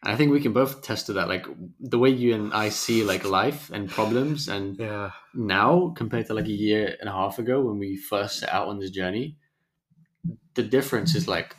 i 0.04 0.16
think 0.16 0.32
we 0.32 0.42
can 0.42 0.54
both 0.54 0.80
attest 0.80 1.06
to 1.06 1.14
that 1.14 1.28
like 1.28 1.46
the 1.80 1.98
way 2.00 2.10
you 2.10 2.34
and 2.34 2.54
i 2.54 2.70
see 2.70 3.04
like 3.04 3.24
life 3.24 3.70
and 3.72 3.90
problems 3.90 4.48
and 4.48 4.78
Yeah. 4.80 5.12
now 5.34 5.94
compared 5.96 6.26
to 6.28 6.34
like 6.34 6.46
a 6.48 6.52
year 6.68 6.96
and 7.00 7.08
a 7.10 7.14
half 7.14 7.40
ago 7.40 7.62
when 7.62 7.78
we 7.80 7.96
first 7.98 8.40
set 8.40 8.50
out 8.50 8.68
on 8.68 8.80
this 8.80 8.90
journey, 8.92 9.38
the 10.56 10.64
difference 10.64 11.16
is 11.16 11.28
like 11.28 11.56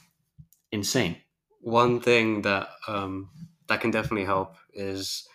insane. 0.72 1.16
One 1.61 2.01
thing 2.01 2.43
that 2.43 2.68
um, 2.88 3.30
that 3.68 3.80
can 3.80 3.90
definitely 3.90 4.24
help 4.26 4.57
is 4.74 5.26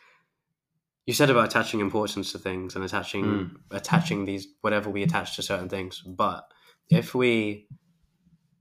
you 1.05 1.14
said 1.14 1.30
about 1.30 1.45
attaching 1.49 1.80
importance 1.80 2.32
to 2.34 2.39
things 2.39 2.76
and 2.76 2.84
attaching 2.84 3.24
Mm. 3.26 3.55
attaching 3.72 4.26
these 4.26 4.47
whatever 4.62 4.89
we 4.89 5.03
attach 5.03 5.36
to 5.36 5.41
certain 5.41 5.70
things. 5.70 6.01
But 6.01 6.43
if 6.89 7.16
we 7.16 7.68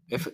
if 0.08 0.28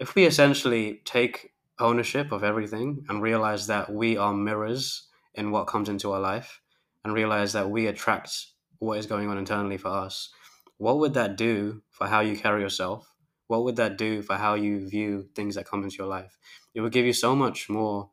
if 0.00 0.14
we 0.14 0.24
essentially 0.26 1.02
take 1.04 1.50
ownership 1.80 2.32
of 2.32 2.44
everything 2.44 3.04
and 3.08 3.22
realize 3.22 3.66
that 3.68 3.92
we 3.92 4.16
are 4.16 4.34
mirrors 4.34 5.08
in 5.34 5.50
what 5.50 5.66
comes 5.66 5.88
into 5.88 6.12
our 6.12 6.20
life 6.20 6.60
and 7.04 7.14
realize 7.14 7.52
that 7.52 7.70
we 7.70 7.86
attract 7.86 8.46
what 8.78 8.98
is 8.98 9.06
going 9.06 9.28
on 9.28 9.38
internally 9.38 9.76
for 9.76 9.88
us, 9.88 10.30
what 10.78 10.98
would 10.98 11.14
that 11.14 11.36
do 11.36 11.82
for 11.90 12.06
how 12.06 12.20
you 12.20 12.36
carry 12.36 12.62
yourself? 12.62 13.12
What 13.46 13.64
would 13.64 13.76
that 13.76 13.96
do 13.98 14.22
for 14.22 14.36
how 14.36 14.54
you 14.54 14.88
view 14.88 15.28
things 15.34 15.54
that 15.54 15.66
come 15.66 15.82
into 15.82 15.96
your 15.96 16.06
life? 16.06 16.38
It 16.74 16.80
would 16.80 16.92
give 16.92 17.06
you 17.06 17.12
so 17.12 17.34
much 17.34 17.68
more 17.68 18.10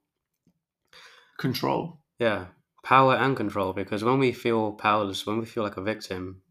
Control. 1.38 2.00
yeah, 2.20 2.48
power 2.84 3.16
and 3.16 3.36
control 3.36 3.74
because 3.74 4.04
when 4.04 4.20
we 4.20 4.32
feel 4.32 4.74
powerless, 4.74 5.26
when 5.26 5.40
we 5.40 5.46
feel 5.46 5.64
like 5.64 5.78
a 5.78 5.82
victim, 5.82 6.42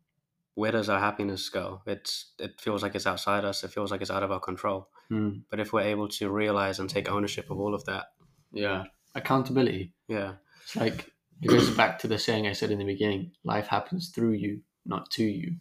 where 0.55 0.73
does 0.73 0.89
our 0.89 1.01
happiness 1.01 1.49
go? 1.49 1.83
It's 1.87 2.33
it 2.39 2.61
feels 2.61 2.83
like 2.83 2.95
it's 2.95 3.07
outside 3.07 3.45
us. 3.45 3.65
It 3.65 3.73
feels 3.73 3.91
like 3.91 4.01
it's 4.03 4.11
out 4.11 4.23
of 4.23 4.31
our 4.31 4.41
control. 4.41 4.89
Mm, 5.11 5.43
But 5.51 5.61
if 5.61 5.73
we're 5.73 5.83
able 5.83 6.09
to 6.09 6.31
realize 6.31 6.79
and 6.79 6.89
take 6.89 7.11
ownership 7.11 7.51
of 7.51 7.59
all 7.61 7.75
of 7.75 7.85
that, 7.87 8.07
yeah. 8.53 8.85
Accountability. 9.17 9.93
yeah, 10.09 10.35
It's 10.63 10.77
like 10.77 11.11
it 11.43 11.49
goes 11.49 11.71
back 11.71 11.99
to 12.01 12.09
the 12.09 12.19
saying 12.19 12.47
I 12.47 12.53
said 12.53 12.71
in 12.71 12.79
the 12.79 12.85
beginning 12.85 13.33
life 13.45 13.67
happens 13.69 14.09
through 14.11 14.33
you, 14.33 14.61
not 14.87 15.11
to 15.13 15.25
you. 15.25 15.57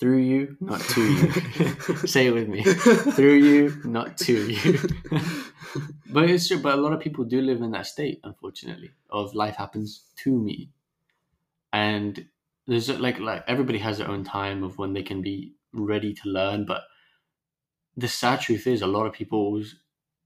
Through 0.00 0.18
you, 0.18 0.56
not 0.60 0.80
to 0.80 1.02
you. 1.02 1.32
Say 2.06 2.26
it 2.26 2.34
with 2.34 2.48
me. 2.48 2.62
Through 2.64 3.34
you, 3.34 3.80
not 3.84 4.16
to 4.18 4.50
you. 4.50 4.78
but 6.10 6.28
it's 6.28 6.48
true. 6.48 6.58
But 6.58 6.74
a 6.78 6.80
lot 6.80 6.92
of 6.92 7.00
people 7.00 7.24
do 7.24 7.40
live 7.40 7.62
in 7.62 7.70
that 7.72 7.86
state, 7.86 8.18
unfortunately, 8.24 8.90
of 9.08 9.34
life 9.34 9.54
happens 9.56 10.02
to 10.24 10.30
me, 10.36 10.70
and 11.72 12.26
there's 12.66 12.88
like 12.88 13.18
like 13.18 13.44
everybody 13.46 13.78
has 13.78 13.98
their 13.98 14.08
own 14.08 14.24
time 14.24 14.62
of 14.64 14.78
when 14.78 14.92
they 14.92 15.02
can 15.02 15.20
be 15.22 15.54
ready 15.72 16.14
to 16.14 16.28
learn. 16.28 16.64
But 16.64 16.82
the 17.96 18.08
sad 18.08 18.40
truth 18.40 18.66
is, 18.66 18.82
a 18.82 18.86
lot 18.86 19.06
of 19.06 19.12
people's 19.12 19.76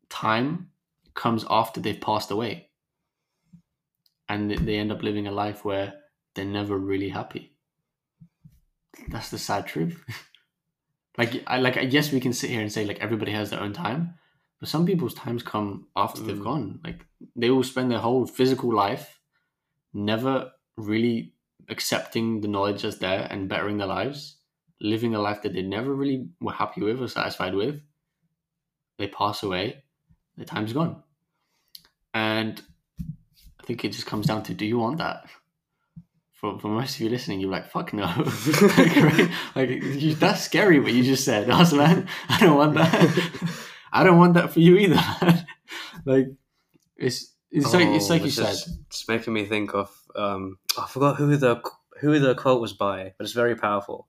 time 0.08 0.70
comes 1.14 1.44
after 1.50 1.80
they've 1.80 2.00
passed 2.00 2.30
away, 2.30 2.70
and 4.28 4.50
they- 4.50 4.78
end 4.78 4.92
up 4.92 5.02
living 5.02 5.26
a 5.26 5.32
life 5.32 5.64
where 5.64 5.94
they're 6.34 6.44
never 6.44 6.78
really 6.78 7.08
happy. 7.08 7.54
That's 9.08 9.30
the 9.30 9.38
sad 9.38 9.66
truth. 9.66 10.04
like 11.18 11.42
I 11.46 11.58
like 11.58 11.76
yes, 11.92 12.12
we 12.12 12.20
can 12.20 12.32
sit 12.32 12.50
here 12.50 12.60
and 12.60 12.72
say 12.72 12.84
like 12.84 13.00
everybody 13.00 13.32
has 13.32 13.50
their 13.50 13.60
own 13.60 13.72
time, 13.72 14.14
But 14.60 14.68
some 14.68 14.86
people's 14.86 15.14
times 15.14 15.42
come 15.42 15.88
after 15.96 16.20
they've 16.22 16.36
Mm. 16.36 16.44
gone. 16.44 16.80
Like 16.84 17.06
they 17.36 17.50
will 17.50 17.62
spend 17.64 17.90
their 17.90 18.00
whole 18.00 18.26
physical 18.26 18.72
life 18.74 19.20
never 19.92 20.52
really 20.76 21.34
accepting 21.68 22.40
the 22.40 22.48
knowledge 22.48 22.82
that's 22.82 22.98
there 22.98 23.26
and 23.30 23.48
bettering 23.48 23.78
their 23.78 23.86
lives, 23.86 24.36
living 24.80 25.14
a 25.14 25.20
life 25.20 25.42
that 25.42 25.52
they 25.52 25.62
never 25.62 25.94
really 25.94 26.28
were 26.40 26.52
happy 26.52 26.82
with 26.82 27.00
or 27.00 27.08
satisfied 27.08 27.54
with. 27.54 27.80
They 28.98 29.08
pass 29.08 29.42
away, 29.42 29.84
the 30.36 30.44
time's 30.44 30.72
gone. 30.72 31.02
And 32.14 32.60
I 33.60 33.64
think 33.64 33.84
it 33.84 33.92
just 33.92 34.06
comes 34.06 34.26
down 34.26 34.42
to 34.44 34.54
do 34.54 34.66
you 34.66 34.78
want 34.78 34.98
that? 34.98 35.26
For, 36.32 36.58
for 36.58 36.68
most 36.68 36.94
of 36.94 37.00
you 37.00 37.10
listening, 37.10 37.40
you're 37.40 37.50
like, 37.50 37.70
fuck 37.70 37.92
no. 37.92 38.04
like, 38.06 38.96
right? 38.96 39.30
like 39.56 39.70
you, 39.70 40.14
that's 40.14 40.42
scary 40.42 40.78
what 40.78 40.92
you 40.92 41.02
just 41.02 41.24
said. 41.24 41.50
I 41.50 41.58
was 41.58 41.74
man, 41.74 42.08
I 42.28 42.40
don't 42.40 42.56
want 42.56 42.74
that. 42.74 43.50
I 43.92 44.04
don't 44.04 44.18
want 44.18 44.34
that 44.34 44.52
for 44.52 44.60
you 44.60 44.76
either. 44.76 45.00
like 46.04 46.28
it's 46.96 47.32
it's 47.50 47.72
like 47.74 47.88
it's 47.88 48.06
Oh, 48.06 48.10
like 48.10 48.24
you 48.24 48.30
said. 48.30 48.56
It's 48.88 49.08
making 49.08 49.32
me 49.34 49.44
think 49.44 49.74
of 49.74 49.90
um, 50.16 50.58
I 50.78 50.86
forgot 50.86 51.16
who 51.16 51.36
the 51.36 51.62
who 52.00 52.18
the 52.18 52.34
quote 52.34 52.60
was 52.60 52.72
by, 52.72 53.14
but 53.18 53.24
it's 53.24 53.32
very 53.34 53.56
powerful. 53.56 54.08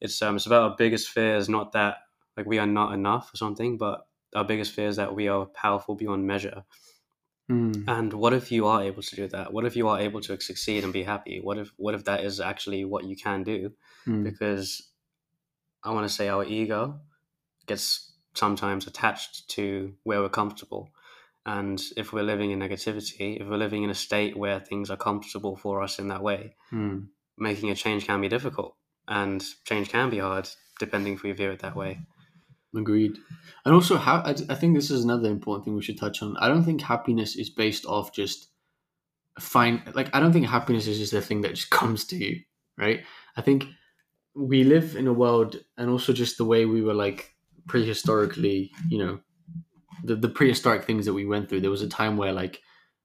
It's 0.00 0.20
um, 0.22 0.36
it's 0.36 0.46
about 0.46 0.70
our 0.70 0.76
biggest 0.76 1.08
fear 1.10 1.36
is 1.36 1.48
not 1.48 1.72
that 1.72 1.98
like 2.36 2.46
we 2.46 2.58
are 2.58 2.66
not 2.66 2.94
enough 2.94 3.32
or 3.34 3.36
something, 3.36 3.78
but 3.78 4.06
our 4.34 4.44
biggest 4.44 4.72
fear 4.72 4.88
is 4.88 4.96
that 4.96 5.14
we 5.14 5.28
are 5.28 5.46
powerful 5.46 5.94
beyond 5.96 6.26
measure. 6.26 6.64
Mm, 7.50 7.84
And 7.86 8.12
what 8.12 8.32
if 8.32 8.52
you 8.52 8.66
are 8.66 8.82
able 8.82 9.02
to 9.02 9.16
do 9.16 9.26
that? 9.28 9.52
What 9.52 9.64
if 9.64 9.74
you 9.76 9.88
are 9.88 9.98
able 9.98 10.20
to 10.22 10.40
succeed 10.40 10.84
and 10.84 10.92
be 10.92 11.02
happy? 11.02 11.40
What 11.40 11.58
if 11.58 11.72
what 11.76 11.94
if 11.94 12.04
that 12.04 12.24
is 12.24 12.40
actually 12.40 12.84
what 12.84 13.04
you 13.04 13.16
can 13.16 13.42
do? 13.42 13.72
mm, 14.06 14.24
Because 14.24 14.92
I 15.84 15.92
want 15.92 16.08
to 16.08 16.14
say 16.14 16.28
our 16.28 16.44
ego 16.44 17.00
gets 17.66 18.14
sometimes 18.34 18.86
attached 18.86 19.48
to 19.50 19.96
where 20.04 20.20
we're 20.22 20.28
comfortable. 20.30 20.90
And 21.46 21.80
if 21.96 22.12
we're 22.12 22.22
living 22.22 22.50
in 22.50 22.58
negativity, 22.58 23.40
if 23.40 23.48
we're 23.48 23.56
living 23.56 23.82
in 23.82 23.90
a 23.90 23.94
state 23.94 24.36
where 24.36 24.60
things 24.60 24.90
are 24.90 24.96
comfortable 24.96 25.56
for 25.56 25.82
us 25.82 25.98
in 25.98 26.08
that 26.08 26.22
way, 26.22 26.54
mm. 26.72 27.06
making 27.38 27.70
a 27.70 27.74
change 27.74 28.06
can 28.06 28.20
be 28.20 28.28
difficult. 28.28 28.76
And 29.08 29.42
change 29.64 29.88
can 29.88 30.10
be 30.10 30.18
hard, 30.18 30.48
depending 30.78 31.14
if 31.14 31.22
we 31.22 31.32
view 31.32 31.50
it 31.50 31.60
that 31.60 31.76
way. 31.76 32.00
Agreed. 32.76 33.18
And 33.64 33.74
also, 33.74 33.96
how 33.96 34.18
I, 34.18 34.34
I 34.48 34.54
think 34.54 34.76
this 34.76 34.90
is 34.90 35.02
another 35.02 35.28
important 35.28 35.64
thing 35.64 35.74
we 35.74 35.82
should 35.82 35.98
touch 35.98 36.22
on. 36.22 36.36
I 36.36 36.48
don't 36.48 36.62
think 36.62 36.82
happiness 36.82 37.34
is 37.34 37.50
based 37.50 37.84
off 37.84 38.12
just 38.12 38.48
fine. 39.40 39.82
Like, 39.94 40.14
I 40.14 40.20
don't 40.20 40.32
think 40.32 40.46
happiness 40.46 40.86
is 40.86 40.98
just 40.98 41.12
a 41.12 41.20
thing 41.20 41.40
that 41.40 41.54
just 41.54 41.70
comes 41.80 42.04
to 42.06 42.16
you, 42.16 42.40
right? 42.78 43.02
I 43.36 43.40
think 43.40 43.64
we 44.36 44.62
live 44.62 44.94
in 44.94 45.08
a 45.08 45.12
world, 45.12 45.56
and 45.76 45.90
also 45.90 46.12
just 46.12 46.38
the 46.38 46.44
way 46.44 46.64
we 46.64 46.82
were 46.82 46.94
like 46.94 47.34
prehistorically, 47.66 48.70
you 48.88 48.98
know, 48.98 49.20
the 50.04 50.16
the 50.16 50.28
prehistoric 50.28 50.84
things 50.84 51.06
that 51.06 51.14
we 51.14 51.26
went 51.26 51.48
through. 51.48 51.60
There 51.60 51.70
was 51.70 51.82
a 51.82 51.88
time 51.88 52.16
where 52.16 52.32
like 52.32 52.60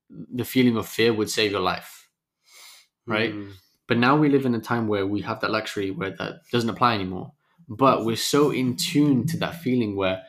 the 0.09 0.45
feeling 0.45 0.77
of 0.77 0.88
fear 0.88 1.13
would 1.13 1.29
save 1.29 1.51
your 1.51 1.61
life, 1.61 2.09
right? 3.05 3.33
Mm. 3.33 3.51
But 3.88 3.97
now 3.97 4.15
we 4.15 4.29
live 4.29 4.45
in 4.45 4.55
a 4.55 4.59
time 4.59 4.88
where 4.88 5.05
we 5.05 5.21
have 5.21 5.41
that 5.41 5.51
luxury 5.51 5.91
where 5.91 6.11
that 6.11 6.41
doesn't 6.51 6.69
apply 6.69 6.95
anymore. 6.95 7.33
But 7.67 8.05
we're 8.05 8.15
so 8.15 8.51
in 8.51 8.77
tune 8.77 9.25
to 9.27 9.38
that 9.38 9.61
feeling 9.61 9.95
where 9.95 10.23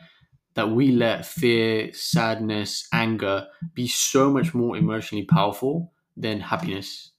that 0.53 0.71
we 0.71 0.91
let 0.91 1.25
fear, 1.25 1.93
sadness, 1.93 2.87
anger 2.91 3.47
be 3.73 3.87
so 3.87 4.31
much 4.31 4.53
more 4.53 4.75
emotionally 4.75 5.25
powerful 5.25 5.93
than 6.15 6.39
happiness. 6.39 7.11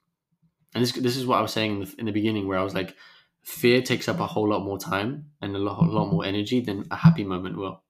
And 0.74 0.82
this 0.82 0.92
this 0.92 1.16
is 1.16 1.26
what 1.26 1.38
I 1.38 1.42
was 1.42 1.52
saying 1.52 1.72
in 1.72 1.80
the, 1.80 1.94
in 1.98 2.06
the 2.06 2.12
beginning, 2.12 2.48
where 2.48 2.58
I 2.58 2.64
was 2.64 2.74
like, 2.74 2.96
fear 3.42 3.80
takes 3.80 4.08
up 4.08 4.20
a 4.20 4.26
whole 4.26 4.48
lot 4.48 4.64
more 4.64 4.78
time 4.78 5.30
and 5.40 5.54
a 5.56 5.58
lot, 5.58 5.82
a 5.82 5.90
lot 5.90 6.10
more 6.10 6.24
energy 6.24 6.60
than 6.60 6.86
a 6.90 6.96
happy 6.96 7.24
moment 7.24 7.56
will. 7.56 7.82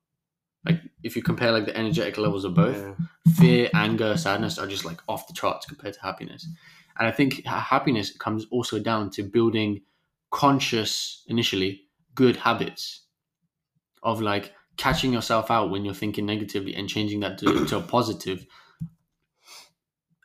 Like 0.68 0.80
if 1.02 1.16
you 1.16 1.22
compare 1.22 1.52
like 1.52 1.66
the 1.66 1.76
energetic 1.76 2.18
levels 2.18 2.44
of 2.44 2.54
both, 2.54 2.76
Yeah. 2.76 2.94
fear, 3.34 3.70
anger, 3.74 4.16
sadness 4.16 4.58
are 4.58 4.66
just 4.66 4.84
like 4.84 5.00
off 5.08 5.26
the 5.26 5.32
charts 5.34 5.66
compared 5.66 5.94
to 5.94 6.00
happiness. 6.00 6.46
And 6.98 7.06
I 7.06 7.12
think 7.12 7.44
happiness 7.46 8.16
comes 8.16 8.46
also 8.50 8.78
down 8.78 9.10
to 9.10 9.22
building 9.22 9.82
conscious, 10.30 11.24
initially, 11.28 11.82
good 12.14 12.36
habits 12.36 13.02
of 14.02 14.20
like 14.20 14.52
catching 14.76 15.12
yourself 15.12 15.50
out 15.50 15.70
when 15.70 15.84
you're 15.84 15.94
thinking 15.94 16.26
negatively 16.26 16.74
and 16.74 16.88
changing 16.88 17.20
that 17.20 17.38
to, 17.38 17.66
to 17.68 17.78
a 17.78 17.82
positive. 17.82 18.46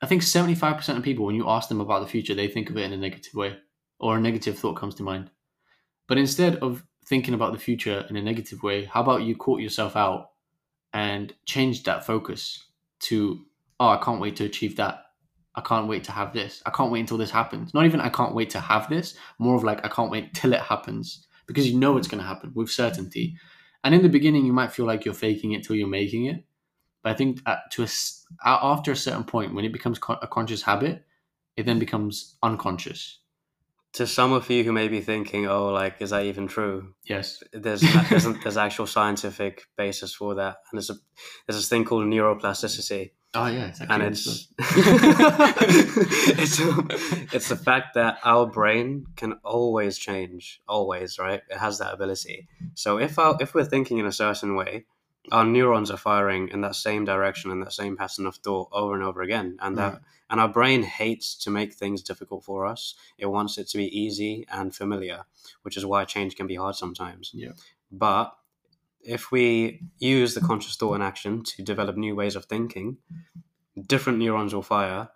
I 0.02 0.06
think 0.06 0.22
75% 0.22 0.98
of 0.98 1.04
people, 1.04 1.26
when 1.26 1.36
you 1.36 1.48
ask 1.48 1.70
them 1.70 1.80
about 1.80 2.02
the 2.02 2.10
future, 2.10 2.36
they 2.36 2.48
think 2.48 2.70
of 2.70 2.78
it 2.78 2.84
in 2.84 2.92
a 2.94 2.98
negative 2.98 3.34
way 3.36 3.58
or 4.00 4.18
a 4.18 4.22
negative 4.22 4.58
thought 4.60 4.74
comes 4.76 4.96
to 4.96 5.04
mind. 5.04 5.30
But 6.08 6.18
instead 6.18 6.58
of 6.58 6.84
thinking 7.06 7.34
about 7.34 7.54
the 7.54 7.60
future 7.60 8.06
in 8.10 8.18
a 8.18 8.22
negative 8.22 8.64
way, 8.64 8.86
how 8.86 9.02
about 9.02 9.24
you 9.24 9.36
caught 9.36 9.62
yourself 9.62 9.96
out 9.96 10.32
and 10.94 11.34
change 11.46 11.84
that 11.84 12.06
focus 12.06 12.66
to, 13.00 13.46
oh, 13.80 13.90
I 13.90 13.98
can't 13.98 14.22
wait 14.22 14.36
to 14.38 14.46
achieve 14.46 14.76
that. 14.78 15.06
I 15.56 15.62
can't 15.62 15.88
wait 15.88 16.04
to 16.06 16.12
have 16.12 16.34
this. 16.34 16.62
I 16.66 16.72
can't 16.72 16.92
wait 16.92 17.02
until 17.02 17.18
this 17.18 17.32
happens. 17.32 17.74
Not 17.74 17.86
even 17.86 18.00
I 18.00 18.10
can't 18.10 18.34
wait 18.34 18.50
to 18.52 18.60
have 18.60 18.90
this, 18.90 19.16
more 19.40 19.56
of 19.56 19.64
like 19.64 19.86
I 19.86 19.90
can't 19.90 20.10
wait 20.10 20.34
till 20.34 20.54
it 20.54 20.62
happens 20.62 21.28
because 21.48 21.70
you 21.70 21.78
know 21.78 21.98
it's 21.98 22.08
going 22.08 22.22
to 22.22 22.28
happen 22.28 22.52
with 22.56 22.70
certainty. 22.70 23.36
And 23.84 23.94
in 23.94 24.02
the 24.02 24.10
beginning, 24.10 24.46
you 24.46 24.54
might 24.54 24.72
feel 24.72 24.86
like 24.86 25.06
you're 25.06 25.14
faking 25.14 25.52
it 25.52 25.64
till 25.64 25.76
you're 25.76 25.88
making 25.88 26.26
it. 26.26 26.44
But 27.04 27.12
I 27.12 27.16
think 27.16 27.42
at, 27.46 27.70
to 27.72 27.84
a, 27.84 27.88
after 28.46 28.92
a 28.92 28.96
certain 28.96 29.26
point, 29.26 29.54
when 29.54 29.66
it 29.66 29.74
becomes 29.74 30.00
a 30.22 30.28
conscious 30.28 30.64
habit, 30.64 31.06
it 31.58 31.66
then 31.66 31.80
becomes 31.80 32.38
unconscious. 32.42 33.20
To 33.94 34.08
some 34.08 34.34
of 34.34 34.50
you 34.50 34.64
who 34.64 34.72
may 34.72 34.88
be 34.88 35.02
thinking, 35.02 35.46
"Oh, 35.46 35.68
like, 35.70 36.02
is 36.02 36.10
that 36.10 36.26
even 36.26 36.48
true?" 36.48 36.94
Yes. 37.06 37.44
there's 37.54 37.84
uh, 37.84 38.06
there's, 38.10 38.26
there's 38.44 38.58
actual 38.58 38.88
scientific 38.88 39.68
basis 39.78 40.14
for 40.14 40.36
that, 40.36 40.58
and 40.72 40.78
there's 40.78 40.90
a 40.90 40.96
there's 41.46 41.58
this 41.58 41.70
thing 41.70 41.86
called 41.86 42.06
neuroplasticity, 42.06 43.12
Oh 43.36 43.48
yeah. 43.48 43.68
It's 43.68 43.82
and 43.82 44.04
it's 44.04 44.48
it's 46.38 46.60
it's 47.34 47.50
the 47.50 47.56
fact 47.56 47.96
that 47.96 48.20
our 48.24 48.46
brain 48.46 49.08
can 49.16 49.34
always 49.44 49.98
change, 49.98 50.62
always, 50.68 51.18
right? 51.18 51.42
It 51.50 51.58
has 51.58 51.80
that 51.80 51.94
ability. 51.94 52.48
So 52.76 53.00
if 53.00 53.18
our 53.18 53.36
if 53.40 53.56
we're 53.56 53.66
thinking 53.66 53.98
in 53.98 54.06
a 54.06 54.12
certain 54.12 54.56
way, 54.56 54.86
our 55.32 55.46
neurons 55.46 55.90
are 55.90 55.98
firing 55.98 56.50
in 56.50 56.62
that 56.62 56.76
same 56.76 57.06
direction 57.06 57.50
and 57.50 57.64
that 57.64 57.74
same 57.74 57.98
pattern 57.98 58.28
of 58.28 58.36
thought 58.36 58.70
over 58.72 58.94
and 58.94 59.04
over 59.04 59.24
again, 59.24 59.58
and 59.62 59.80
that 59.80 60.02
and 60.34 60.42
our 60.42 60.48
brain 60.48 60.82
hates 60.82 61.36
to 61.36 61.52
make 61.52 61.76
things 61.76 62.02
difficult 62.02 62.44
for 62.44 62.66
us. 62.66 62.96
It 63.20 63.28
wants 63.28 63.60
it 63.60 63.68
to 63.68 63.78
be 63.78 63.86
easy 63.96 64.48
and 64.52 64.76
familiar, 64.76 65.26
which 65.62 65.78
is 65.78 65.86
why 65.86 66.06
change 66.06 66.36
can 66.36 66.48
be 66.48 66.56
hard 66.56 66.74
sometimes. 66.74 67.30
Yeah. 67.36 67.52
But 67.92 68.36
if 69.02 69.32
we 69.32 69.84
use 70.00 70.34
the 70.34 70.42
conscious 70.42 70.76
thought 70.76 70.96
and 70.96 71.04
action 71.04 71.44
to 71.44 71.62
develop 71.62 71.98
new 71.98 72.16
ways 72.16 72.36
of 72.36 72.46
thinking, 72.46 72.98
different 73.86 74.18
neurons 74.18 74.56
will 74.56 74.64
fire. 74.64 75.10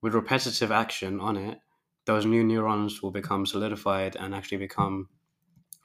With 0.00 0.14
repetitive 0.14 0.70
action 0.70 1.18
on 1.18 1.36
it, 1.36 1.58
those 2.04 2.24
new 2.24 2.44
neurons 2.44 3.02
will 3.02 3.10
become 3.10 3.46
solidified 3.46 4.14
and 4.14 4.32
actually 4.32 4.58
become 4.58 5.08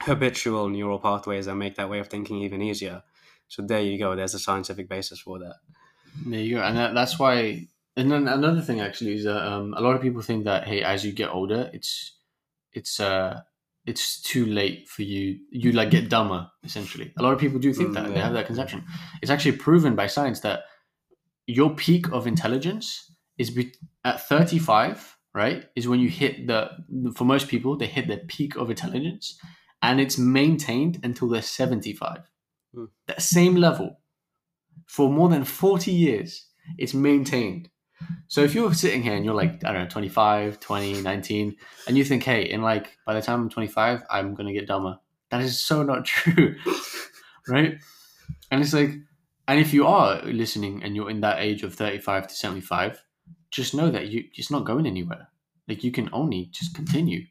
habitual 0.02 0.68
neural 0.68 1.00
pathways 1.00 1.46
that 1.46 1.56
make 1.56 1.74
that 1.74 1.90
way 1.90 1.98
of 1.98 2.06
thinking 2.06 2.42
even 2.42 2.62
easier. 2.62 3.02
So 3.48 3.60
there 3.60 3.80
you 3.80 3.98
go. 3.98 4.14
There's 4.14 4.34
a 4.34 4.38
scientific 4.38 4.88
basis 4.88 5.18
for 5.18 5.40
that. 5.40 5.56
There 6.24 6.38
you 6.38 6.58
go, 6.58 6.62
and 6.62 6.76
that, 6.76 6.94
that's 6.94 7.18
why. 7.18 7.66
And 7.98 8.10
then 8.12 8.28
another 8.28 8.60
thing 8.60 8.80
actually 8.80 9.14
is 9.14 9.24
that 9.24 9.42
um, 9.44 9.74
a 9.76 9.80
lot 9.80 9.96
of 9.96 10.00
people 10.00 10.22
think 10.22 10.44
that 10.44 10.66
hey, 10.68 10.82
as 10.82 11.04
you 11.04 11.12
get 11.12 11.30
older, 11.30 11.68
it's 11.74 12.16
it's 12.72 13.00
uh 13.00 13.40
it's 13.86 14.22
too 14.22 14.46
late 14.46 14.88
for 14.88 15.02
you. 15.02 15.40
You 15.50 15.72
like 15.72 15.90
get 15.90 16.08
dumber 16.08 16.48
essentially. 16.62 17.12
A 17.18 17.22
lot 17.22 17.32
of 17.32 17.40
people 17.40 17.58
do 17.58 17.72
think 17.72 17.90
Mm, 17.90 17.94
that 17.94 18.14
they 18.14 18.20
have 18.20 18.34
that 18.34 18.46
conception. 18.46 18.84
It's 19.20 19.30
actually 19.30 19.56
proven 19.56 19.96
by 19.96 20.06
science 20.06 20.40
that 20.40 20.60
your 21.46 21.74
peak 21.74 22.12
of 22.12 22.26
intelligence 22.26 23.10
is 23.36 23.50
be- 23.50 23.74
at 24.04 24.26
thirty 24.28 24.58
five. 24.58 25.16
Right, 25.34 25.66
is 25.76 25.86
when 25.86 26.00
you 26.00 26.08
hit 26.08 26.46
the 26.46 26.70
for 27.14 27.24
most 27.24 27.48
people 27.48 27.76
they 27.76 27.86
hit 27.86 28.08
their 28.08 28.24
peak 28.28 28.56
of 28.56 28.70
intelligence, 28.70 29.38
and 29.82 30.00
it's 30.00 30.18
maintained 30.18 31.00
until 31.02 31.28
they're 31.28 31.42
seventy 31.42 31.92
five. 31.92 32.30
Hmm. 32.74 32.86
That 33.08 33.22
same 33.22 33.56
level 33.56 34.00
for 34.86 35.10
more 35.10 35.28
than 35.28 35.44
forty 35.44 35.92
years 35.92 36.46
it's 36.76 36.94
maintained. 36.94 37.70
So 38.28 38.42
if 38.42 38.54
you're 38.54 38.74
sitting 38.74 39.02
here 39.02 39.14
and 39.14 39.24
you're 39.24 39.34
like, 39.34 39.64
I 39.64 39.72
don't 39.72 39.84
know, 39.84 39.88
25, 39.88 40.60
20, 40.60 41.02
19, 41.02 41.56
and 41.86 41.98
you 41.98 42.04
think, 42.04 42.22
hey, 42.22 42.42
in 42.42 42.62
like, 42.62 42.96
by 43.06 43.14
the 43.14 43.22
time 43.22 43.40
I'm 43.42 43.48
25, 43.48 44.02
I'm 44.10 44.34
going 44.34 44.46
to 44.46 44.52
get 44.52 44.66
dumber. 44.68 44.98
That 45.30 45.40
is 45.40 45.60
so 45.60 45.82
not 45.82 46.04
true. 46.04 46.56
right? 47.48 47.78
And 48.50 48.62
it's 48.62 48.72
like, 48.72 48.90
and 49.46 49.58
if 49.58 49.72
you 49.72 49.86
are 49.86 50.22
listening 50.22 50.82
and 50.82 50.94
you're 50.94 51.10
in 51.10 51.22
that 51.22 51.40
age 51.40 51.62
of 51.62 51.74
35 51.74 52.28
to 52.28 52.34
75, 52.34 53.02
just 53.50 53.74
know 53.74 53.90
that 53.90 54.08
you 54.08 54.24
it's 54.34 54.50
not 54.50 54.66
going 54.66 54.86
anywhere. 54.86 55.28
Like 55.66 55.82
you 55.82 55.90
can 55.90 56.10
only 56.12 56.50
just 56.52 56.74
continue. 56.74 57.24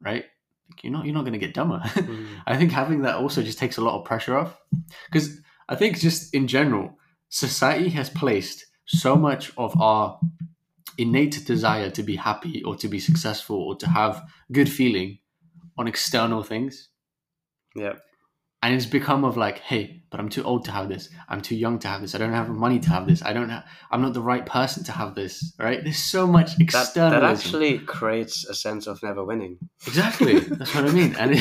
Right? 0.00 0.24
Like 0.70 0.82
you're 0.82 0.92
not 0.92 1.04
you're 1.04 1.14
not 1.14 1.22
going 1.22 1.34
to 1.34 1.38
get 1.38 1.54
dumber. 1.54 1.80
Mm. 2.06 2.26
I 2.46 2.56
think 2.56 2.72
having 2.72 3.02
that 3.02 3.16
also 3.16 3.42
just 3.42 3.58
takes 3.58 3.76
a 3.76 3.82
lot 3.82 3.98
of 3.98 4.04
pressure 4.04 4.36
off. 4.36 4.58
Because 5.10 5.40
I 5.68 5.74
think 5.74 5.98
just 5.98 6.32
in 6.34 6.46
general, 6.46 6.96
society 7.28 7.88
has 7.90 8.08
placed 8.08 8.64
so 8.86 9.16
much 9.16 9.52
of 9.56 9.78
our 9.80 10.18
innate 10.98 11.44
desire 11.46 11.90
to 11.90 12.02
be 12.02 12.16
happy 12.16 12.62
or 12.64 12.76
to 12.76 12.88
be 12.88 12.98
successful 12.98 13.56
or 13.62 13.76
to 13.76 13.88
have 13.88 14.22
good 14.52 14.68
feeling 14.68 15.18
on 15.76 15.86
external 15.86 16.42
things. 16.42 16.88
Yeah. 17.74 17.94
and 18.62 18.74
it's 18.74 18.86
become 18.86 19.22
of 19.24 19.36
like, 19.36 19.58
hey, 19.58 20.02
but 20.10 20.18
I'm 20.18 20.30
too 20.30 20.42
old 20.42 20.64
to 20.64 20.70
have 20.70 20.88
this. 20.88 21.10
I'm 21.28 21.42
too 21.42 21.54
young 21.54 21.78
to 21.80 21.88
have 21.88 22.00
this. 22.00 22.14
I 22.14 22.18
don't 22.18 22.32
have 22.32 22.48
money 22.48 22.78
to 22.80 22.88
have 22.88 23.06
this. 23.06 23.22
I 23.22 23.34
don't. 23.34 23.50
have. 23.50 23.64
I'm 23.90 24.00
not 24.00 24.14
the 24.14 24.22
right 24.22 24.46
person 24.46 24.82
to 24.84 24.92
have 24.92 25.14
this. 25.14 25.52
Right? 25.58 25.84
There's 25.84 25.98
so 25.98 26.26
much 26.26 26.54
That, 26.56 26.60
external. 26.62 27.10
that 27.10 27.24
actually 27.24 27.80
creates 27.80 28.46
a 28.46 28.54
sense 28.54 28.86
of 28.86 29.02
never 29.02 29.22
winning. 29.24 29.58
exactly. 29.86 30.38
That's 30.40 30.74
what 30.74 30.84
I 30.86 30.92
mean. 30.92 31.14
And 31.18 31.32
it, 31.34 31.40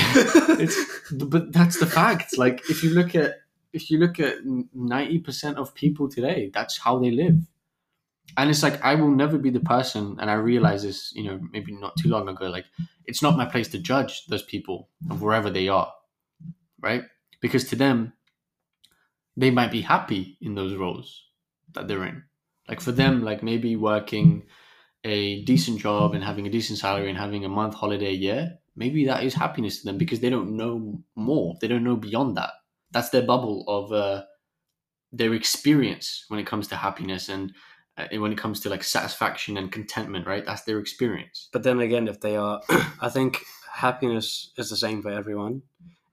it's 0.60 0.78
but 1.14 1.54
that's 1.54 1.80
the 1.80 1.86
fact. 1.86 2.38
Like 2.38 2.70
if 2.70 2.84
you 2.84 2.90
look 2.90 3.16
at 3.16 3.36
if 3.76 3.92
you 3.92 4.00
look 4.00 4.20
at 4.20 4.38
ninety 4.74 5.20
percent 5.20 5.58
of 5.58 5.76
people 5.76 6.10
today, 6.10 6.52
that's 6.54 6.78
how 6.80 7.00
they 7.00 7.12
live. 7.12 7.38
And 8.38 8.50
it's 8.50 8.64
like 8.64 8.84
I 8.84 8.96
will 8.96 9.12
never 9.12 9.38
be 9.38 9.50
the 9.52 9.60
person, 9.60 10.18
and 10.20 10.30
I 10.30 10.36
realize 10.36 10.84
this, 10.84 11.14
you 11.16 11.24
know, 11.24 11.40
maybe 11.52 11.74
not 11.74 11.96
too 11.98 12.10
long 12.10 12.28
ago. 12.28 12.48
Like 12.48 12.66
it's 13.06 13.22
not 13.22 13.38
my 13.38 13.46
place 13.46 13.68
to 13.70 13.80
judge 13.80 14.26
those 14.28 14.44
people 14.44 14.90
of 15.10 15.22
wherever 15.22 15.50
they 15.50 15.68
are, 15.68 15.92
right? 16.82 17.04
Because 17.42 17.66
to 17.70 17.76
them, 17.76 18.14
they 19.38 19.52
might 19.52 19.72
be 19.72 19.82
happy 19.82 20.38
in 20.42 20.56
those 20.56 20.76
roles 20.76 21.24
that 21.74 21.88
they're 21.88 22.06
in. 22.06 22.24
Like 22.68 22.82
for 22.82 22.92
them, 22.92 23.24
like 23.24 23.44
maybe 23.44 23.76
working 23.76 24.44
a 25.04 25.44
decent 25.44 25.80
job 25.80 26.16
and 26.16 26.24
having 26.24 26.48
a 26.48 26.50
decent 26.50 26.80
salary 26.80 27.10
and 27.10 27.18
having 27.18 27.46
a 27.46 27.50
month 27.50 27.76
holiday 27.76 28.08
a 28.08 28.22
year, 28.28 28.58
maybe 28.76 29.06
that 29.06 29.24
is 29.24 29.34
happiness 29.36 29.80
to 29.80 29.86
them 29.86 29.98
because 29.98 30.20
they 30.20 30.30
don't 30.30 30.58
know 30.58 31.02
more. 31.16 31.56
They 31.62 31.68
don't 31.68 31.84
know 31.84 31.96
beyond 31.96 32.38
that. 32.38 32.52
That's 32.92 33.10
their 33.10 33.24
bubble 33.24 33.64
of 33.68 33.92
uh, 33.92 34.24
their 35.12 35.34
experience 35.34 36.26
when 36.28 36.40
it 36.40 36.48
comes 36.48 36.68
to 36.70 36.76
happiness 36.76 37.30
and 37.30 37.54
uh, 37.98 38.08
when 38.18 38.32
it 38.32 38.38
comes 38.38 38.60
to 38.62 38.70
like 38.70 38.84
satisfaction 38.84 39.58
and 39.58 39.72
contentment, 39.72 40.28
right? 40.28 40.46
That's 40.46 40.64
their 40.64 40.80
experience. 40.80 41.50
But 41.54 41.64
then 41.64 41.80
again, 41.80 42.08
if 42.08 42.20
they 42.22 42.36
are, 42.36 42.62
I 43.02 43.10
think 43.10 43.40
happiness 43.72 44.52
is 44.58 44.70
the 44.70 44.78
same 44.78 45.02
for 45.02 45.10
everyone. 45.10 45.64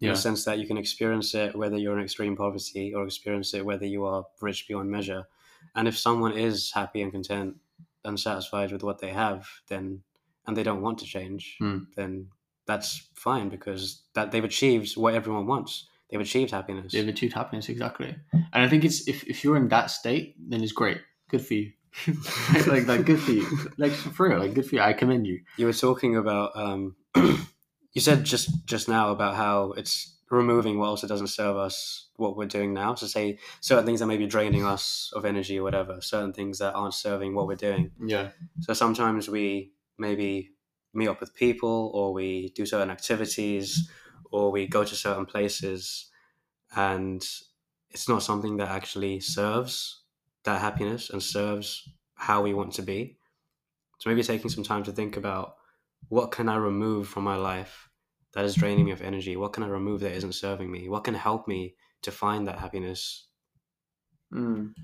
In 0.01 0.09
Yeah. 0.09 0.14
the 0.14 0.18
sense 0.20 0.45
that 0.47 0.59
you 0.59 0.66
can 0.66 0.77
experience 0.79 1.33
it 1.35 1.55
whether 1.55 1.77
you're 1.79 1.97
in 1.97 2.03
extreme 2.05 2.35
poverty 2.37 2.93
or 2.93 3.05
experience 3.07 3.55
it 3.55 3.64
whether 3.64 3.87
you 3.87 4.05
are 4.05 4.25
rich 4.41 4.66
beyond 4.66 4.91
measure. 4.91 5.29
And 5.77 5.87
if 5.87 5.97
someone 5.97 6.33
is 6.37 6.73
happy 6.73 7.03
and 7.03 7.12
content 7.12 7.57
and 8.05 8.18
satisfied 8.18 8.73
with 8.73 8.83
what 8.83 8.99
they 8.99 9.11
have, 9.11 9.49
then 9.68 10.03
and 10.47 10.57
they 10.57 10.64
don't 10.64 10.83
want 10.83 10.99
to 10.99 11.05
change, 11.05 11.57
Hmm. 11.61 11.79
then 11.95 12.31
that's 12.66 13.09
fine 13.14 13.49
because 13.49 14.03
that 14.14 14.33
they've 14.33 14.43
achieved 14.45 14.97
what 14.97 15.14
everyone 15.14 15.47
wants. 15.47 15.87
They've 16.13 16.21
achieved 16.21 16.51
happiness. 16.53 16.93
They've 16.93 17.09
achieved 17.09 17.33
happiness 17.35 17.69
exactly. 17.69 18.15
And 18.33 18.63
I 18.63 18.69
think 18.69 18.85
it's 18.85 19.09
if, 19.09 19.25
if 19.27 19.43
you're 19.43 19.57
in 19.57 19.69
that 19.69 19.91
state, 19.91 20.37
then 20.39 20.63
it's 20.63 20.73
great. 20.73 21.01
Good 21.31 21.45
for 21.45 21.55
you. 21.55 21.73
like 22.69 22.87
like 22.87 23.05
good 23.05 23.19
for 23.21 23.33
you. 23.33 23.47
Like 23.79 23.93
for 23.93 24.29
real, 24.29 24.39
like 24.39 24.55
good 24.55 24.67
for 24.67 24.77
you. 24.77 24.81
I 24.83 24.93
commend 24.93 25.27
you. 25.27 25.41
you 25.57 25.67
were 25.67 25.73
talking 25.73 26.17
about 26.17 26.53
um 26.55 26.95
you 27.17 28.01
said 28.01 28.25
just 28.25 28.67
just 28.67 28.89
now 28.89 29.11
about 29.11 29.35
how 29.37 29.73
it's 29.73 30.17
removing 30.31 30.79
what 30.79 30.87
also 30.89 31.07
doesn't 31.07 31.27
serve 31.27 31.57
us 31.59 32.09
what 32.17 32.39
we're 32.39 32.47
doing 32.47 32.73
now 32.73 32.95
so 32.95 33.07
say 33.07 33.39
certain 33.61 33.85
things 33.85 34.01
that 34.01 34.07
may 34.07 34.17
be 34.17 34.27
draining 34.27 34.65
us 34.65 35.13
of 35.15 35.27
energy 35.27 35.59
or 35.59 35.63
whatever 35.63 36.01
certain 36.01 36.33
things 36.33 36.59
that 36.59 36.73
aren't 36.73 36.95
serving 36.95 37.35
what 37.35 37.47
we're 37.47 37.55
doing 37.55 37.91
Yeah. 38.03 38.31
so 38.61 38.73
sometimes 38.73 39.29
we 39.29 39.73
maybe 39.99 40.53
meet 40.95 41.09
up 41.09 41.21
with 41.21 41.35
people 41.35 41.91
or 41.93 42.15
we 42.15 42.49
do 42.57 42.65
certain 42.65 42.89
activities 42.91 43.91
or 44.33 44.51
we 44.51 44.66
go 44.66 44.85
to 44.85 44.95
certain 44.95 45.26
places 45.26 46.11
and 46.74 47.24
it's 47.91 48.09
not 48.09 48.22
something 48.22 48.57
that 48.57 48.68
actually 48.68 49.20
serves 49.20 50.03
that 50.45 50.61
happiness 50.61 51.11
and 51.11 51.22
serves 51.22 51.89
how 52.14 52.43
we 52.43 52.55
want 52.55 52.72
to 52.72 52.83
be 52.83 53.18
so 54.03 54.11
maybe 54.11 54.24
taking 54.24 54.51
some 54.51 54.64
time 54.64 54.83
to 54.83 54.93
think 54.93 55.16
about 55.16 55.55
what 56.09 56.33
can 56.33 56.49
I 56.49 56.57
remove 56.57 57.07
from 57.07 57.22
my 57.22 57.37
life 57.37 57.89
that 58.33 58.45
is 58.45 58.57
draining 58.57 58.87
me 58.87 58.91
of 58.91 59.01
energy? 59.01 59.37
What 59.37 59.53
can 59.53 59.62
I 59.62 59.68
remove 59.68 60.01
that 60.01 60.12
isn't 60.12 60.35
serving 60.35 60.72
me? 60.72 60.89
What 60.89 61.05
can 61.05 61.14
help 61.14 61.47
me 61.47 61.76
to 62.03 62.11
find 62.11 62.49
that 62.49 62.59
happiness? 62.59 63.28
Mm. 64.35 64.74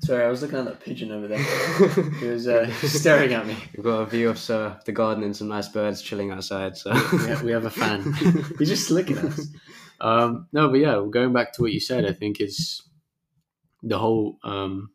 Sorry, 0.00 0.24
I 0.24 0.28
was 0.28 0.42
looking 0.42 0.58
at 0.58 0.66
that 0.66 0.80
pigeon 0.80 1.12
over 1.12 1.28
there. 1.28 1.38
He 2.20 2.26
was 2.26 2.46
uh, 2.46 2.70
staring 2.82 3.32
at 3.32 3.46
me. 3.46 3.56
We've 3.76 3.84
got 3.84 4.00
a 4.00 4.06
view 4.06 4.28
of 4.30 4.50
uh, 4.50 4.76
the 4.84 4.92
garden 4.92 5.24
and 5.24 5.34
some 5.34 5.48
nice 5.48 5.68
birds 5.68 6.02
chilling 6.02 6.30
outside. 6.30 6.76
So 6.76 6.92
Yeah, 7.26 7.42
we 7.42 7.52
have 7.52 7.64
a 7.64 7.70
fan. 7.70 8.12
He's 8.58 8.68
just 8.68 8.90
looking 8.90 9.18
at 9.18 9.24
us. 9.24 9.46
Um, 10.00 10.48
no, 10.52 10.68
but 10.68 10.80
yeah, 10.80 11.02
going 11.10 11.32
back 11.32 11.52
to 11.54 11.62
what 11.62 11.72
you 11.72 11.80
said, 11.80 12.04
I 12.04 12.12
think 12.12 12.40
it's 12.40 12.86
the 13.82 13.98
whole 13.98 14.38
um, 14.42 14.90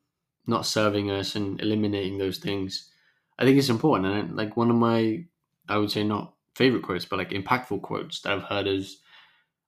not 0.46 0.66
serving 0.66 1.10
us 1.12 1.36
and 1.36 1.60
eliminating 1.62 2.18
those 2.18 2.38
things. 2.38 2.90
I 3.38 3.46
think 3.46 3.58
it's 3.58 3.70
important, 3.70 4.08
and 4.08 4.36
like 4.36 4.58
one 4.58 4.70
of 4.70 4.76
my, 4.76 5.24
I 5.68 5.78
would 5.78 5.92
say 5.92 6.04
not 6.04 6.34
favorite 6.56 6.84
quotes, 6.84 7.06
but 7.06 7.20
like 7.20 7.30
impactful 7.30 7.82
quotes 7.82 8.22
that 8.22 8.34
I've 8.34 8.44
heard 8.44 8.68
is, 8.68 8.98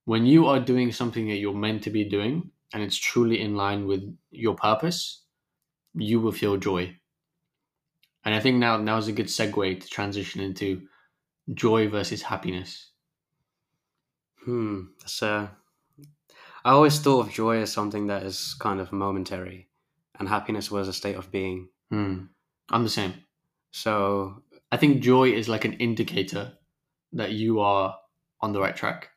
when 0.05 0.25
you 0.25 0.47
are 0.47 0.59
doing 0.59 0.91
something 0.91 1.27
that 1.29 1.37
you're 1.37 1.53
meant 1.53 1.83
to 1.83 1.89
be 1.89 2.03
doing 2.03 2.51
and 2.73 2.83
it's 2.83 2.97
truly 2.97 3.41
in 3.41 3.55
line 3.55 3.85
with 3.85 4.03
your 4.31 4.55
purpose, 4.55 5.23
you 5.93 6.19
will 6.19 6.31
feel 6.31 6.57
joy. 6.57 6.95
And 8.23 8.35
I 8.35 8.39
think 8.39 8.57
now 8.57 8.77
now 8.77 8.97
is 8.97 9.07
a 9.07 9.13
good 9.13 9.27
segue 9.27 9.81
to 9.81 9.87
transition 9.87 10.41
into 10.41 10.83
joy 11.53 11.87
versus 11.89 12.21
happiness. 12.21 12.91
Hmm. 14.45 14.81
That's 14.99 15.23
uh, 15.23 15.47
I 16.63 16.71
always 16.71 16.99
thought 16.99 17.27
of 17.27 17.33
joy 17.33 17.61
as 17.61 17.71
something 17.71 18.07
that 18.07 18.23
is 18.23 18.55
kind 18.59 18.79
of 18.79 18.91
momentary, 18.91 19.69
and 20.19 20.29
happiness 20.29 20.69
was 20.69 20.87
a 20.87 20.93
state 20.93 21.15
of 21.15 21.31
being. 21.31 21.69
Hmm. 21.89 22.25
I'm 22.69 22.83
the 22.83 22.89
same. 22.89 23.13
So 23.71 24.43
I 24.71 24.77
think 24.77 25.01
joy 25.01 25.31
is 25.31 25.49
like 25.49 25.65
an 25.65 25.73
indicator 25.73 26.53
that 27.13 27.31
you 27.31 27.59
are 27.59 27.95
on 28.39 28.53
the 28.53 28.61
right 28.61 28.75
track. 28.75 29.09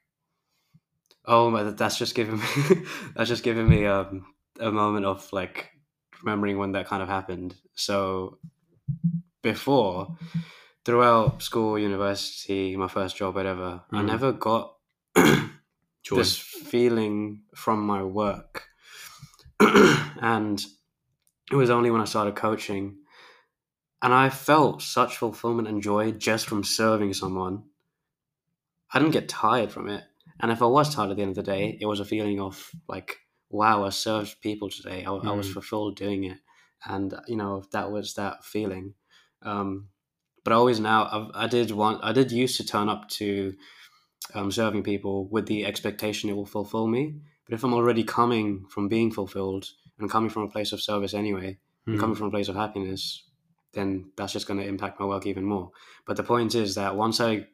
Oh, 1.26 1.50
my, 1.50 1.62
that's 1.64 1.98
just 1.98 2.14
giving 2.14 2.36
me 2.38 2.86
that's 3.16 3.28
just 3.28 3.42
giving 3.44 3.68
me 3.68 3.86
um, 3.86 4.26
a 4.60 4.70
moment 4.70 5.06
of 5.06 5.32
like 5.32 5.70
remembering 6.22 6.58
when 6.58 6.72
that 6.72 6.86
kind 6.86 7.02
of 7.02 7.08
happened. 7.08 7.54
So 7.74 8.38
before, 9.42 10.16
throughout 10.84 11.42
school, 11.42 11.78
university, 11.78 12.76
my 12.76 12.88
first 12.88 13.16
job, 13.16 13.34
whatever, 13.34 13.82
I 13.92 14.02
Mhm. 14.02 14.06
never 14.06 14.32
got 14.32 14.76
this 16.10 16.36
feeling 16.36 17.42
from 17.54 17.86
my 17.86 18.02
work, 18.02 18.68
and 19.60 20.64
it 21.52 21.56
was 21.56 21.70
only 21.70 21.90
when 21.90 22.00
I 22.00 22.04
started 22.06 22.36
coaching, 22.36 22.98
and 24.02 24.12
I 24.14 24.30
felt 24.30 24.82
such 24.82 25.16
fulfillment 25.16 25.66
and 25.68 25.82
joy 25.82 26.12
just 26.12 26.46
from 26.46 26.62
serving 26.64 27.14
someone. 27.14 27.64
I 28.92 28.98
didn't 28.98 29.12
get 29.12 29.28
tired 29.28 29.72
from 29.72 29.88
it. 29.88 30.04
And 30.40 30.50
if 30.52 30.62
I 30.62 30.66
was 30.66 30.94
tired 30.94 31.10
at 31.10 31.16
the 31.16 31.22
end 31.22 31.30
of 31.30 31.36
the 31.36 31.42
day, 31.52 31.78
it 31.80 31.86
was 31.86 32.00
a 32.00 32.04
feeling 32.04 32.40
of 32.40 32.70
like, 32.88 33.18
wow, 33.50 33.84
I 33.84 33.90
served 33.90 34.40
people 34.40 34.68
today. 34.68 35.04
I, 35.04 35.12
I 35.12 35.32
was 35.32 35.48
Mm. 35.48 35.52
fulfilled 35.52 35.96
doing 35.96 36.24
it. 36.24 36.38
And, 36.84 37.14
you 37.28 37.36
know, 37.36 37.64
that 37.72 37.90
was 37.92 38.14
that 38.14 38.44
feeling. 38.44 38.94
Um, 39.42 39.90
but 40.44 40.52
I 40.52 40.56
always 40.56 40.80
now, 40.80 41.08
I've, 41.10 41.30
I 41.44 41.46
did 41.48 41.70
want, 41.70 42.04
I 42.04 42.12
did 42.12 42.32
used 42.32 42.56
to 42.58 42.66
turn 42.66 42.88
up 42.88 43.08
to 43.10 43.54
um, 44.34 44.50
serving 44.50 44.82
people 44.82 45.28
with 45.28 45.46
the 45.46 45.64
expectation 45.64 46.30
it 46.30 46.34
will 46.36 46.46
fulfill 46.46 46.86
me. 46.86 47.20
But 47.44 47.54
if 47.54 47.64
I'm 47.64 47.74
already 47.74 48.04
coming 48.04 48.66
from 48.68 48.88
being 48.88 49.10
fulfilled 49.12 49.70
and 49.98 50.10
coming 50.10 50.30
from 50.30 50.42
a 50.42 50.48
place 50.48 50.72
of 50.72 50.80
service 50.82 51.14
anyway, 51.14 51.58
Hmm. 51.86 51.98
coming 51.98 52.16
from 52.16 52.28
a 52.28 52.30
place 52.30 52.48
of 52.48 52.56
happiness, 52.56 53.28
then 53.74 54.12
that's 54.16 54.32
just 54.32 54.46
going 54.46 54.58
to 54.60 54.66
impact 54.66 54.98
my 55.00 55.06
work 55.06 55.26
even 55.26 55.44
more. 55.44 55.70
But 56.06 56.16
the 56.16 56.22
point 56.22 56.54
is 56.54 56.74
that 56.76 56.96
once 56.96 57.20
I 57.20 57.46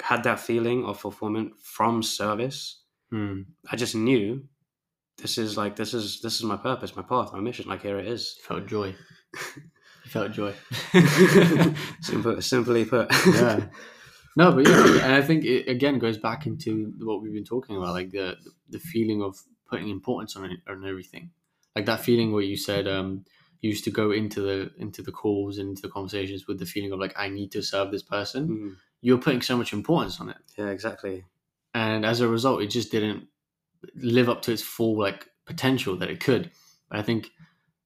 had 0.00 0.22
that 0.24 0.40
feeling 0.40 0.84
of 0.84 0.98
fulfillment 1.00 1.52
from 1.62 2.02
service, 2.02 2.78
Hmm. 3.10 3.42
I 3.70 3.76
just 3.76 3.94
knew 3.94 4.42
this 5.18 5.36
is 5.36 5.58
like 5.58 5.76
this 5.76 5.92
is 5.92 6.20
this 6.22 6.36
is 6.36 6.44
my 6.44 6.56
purpose, 6.56 6.96
my 6.96 7.02
path, 7.02 7.32
my 7.32 7.40
mission. 7.40 7.68
Like 7.68 7.82
here 7.82 7.98
it 7.98 8.06
is. 8.06 8.36
You 8.38 8.44
felt 8.44 8.66
joy. 8.66 8.94
You 10.04 10.10
felt 10.10 10.32
joy. 10.32 10.54
Simple, 12.00 12.40
simply 12.40 12.84
put. 12.84 13.10
yeah. 13.26 13.66
No, 14.34 14.50
but 14.50 14.66
yeah, 14.66 15.04
and 15.04 15.12
I 15.12 15.20
think 15.20 15.44
it 15.44 15.68
again 15.68 15.98
goes 15.98 16.16
back 16.16 16.46
into 16.46 16.94
what 17.00 17.20
we've 17.20 17.34
been 17.34 17.44
talking 17.44 17.76
about, 17.76 17.92
like 17.92 18.12
the 18.12 18.38
the 18.70 18.78
feeling 18.78 19.22
of 19.22 19.36
putting 19.68 19.90
importance 19.90 20.36
on 20.36 20.46
it, 20.46 20.60
on 20.66 20.86
everything, 20.88 21.32
like 21.76 21.84
that 21.84 22.00
feeling 22.00 22.32
where 22.32 22.42
you 22.42 22.56
said 22.56 22.88
um, 22.88 23.26
used 23.62 23.84
to 23.84 23.90
go 23.90 24.10
into 24.10 24.40
the 24.42 24.70
into 24.76 25.00
the 25.02 25.12
calls 25.12 25.56
and 25.58 25.70
into 25.70 25.82
the 25.82 25.88
conversations 25.88 26.46
with 26.46 26.58
the 26.58 26.66
feeling 26.66 26.92
of 26.92 26.98
like 27.00 27.14
I 27.16 27.28
need 27.28 27.50
to 27.52 27.62
serve 27.62 27.90
this 27.90 28.02
person. 28.02 28.48
Mm, 28.48 28.76
You're 29.00 29.18
putting 29.18 29.40
so 29.42 29.56
much 29.56 29.72
importance 29.72 30.20
on 30.20 30.28
it, 30.28 30.36
yeah, 30.58 30.68
exactly. 30.68 31.24
and 31.74 32.04
as 32.04 32.20
a 32.20 32.28
result, 32.28 32.60
it 32.62 32.66
just 32.68 32.90
didn't 32.92 33.28
live 33.94 34.28
up 34.28 34.42
to 34.42 34.52
its 34.52 34.62
full 34.62 34.98
like 34.98 35.28
potential 35.46 35.96
that 35.96 36.10
it 36.10 36.20
could. 36.20 36.50
But 36.90 36.98
I 36.98 37.02
think 37.02 37.30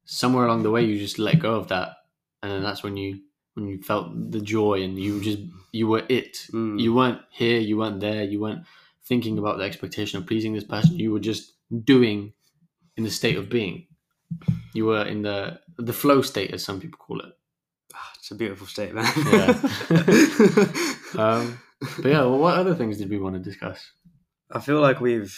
somewhere 0.05 0.47
along 0.47 0.62
the 0.62 0.70
way, 0.70 0.85
you 0.85 0.99
just 0.99 1.18
let 1.18 1.39
go 1.39 1.55
of 1.55 1.68
that, 1.68 1.97
and 2.43 2.51
then 2.51 2.62
that's 2.62 2.83
when 2.83 2.97
you 2.97 3.20
when 3.55 3.66
you 3.68 3.83
felt 3.83 4.31
the 4.31 4.41
joy 4.41 4.83
and 4.83 4.99
you 4.99 5.20
just 5.22 5.39
you 5.72 5.87
were 5.89 6.05
it. 6.09 6.47
Mm. 6.53 6.81
You 6.81 6.95
weren't 6.95 7.20
here, 7.31 7.61
you 7.61 7.77
weren't 7.79 8.01
there, 8.01 8.24
you 8.24 8.41
weren't 8.41 8.64
thinking 9.05 9.39
about 9.39 9.57
the 9.59 9.64
expectation 9.64 10.18
of 10.18 10.27
pleasing 10.27 10.53
this 10.53 10.64
person. 10.64 10.99
You 10.99 11.12
were 11.12 11.20
just 11.20 11.53
doing 11.85 12.33
in 12.97 13.05
the 13.05 13.11
state 13.11 13.37
of 13.37 13.49
being. 13.49 13.87
You 14.74 14.87
were 14.87 15.05
in 15.05 15.22
the 15.22 15.61
the 15.79 15.93
flow 15.93 16.22
state, 16.22 16.53
as 16.53 16.64
some 16.64 16.81
people 16.81 16.99
call 16.99 17.20
it. 17.20 17.33
Ah, 17.95 18.12
it's 18.16 18.31
a 18.31 18.35
beautiful 18.35 18.66
state, 18.66 18.91
statement. 18.91 19.09
Yeah. 19.33 20.72
Um, 21.16 21.59
but 21.81 22.05
yeah, 22.05 22.20
well, 22.20 22.39
what 22.39 22.59
other 22.59 22.74
things 22.74 22.99
did 22.99 23.09
we 23.09 23.18
want 23.18 23.37
to 23.37 23.41
discuss? 23.41 23.91
I 24.51 24.61
feel 24.61 24.81
like 24.81 25.01
we've, 25.01 25.35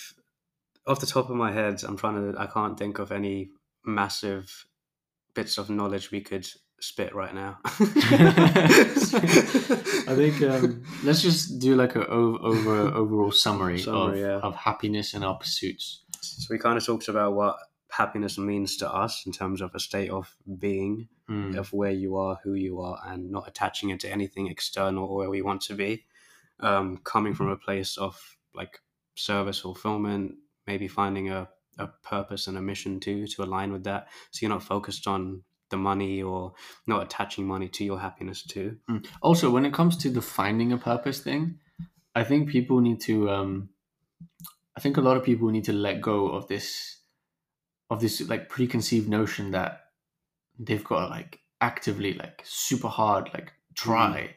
off 0.86 0.99
the 0.99 1.07
top 1.07 1.30
of 1.30 1.36
my 1.36 1.53
head, 1.53 1.82
I'm 1.84 1.97
trying 1.97 2.32
to, 2.32 2.41
I 2.41 2.47
can't 2.47 2.78
think 2.78 2.99
of 2.99 3.12
any 3.12 3.51
massive 3.84 4.66
bits 5.34 5.59
of 5.59 5.70
knowledge 5.70 6.11
we 6.11 6.20
could 6.20 6.49
spit 6.80 7.14
right 7.14 7.34
now. 7.34 7.59
I 7.64 7.70
think 10.14 10.43
um, 10.43 10.84
let's 11.05 11.22
just 11.22 11.59
do 11.59 11.74
like 11.74 11.97
a 11.97 12.07
over, 12.07 12.39
over 12.39 12.95
overall 12.95 13.32
summary, 13.32 13.78
Summary, 13.78 14.22
of, 14.22 14.26
yeah. 14.26 14.39
of 14.39 14.57
happiness 14.57 15.14
and 15.14 15.24
our 15.24 15.36
pursuits. 15.36 16.03
so 16.20 16.47
we 16.51 16.59
kind 16.59 16.76
of 16.76 16.84
talked 16.84 17.09
about 17.09 17.34
what 17.34 17.57
happiness 17.91 18.39
means 18.39 18.76
to 18.78 18.91
us 18.93 19.24
in 19.26 19.32
terms 19.32 19.61
of 19.61 19.74
a 19.74 19.80
state 19.80 20.11
of 20.11 20.34
being, 20.59 21.09
Mm. 21.28 21.57
of 21.59 21.72
where 21.74 21.91
you 21.93 22.16
are, 22.16 22.39
who 22.43 22.55
you 22.55 22.80
are, 22.80 22.99
and 23.07 23.30
not 23.30 23.47
attaching 23.47 23.91
it 23.91 24.01
to 24.01 24.11
anything 24.11 24.47
external 24.47 25.05
or 25.05 25.16
where 25.18 25.30
we 25.30 25.43
want 25.43 25.61
to 25.62 25.74
be. 25.74 26.05
Um, 26.61 26.97
coming 27.05 27.34
from 27.34 27.49
a 27.49 27.57
place 27.57 27.97
of 27.99 28.36
like 28.55 28.80
service 29.14 29.61
fulfillment, 29.61 30.36
maybe 30.66 30.89
finding 30.89 31.30
a, 31.30 31.49
a 31.78 31.86
purpose 32.03 32.47
and 32.47 32.57
a 32.57 32.62
mission 32.62 32.99
too 32.99 33.26
to 33.26 33.43
align 33.43 33.72
with 33.72 33.84
that. 33.84 34.09
So 34.30 34.39
you're 34.47 34.51
not 34.51 34.62
focused 34.62 35.07
on 35.07 35.43
the 35.70 35.76
money 35.76 36.22
or 36.22 36.55
not 36.86 37.03
attaching 37.03 37.47
money 37.47 37.68
to 37.68 37.84
your 37.84 37.99
happiness 38.01 38.43
too. 38.43 38.78
Also, 39.20 39.51
when 39.51 39.66
it 39.66 39.74
comes 39.74 39.97
to 39.99 40.09
the 40.11 40.22
finding 40.22 40.72
a 40.72 40.78
purpose 40.78 41.20
thing, 41.20 41.59
I 42.14 42.24
think 42.24 42.49
people 42.49 42.80
need 42.80 43.01
to. 43.03 43.28
Um, 43.30 43.68
I 44.76 44.80
think 44.80 44.97
a 44.97 45.01
lot 45.03 45.16
of 45.16 45.24
people 45.24 45.49
need 45.51 45.64
to 45.64 45.72
let 45.72 46.01
go 46.01 46.28
of 46.28 46.49
this, 46.49 46.97
of 47.91 48.01
this 48.01 48.20
like 48.28 48.49
preconceived 48.49 49.09
notion 49.09 49.51
that 49.53 49.86
they've 50.59 50.84
got 50.84 51.01
to 51.05 51.07
like 51.09 51.41
actively 51.61 52.14
like 52.14 52.43
super 52.45 52.89
hard 52.89 53.30
like 53.34 53.53
try, 53.74 54.34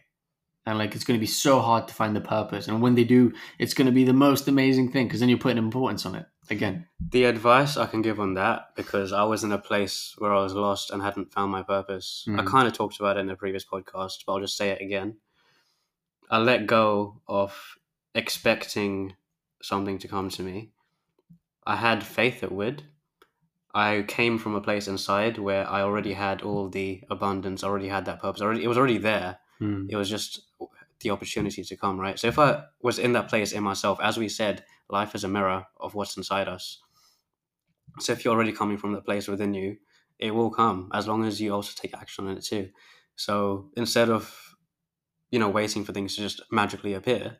and 0.65 0.77
like 0.77 0.95
it's 0.95 1.03
going 1.03 1.17
to 1.19 1.21
be 1.21 1.27
so 1.27 1.59
hard 1.59 1.87
to 1.87 1.93
find 1.93 2.15
the 2.15 2.21
purpose. 2.21 2.67
And 2.67 2.81
when 2.81 2.95
they 2.95 3.03
do, 3.03 3.33
it's 3.59 3.73
going 3.73 3.87
to 3.87 3.91
be 3.91 4.03
the 4.03 4.13
most 4.13 4.47
amazing 4.47 4.91
thing 4.91 5.07
because 5.07 5.19
then 5.19 5.29
you're 5.29 5.37
putting 5.37 5.57
importance 5.57 6.05
on 6.05 6.15
it 6.15 6.25
again. 6.49 6.85
The 7.09 7.25
advice 7.25 7.77
I 7.77 7.87
can 7.87 8.01
give 8.01 8.19
on 8.19 8.35
that, 8.35 8.75
because 8.75 9.11
I 9.13 9.23
was 9.23 9.43
in 9.43 9.51
a 9.51 9.57
place 9.57 10.13
where 10.19 10.33
I 10.33 10.41
was 10.41 10.53
lost 10.53 10.91
and 10.91 11.01
hadn't 11.01 11.33
found 11.33 11.51
my 11.51 11.63
purpose. 11.63 12.25
I 12.27 12.31
Mm. 12.41 12.47
kind 12.47 12.67
of 12.67 12.73
talked 12.73 12.99
about 12.99 13.17
it 13.17 13.21
in 13.21 13.27
the 13.27 13.35
previous 13.35 13.65
podcast, 13.65 14.23
but 14.25 14.33
I'll 14.33 14.39
just 14.39 14.57
say 14.57 14.69
it 14.69 14.81
again. 14.81 15.17
I 16.29 16.37
let 16.37 16.67
go 16.67 17.21
of 17.27 17.77
expecting 18.15 19.15
something 19.61 19.97
to 19.99 20.07
come 20.07 20.29
to 20.29 20.43
me. 20.43 20.71
I 21.65 21.75
had 21.75 22.03
faith 22.03 22.43
it 22.43 22.51
would. 22.51 22.83
I 23.73 24.03
came 24.07 24.37
from 24.37 24.55
a 24.55 24.61
place 24.61 24.87
inside 24.87 25.37
where 25.37 25.69
I 25.69 25.81
already 25.81 26.13
had 26.13 26.41
all 26.41 26.69
the 26.69 27.03
abundance, 27.09 27.63
already 27.63 27.87
had 27.87 28.05
that 28.05 28.21
purpose, 28.21 28.41
already 28.41 28.63
it 28.63 28.67
was 28.67 28.77
already 28.77 28.97
there. 28.97 29.39
Mm. 29.61 29.87
It 29.89 29.95
was 29.95 30.09
just 30.09 30.41
the 30.99 31.09
opportunity 31.09 31.63
to 31.63 31.77
come, 31.77 31.99
right? 31.99 32.19
So 32.19 32.27
if 32.27 32.37
I 32.37 32.63
was 32.81 32.99
in 32.99 33.13
that 33.13 33.29
place 33.29 33.53
in 33.53 33.63
myself, 33.63 33.99
as 34.01 34.17
we 34.17 34.29
said, 34.29 34.63
life 34.89 35.15
is 35.15 35.23
a 35.23 35.27
mirror 35.27 35.65
of 35.79 35.95
what's 35.95 36.17
inside 36.17 36.47
us. 36.47 36.79
So 37.99 38.13
if 38.13 38.23
you're 38.23 38.33
already 38.33 38.51
coming 38.51 38.77
from 38.77 38.93
the 38.93 39.01
place 39.01 39.27
within 39.27 39.53
you, 39.53 39.77
it 40.19 40.31
will 40.31 40.51
come 40.51 40.89
as 40.93 41.07
long 41.07 41.25
as 41.25 41.41
you 41.41 41.53
also 41.53 41.73
take 41.75 41.95
action 41.95 42.27
on 42.27 42.37
it 42.37 42.43
too. 42.43 42.69
So 43.15 43.69
instead 43.75 44.09
of, 44.09 44.55
you 45.31 45.39
know, 45.39 45.49
waiting 45.49 45.83
for 45.83 45.93
things 45.93 46.15
to 46.15 46.21
just 46.21 46.41
magically 46.51 46.93
appear, 46.93 47.37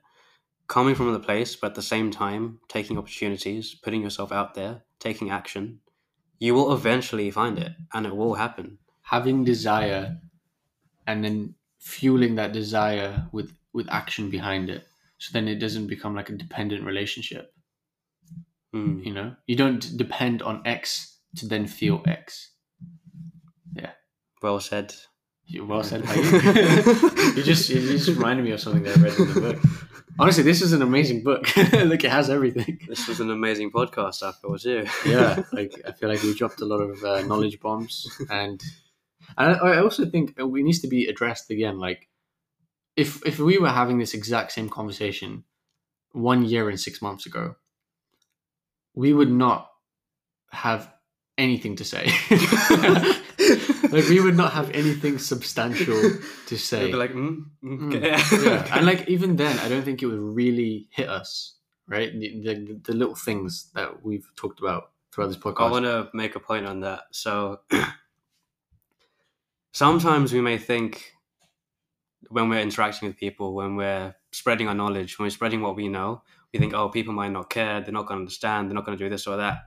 coming 0.67 0.95
from 0.95 1.13
the 1.13 1.19
place, 1.19 1.55
but 1.55 1.71
at 1.71 1.75
the 1.75 1.81
same 1.81 2.11
time 2.11 2.59
taking 2.67 2.97
opportunities, 2.97 3.75
putting 3.75 4.01
yourself 4.01 4.31
out 4.31 4.55
there, 4.55 4.83
taking 4.99 5.29
action, 5.29 5.79
you 6.45 6.53
will 6.55 6.73
eventually 6.73 7.29
find 7.31 7.57
it 7.65 7.73
and 7.93 8.05
it 8.11 8.15
will 8.21 8.35
happen. 8.45 8.77
having 9.15 9.43
desire 9.45 10.03
and 11.07 11.23
then 11.25 11.37
fueling 11.79 12.35
that 12.35 12.53
desire 12.53 13.11
with 13.37 13.49
with 13.73 13.87
action 14.01 14.29
behind 14.35 14.69
it 14.75 14.83
so 15.23 15.29
then 15.33 15.47
it 15.53 15.59
doesn't 15.63 15.87
become 15.95 16.15
like 16.19 16.29
a 16.33 16.37
dependent 16.45 16.83
relationship 16.91 17.53
Mm. 18.73 19.05
you 19.05 19.13
know 19.13 19.35
you 19.47 19.55
don't 19.57 19.97
depend 20.03 20.41
on 20.41 20.61
x 20.65 21.17
to 21.35 21.47
then 21.47 21.67
feel 21.67 22.01
x 22.07 22.51
Yeah. 23.75 23.91
Well 24.41 24.59
said. 24.61 24.95
You- 25.51 25.65
well 25.65 25.83
said 25.83 26.03
you 26.15 26.21
you 27.35 27.43
just 27.43 27.69
you 27.69 27.79
just 27.81 28.07
reminded 28.07 28.45
me 28.45 28.51
of 28.51 28.59
something 28.59 28.83
that 28.83 28.97
i 28.97 29.01
read 29.01 29.19
in 29.19 29.33
the 29.33 29.41
book. 29.41 29.59
Honestly 30.19 30.43
this 30.43 30.61
is 30.61 30.71
an 30.73 30.81
amazing 30.81 31.23
book. 31.23 31.43
Look, 31.73 32.03
it 32.03 32.11
has 32.11 32.29
everything. 32.29 32.79
This 32.87 33.07
was 33.07 33.19
an 33.19 33.29
amazing 33.31 33.71
podcast, 33.71 34.15
feel 34.41 34.57
too. 34.57 34.85
yeah 35.05 35.43
like 35.53 35.73
i 35.85 35.91
feel 35.91 36.09
like 36.09 36.23
we 36.23 36.33
dropped 36.33 36.61
a 36.61 36.65
lot 36.65 36.79
of 36.79 37.03
uh, 37.03 37.21
knowledge 37.23 37.59
bombs 37.59 38.07
and 38.29 38.61
and 39.37 39.55
I, 39.55 39.73
I 39.75 39.77
also 39.81 40.05
think 40.05 40.35
it 40.37 40.45
needs 40.67 40.79
to 40.79 40.87
be 40.87 41.05
addressed 41.07 41.49
again 41.51 41.79
like 41.79 42.07
if 42.95 43.25
if 43.25 43.39
we 43.39 43.57
were 43.57 43.69
having 43.69 43.99
this 43.99 44.13
exact 44.13 44.51
same 44.51 44.69
conversation 44.69 45.43
one 46.13 46.43
year 46.45 46.69
and 46.69 46.79
six 46.79 47.01
months 47.01 47.25
ago 47.25 47.55
we 48.93 49.13
would 49.13 49.31
not 49.31 49.69
have 50.51 50.91
anything 51.37 51.75
to 51.77 51.85
say 51.85 52.11
like 53.91 54.07
we 54.09 54.19
would 54.19 54.37
not 54.37 54.53
have 54.53 54.69
anything 54.71 55.19
substantial 55.19 55.99
to 56.47 56.57
say 56.57 56.85
They'd 56.85 56.91
be 56.91 56.97
like, 56.97 57.13
mm, 57.13 57.45
mm, 57.63 57.79
Mm, 57.79 58.45
yeah. 58.45 58.67
and 58.75 58.85
like 58.85 59.07
even 59.07 59.35
then 59.35 59.57
i 59.59 59.67
don't 59.67 59.83
think 59.83 60.01
it 60.01 60.07
would 60.07 60.19
really 60.19 60.87
hit 60.91 61.09
us 61.09 61.55
right 61.87 62.11
the, 62.11 62.41
the, 62.41 62.79
the 62.83 62.93
little 62.93 63.15
things 63.15 63.69
that 63.75 64.03
we've 64.03 64.27
talked 64.35 64.59
about 64.59 64.91
throughout 65.13 65.27
this 65.27 65.37
podcast. 65.37 65.67
I 65.67 65.71
want 65.71 65.85
to 65.85 66.09
make 66.13 66.35
a 66.35 66.39
point 66.39 66.65
on 66.65 66.81
that. 66.81 67.01
So 67.11 67.59
sometimes 69.73 70.33
we 70.33 70.41
may 70.41 70.57
think 70.57 71.13
when 72.29 72.49
we're 72.49 72.61
interacting 72.61 73.07
with 73.09 73.17
people, 73.17 73.53
when 73.53 73.75
we're 73.75 74.15
spreading 74.31 74.67
our 74.67 74.73
knowledge, 74.73 75.19
when 75.19 75.25
we're 75.25 75.31
spreading 75.31 75.61
what 75.61 75.75
we 75.75 75.87
know, 75.87 76.21
we 76.53 76.59
think, 76.59 76.73
oh, 76.73 76.89
people 76.89 77.13
might 77.13 77.31
not 77.31 77.49
care, 77.49 77.81
they're 77.81 77.93
not 77.93 78.05
going 78.05 78.19
to 78.19 78.21
understand, 78.21 78.69
they're 78.69 78.75
not 78.75 78.85
going 78.85 78.97
to 78.97 79.03
do 79.03 79.09
this 79.09 79.27
or 79.27 79.37
that. 79.37 79.63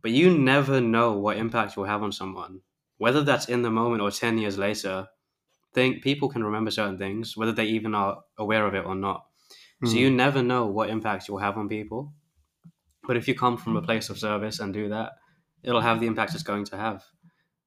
But 0.00 0.12
you 0.12 0.36
never 0.36 0.80
know 0.80 1.14
what 1.14 1.36
impact 1.36 1.76
you'll 1.76 1.86
have 1.86 2.02
on 2.02 2.12
someone, 2.12 2.60
whether 2.98 3.22
that's 3.22 3.48
in 3.48 3.62
the 3.62 3.70
moment 3.70 4.02
or 4.02 4.10
10 4.10 4.38
years 4.38 4.58
later. 4.58 5.08
Think 5.74 6.02
people 6.02 6.28
can 6.28 6.42
remember 6.44 6.70
certain 6.70 6.98
things, 6.98 7.36
whether 7.36 7.52
they 7.52 7.66
even 7.66 7.94
are 7.94 8.22
aware 8.38 8.66
of 8.66 8.74
it 8.74 8.84
or 8.86 8.94
not. 8.94 9.26
So 9.84 9.92
Mm. 9.92 10.00
you 10.00 10.10
never 10.10 10.42
know 10.42 10.66
what 10.66 10.88
impact 10.90 11.28
you'll 11.28 11.38
have 11.38 11.56
on 11.58 11.68
people. 11.68 12.12
But 13.06 13.16
if 13.16 13.28
you 13.28 13.34
come 13.34 13.56
from 13.56 13.76
a 13.76 13.82
place 13.82 14.10
of 14.10 14.18
service 14.18 14.60
and 14.60 14.72
do 14.74 14.88
that, 14.88 15.12
it'll 15.62 15.80
have 15.82 16.00
the 16.00 16.06
impact 16.06 16.34
it's 16.34 16.42
going 16.42 16.64
to 16.66 16.76
have. 16.76 17.04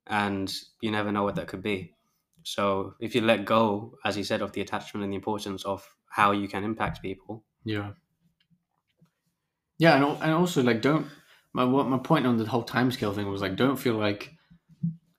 And 0.07 0.51
you 0.81 0.91
never 0.91 1.11
know 1.11 1.23
what 1.23 1.35
that 1.35 1.47
could 1.47 1.61
be. 1.61 1.93
So 2.43 2.95
if 2.99 3.13
you 3.15 3.21
let 3.21 3.45
go, 3.45 3.97
as 4.03 4.17
you 4.17 4.23
said, 4.23 4.41
of 4.41 4.51
the 4.51 4.61
attachment 4.61 5.03
and 5.03 5.13
the 5.13 5.17
importance 5.17 5.63
of 5.63 5.87
how 6.09 6.31
you 6.31 6.47
can 6.47 6.63
impact 6.63 7.01
people, 7.01 7.45
Yeah. 7.63 7.91
Yeah, 9.77 9.95
and, 9.95 10.21
and 10.21 10.33
also 10.33 10.61
like 10.63 10.81
don't 10.81 11.07
my 11.53 11.63
what 11.65 11.87
my 11.87 11.97
point 11.97 12.25
on 12.27 12.37
the 12.37 12.45
whole 12.45 12.63
timescale 12.63 13.15
thing 13.15 13.27
was 13.29 13.41
like 13.41 13.55
don't 13.55 13.77
feel 13.77 13.95
like 13.95 14.31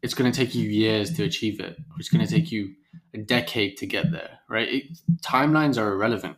it's 0.03 0.15
going 0.15 0.31
to 0.31 0.37
take 0.37 0.55
you 0.55 0.69
years 0.69 1.15
to 1.15 1.25
achieve 1.25 1.61
it 1.61 1.77
or 1.79 1.97
it's 1.99 2.09
going 2.09 2.25
to 2.25 2.31
take 2.31 2.51
you 2.51 2.75
a 3.15 3.19
decade 3.19 3.77
to 3.79 3.87
get 3.87 4.11
there, 4.11 4.41
right? 4.49 4.69
It, 4.69 4.85
timelines 5.23 5.81
are 5.81 5.93
irrelevant. 5.93 6.37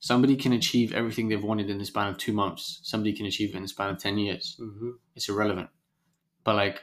Somebody 0.00 0.36
can 0.36 0.52
achieve 0.52 0.92
everything 0.92 1.28
they've 1.28 1.42
wanted 1.42 1.70
in 1.70 1.78
the 1.78 1.84
span 1.84 2.08
of 2.08 2.18
2 2.18 2.32
months. 2.32 2.80
Somebody 2.82 3.12
can 3.12 3.26
achieve 3.26 3.50
it 3.50 3.56
in 3.56 3.62
the 3.62 3.68
span 3.68 3.90
of 3.90 3.98
10 3.98 4.18
years. 4.18 4.56
mm-hmm. 4.60 4.90
It's 5.14 5.28
irrelevant. 5.28 5.68
But 6.44 6.56
like 6.56 6.80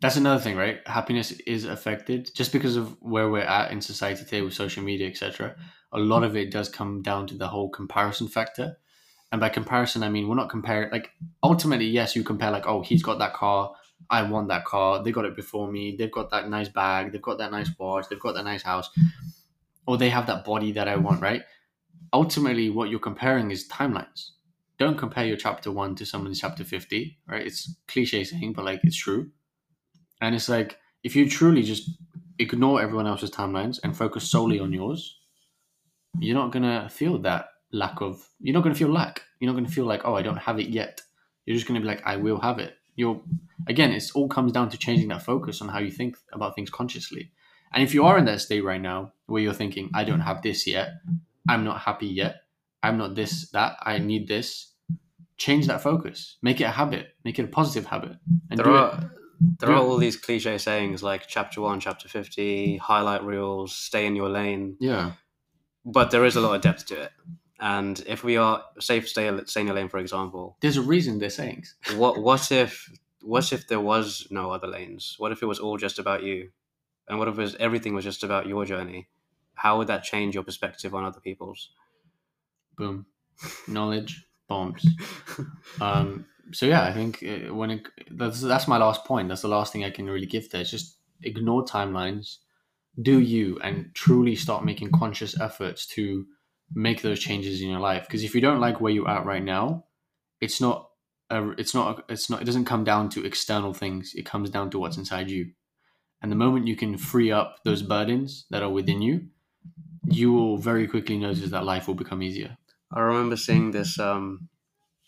that's 0.00 0.16
another 0.16 0.40
thing, 0.40 0.56
right? 0.56 0.78
Happiness 0.86 1.32
is 1.32 1.64
affected 1.64 2.30
just 2.34 2.52
because 2.52 2.76
of 2.76 2.96
where 3.00 3.28
we're 3.28 3.40
at 3.40 3.72
in 3.72 3.80
society 3.80 4.24
today 4.24 4.42
with 4.42 4.54
social 4.54 4.84
media, 4.84 5.08
etc. 5.08 5.56
A 5.92 5.98
lot 5.98 6.22
of 6.22 6.36
it 6.36 6.52
does 6.52 6.68
come 6.68 7.02
down 7.02 7.26
to 7.28 7.34
the 7.36 7.48
whole 7.48 7.68
comparison 7.68 8.28
factor. 8.28 8.78
And 9.32 9.40
by 9.40 9.48
comparison, 9.48 10.02
I 10.02 10.08
mean 10.08 10.28
we're 10.28 10.36
not 10.36 10.50
comparing. 10.50 10.90
Like 10.90 11.10
ultimately, 11.42 11.86
yes, 11.86 12.14
you 12.14 12.22
compare. 12.22 12.50
Like, 12.50 12.66
oh, 12.66 12.82
he's 12.82 13.02
got 13.02 13.18
that 13.18 13.34
car. 13.34 13.72
I 14.10 14.22
want 14.22 14.48
that 14.48 14.64
car. 14.64 15.02
They 15.02 15.12
got 15.12 15.24
it 15.24 15.36
before 15.36 15.70
me. 15.70 15.96
They've 15.96 16.10
got 16.10 16.30
that 16.30 16.48
nice 16.48 16.68
bag. 16.68 17.12
They've 17.12 17.22
got 17.22 17.38
that 17.38 17.50
nice 17.50 17.70
watch. 17.78 18.06
They've 18.08 18.20
got 18.20 18.34
that 18.34 18.44
nice 18.44 18.62
house. 18.62 18.90
Or 19.86 19.98
they 19.98 20.10
have 20.10 20.26
that 20.26 20.44
body 20.44 20.72
that 20.72 20.88
I 20.88 20.96
want. 20.96 21.20
Right. 21.20 21.42
Ultimately, 22.12 22.70
what 22.70 22.88
you're 22.88 23.00
comparing 23.00 23.50
is 23.50 23.68
timelines. 23.68 24.30
Don't 24.78 24.96
compare 24.96 25.26
your 25.26 25.36
chapter 25.36 25.70
one 25.70 25.94
to 25.96 26.06
someone's 26.06 26.40
chapter 26.40 26.64
fifty. 26.64 27.18
Right. 27.26 27.46
It's 27.46 27.74
cliche 27.86 28.24
saying, 28.24 28.54
but 28.54 28.64
like 28.64 28.80
it's 28.82 28.96
true. 28.96 29.30
And 30.20 30.34
it's 30.34 30.48
like 30.48 30.78
if 31.04 31.14
you 31.14 31.28
truly 31.28 31.62
just 31.62 31.90
ignore 32.38 32.80
everyone 32.80 33.06
else's 33.06 33.30
timelines 33.30 33.78
and 33.82 33.96
focus 33.96 34.30
solely 34.30 34.58
on 34.60 34.72
yours, 34.72 35.18
you're 36.18 36.34
not 36.36 36.52
gonna 36.52 36.88
feel 36.88 37.18
that 37.18 37.48
lack 37.72 38.00
of 38.00 38.26
you're 38.40 38.54
not 38.54 38.62
gonna 38.62 38.74
feel 38.74 38.88
lack. 38.88 39.22
You're 39.40 39.52
not 39.52 39.58
gonna 39.58 39.68
feel 39.68 39.84
like, 39.84 40.02
oh, 40.04 40.14
I 40.14 40.22
don't 40.22 40.38
have 40.38 40.58
it 40.58 40.68
yet. 40.68 41.02
You're 41.44 41.56
just 41.56 41.66
gonna 41.66 41.80
be 41.80 41.86
like, 41.86 42.02
I 42.06 42.16
will 42.16 42.40
have 42.40 42.58
it. 42.58 42.74
You're 42.98 43.20
again, 43.68 43.92
it's 43.92 44.10
all 44.10 44.28
comes 44.28 44.50
down 44.52 44.70
to 44.70 44.76
changing 44.76 45.08
that 45.08 45.22
focus 45.22 45.62
on 45.62 45.68
how 45.68 45.78
you 45.78 45.90
think 45.92 46.16
about 46.32 46.54
things 46.54 46.68
consciously. 46.68 47.30
And 47.72 47.82
if 47.82 47.94
you 47.94 48.04
are 48.04 48.18
in 48.18 48.24
that 48.24 48.40
state 48.40 48.64
right 48.64 48.80
now 48.80 49.12
where 49.26 49.40
you're 49.40 49.54
thinking, 49.54 49.90
I 49.94 50.02
don't 50.04 50.20
have 50.20 50.42
this 50.42 50.66
yet, 50.66 50.88
I'm 51.48 51.64
not 51.64 51.82
happy 51.82 52.08
yet, 52.08 52.42
I'm 52.82 52.98
not 52.98 53.14
this, 53.14 53.50
that, 53.50 53.76
I 53.82 53.98
need 53.98 54.26
this, 54.26 54.72
change 55.36 55.66
that 55.68 55.82
focus. 55.82 56.38
Make 56.42 56.60
it 56.60 56.64
a 56.64 56.70
habit. 56.70 57.14
Make 57.24 57.38
it 57.38 57.44
a 57.44 57.48
positive 57.48 57.86
habit. 57.86 58.16
And 58.50 58.58
there 58.58 58.64
do 58.64 58.74
it. 58.74 58.80
are 58.80 59.10
there 59.60 59.68
do 59.68 59.74
are 59.74 59.76
it. 59.76 59.80
all 59.80 59.96
these 59.98 60.16
cliche 60.16 60.58
sayings 60.58 61.02
like 61.02 61.28
chapter 61.28 61.60
one, 61.60 61.78
chapter 61.78 62.08
fifty, 62.08 62.78
highlight 62.78 63.22
reels, 63.22 63.74
stay 63.74 64.06
in 64.06 64.16
your 64.16 64.28
lane. 64.28 64.76
Yeah. 64.80 65.12
But 65.84 66.10
there 66.10 66.24
is 66.24 66.36
a 66.36 66.40
lot 66.40 66.56
of 66.56 66.62
depth 66.62 66.86
to 66.86 67.02
it. 67.02 67.12
And 67.60 68.02
if 68.06 68.22
we 68.22 68.36
are 68.36 68.62
safe, 68.78 69.08
stay 69.08 69.26
in 69.26 69.36
lane, 69.74 69.88
for 69.88 69.98
example. 69.98 70.56
There's 70.60 70.76
a 70.76 70.82
reason 70.82 71.18
they're 71.18 71.30
saying. 71.30 71.64
What 71.96 72.20
what 72.20 72.52
if 72.52 72.88
what 73.22 73.52
if 73.52 73.66
there 73.66 73.80
was 73.80 74.28
no 74.30 74.50
other 74.50 74.68
lanes? 74.68 75.16
What 75.18 75.32
if 75.32 75.42
it 75.42 75.46
was 75.46 75.58
all 75.58 75.76
just 75.76 75.98
about 75.98 76.22
you? 76.22 76.50
And 77.08 77.18
what 77.18 77.28
if 77.28 77.38
it 77.38 77.40
was, 77.40 77.56
everything 77.56 77.94
was 77.94 78.04
just 78.04 78.22
about 78.22 78.46
your 78.46 78.64
journey? 78.64 79.08
How 79.54 79.78
would 79.78 79.88
that 79.88 80.04
change 80.04 80.34
your 80.34 80.44
perspective 80.44 80.94
on 80.94 81.04
other 81.04 81.20
people's? 81.20 81.70
Boom, 82.76 83.06
knowledge 83.68 84.24
bombs. 84.48 84.86
um, 85.80 86.26
so 86.52 86.66
yeah, 86.66 86.84
I 86.84 86.92
think 86.92 87.22
uh, 87.22 87.52
when 87.52 87.70
it, 87.70 87.88
that's 88.10 88.40
that's 88.40 88.68
my 88.68 88.78
last 88.78 89.04
point. 89.04 89.28
That's 89.28 89.42
the 89.42 89.48
last 89.48 89.72
thing 89.72 89.84
I 89.84 89.90
can 89.90 90.08
really 90.08 90.26
give 90.26 90.50
there. 90.50 90.60
It's 90.60 90.70
just 90.70 90.96
ignore 91.22 91.64
timelines, 91.64 92.36
do 93.02 93.18
you, 93.18 93.58
and 93.62 93.90
truly 93.94 94.36
start 94.36 94.64
making 94.64 94.92
conscious 94.92 95.38
efforts 95.40 95.86
to 95.88 96.26
make 96.74 97.02
those 97.02 97.18
changes 97.18 97.60
in 97.60 97.68
your 97.68 97.80
life. 97.80 98.06
Because 98.06 98.24
if 98.24 98.34
you 98.34 98.40
don't 98.40 98.60
like 98.60 98.80
where 98.80 98.92
you're 98.92 99.08
at 99.08 99.24
right 99.24 99.42
now, 99.42 99.84
it's 100.40 100.60
not 100.60 100.90
a, 101.30 101.50
it's 101.52 101.74
not 101.74 101.98
a, 101.98 102.12
it's 102.12 102.30
not 102.30 102.42
it 102.42 102.44
doesn't 102.44 102.64
come 102.64 102.84
down 102.84 103.08
to 103.10 103.24
external 103.24 103.72
things. 103.72 104.14
It 104.14 104.26
comes 104.26 104.50
down 104.50 104.70
to 104.70 104.78
what's 104.78 104.96
inside 104.96 105.30
you. 105.30 105.50
And 106.20 106.32
the 106.32 106.36
moment 106.36 106.66
you 106.66 106.76
can 106.76 106.98
free 106.98 107.30
up 107.30 107.58
those 107.64 107.82
burdens 107.82 108.44
that 108.50 108.62
are 108.62 108.70
within 108.70 109.02
you, 109.02 109.28
you 110.04 110.32
will 110.32 110.56
very 110.56 110.88
quickly 110.88 111.16
notice 111.16 111.50
that 111.50 111.64
life 111.64 111.86
will 111.86 111.94
become 111.94 112.22
easier. 112.22 112.56
I 112.92 113.00
remember 113.00 113.36
seeing 113.36 113.70
this. 113.70 113.98
Um, 113.98 114.48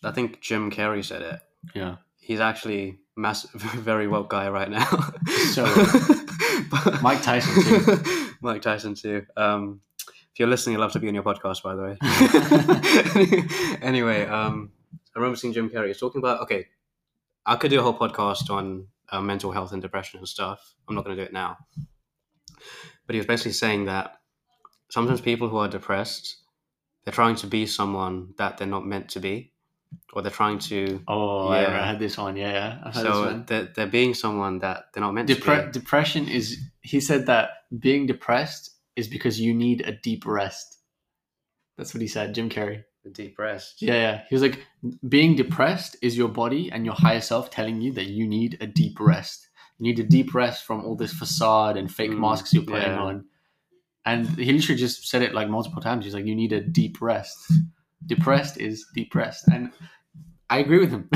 I 0.03 0.13
think 0.13 0.41
Jim 0.41 0.71
Carrey 0.71 1.05
said 1.05 1.23
it. 1.23 1.41
Yeah. 1.75 1.97
He's 2.19 2.41
actually 2.41 2.99
mass 3.17 3.47
very 3.55 4.07
woke 4.07 4.31
guy 4.31 4.49
right 4.49 4.71
now. 4.71 4.89
So, 5.53 5.65
Mike 7.03 7.23
Tyson 7.23 7.63
too. 7.63 8.33
Mike 8.41 8.63
Tyson 8.63 8.95
too. 8.95 9.27
Um, 9.37 9.81
you're 10.41 10.49
listening, 10.49 10.77
I'd 10.77 10.81
love 10.81 10.93
to 10.93 10.99
be 10.99 11.07
on 11.09 11.15
your 11.15 11.23
podcast, 11.23 11.63
by 11.63 11.75
the 11.77 11.83
way. 11.83 13.79
anyway, 13.83 14.25
um, 14.27 14.73
I 15.15 15.19
remember 15.19 15.37
seeing 15.37 15.53
Jim 15.53 15.69
Carrey. 15.71 15.89
He's 15.89 16.01
talking 16.01 16.19
about 16.21 16.41
okay, 16.43 16.67
I 17.47 17.57
could 17.57 17.71
do 17.71 17.79
a 17.79 17.83
whole 17.83 17.97
podcast 17.97 18.51
on 18.51 18.87
uh, 19.11 19.21
mental 19.21 19.53
health 19.53 19.73
and 19.73 19.83
depression 19.83 20.19
and 20.19 20.27
stuff. 20.29 20.75
I'm 20.89 20.95
not 20.95 21.05
going 21.05 21.17
to 21.17 21.23
do 21.23 21.27
it 21.27 21.33
now. 21.33 21.59
But 23.07 23.15
he 23.15 23.19
was 23.19 23.27
basically 23.27 23.53
saying 23.53 23.85
that 23.87 24.17
sometimes 24.89 25.21
people 25.21 25.49
who 25.49 25.59
are 25.59 25.69
depressed, 25.69 26.37
they're 27.05 27.13
trying 27.13 27.37
to 27.37 27.47
be 27.47 27.67
someone 27.67 28.35
that 28.39 28.57
they're 28.57 28.67
not 28.67 28.87
meant 28.87 29.11
to 29.11 29.21
be, 29.21 29.53
or 30.13 30.23
they're 30.23 30.31
trying 30.31 30.59
to. 30.61 31.03
Oh, 31.07 31.53
yeah. 31.53 31.63
Yeah. 31.63 31.83
I 31.83 31.87
had 31.87 31.99
this 31.99 32.17
one. 32.17 32.37
Yeah, 32.37 32.53
yeah. 32.53 32.79
I've 32.85 32.95
had 32.95 33.05
this 33.05 33.13
So 33.13 33.25
one. 33.25 33.45
they're, 33.47 33.69
they're 33.75 33.87
being 33.87 34.15
someone 34.15 34.61
that 34.61 34.85
they're 34.95 35.03
not 35.03 35.13
meant 35.13 35.29
Depre- 35.29 35.67
to 35.73 35.79
depression 35.79 36.29
is. 36.29 36.59
He 36.81 37.01
said 37.01 37.27
that 37.27 37.51
being 37.79 38.07
depressed 38.07 38.71
is 39.01 39.09
because 39.09 39.41
you 39.41 39.53
need 39.53 39.81
a 39.81 39.93
deep 39.93 40.25
rest. 40.27 40.79
That's 41.77 41.93
what 41.95 42.03
he 42.03 42.09
said, 42.09 42.35
Jim 42.35 42.49
Carrey. 42.51 42.85
A 43.07 43.09
Deep 43.09 43.39
rest. 43.39 43.81
Yeah, 43.81 43.95
yeah. 43.95 44.23
He 44.29 44.35
was 44.35 44.43
like, 44.43 44.63
being 45.09 45.35
depressed 45.35 45.97
is 46.03 46.19
your 46.19 46.29
body 46.29 46.71
and 46.71 46.85
your 46.85 46.95
higher 46.95 47.23
self 47.23 47.51
telling 47.51 47.81
you 47.81 47.93
that 47.95 48.09
you 48.09 48.27
need 48.29 48.59
a 48.61 48.67
deep 48.67 49.01
rest. 49.01 49.49
You 49.79 49.85
need 49.85 49.99
a 49.99 50.03
deep 50.03 50.35
rest 50.35 50.67
from 50.67 50.85
all 50.85 50.97
this 50.97 51.15
facade 51.15 51.79
and 51.79 51.91
fake 51.91 52.11
Mm, 52.11 52.19
masks 52.19 52.53
you're 52.53 52.63
putting 52.63 52.93
yeah. 52.93 53.01
on. 53.01 53.25
And 54.05 54.27
he 54.39 54.53
literally 54.53 54.79
just 54.79 55.09
said 55.09 55.23
it 55.23 55.33
like 55.35 55.49
multiple 55.49 55.81
times. 55.81 56.05
He's 56.05 56.13
like, 56.13 56.27
you 56.27 56.35
need 56.37 56.53
a 56.53 56.61
deep 56.61 57.01
rest. 57.01 57.39
Depressed 58.05 58.59
is 58.61 58.85
depressed. 58.95 59.49
And 59.49 59.73
I 60.51 60.59
agree 60.59 60.79
with 60.81 60.91
him. 60.91 61.09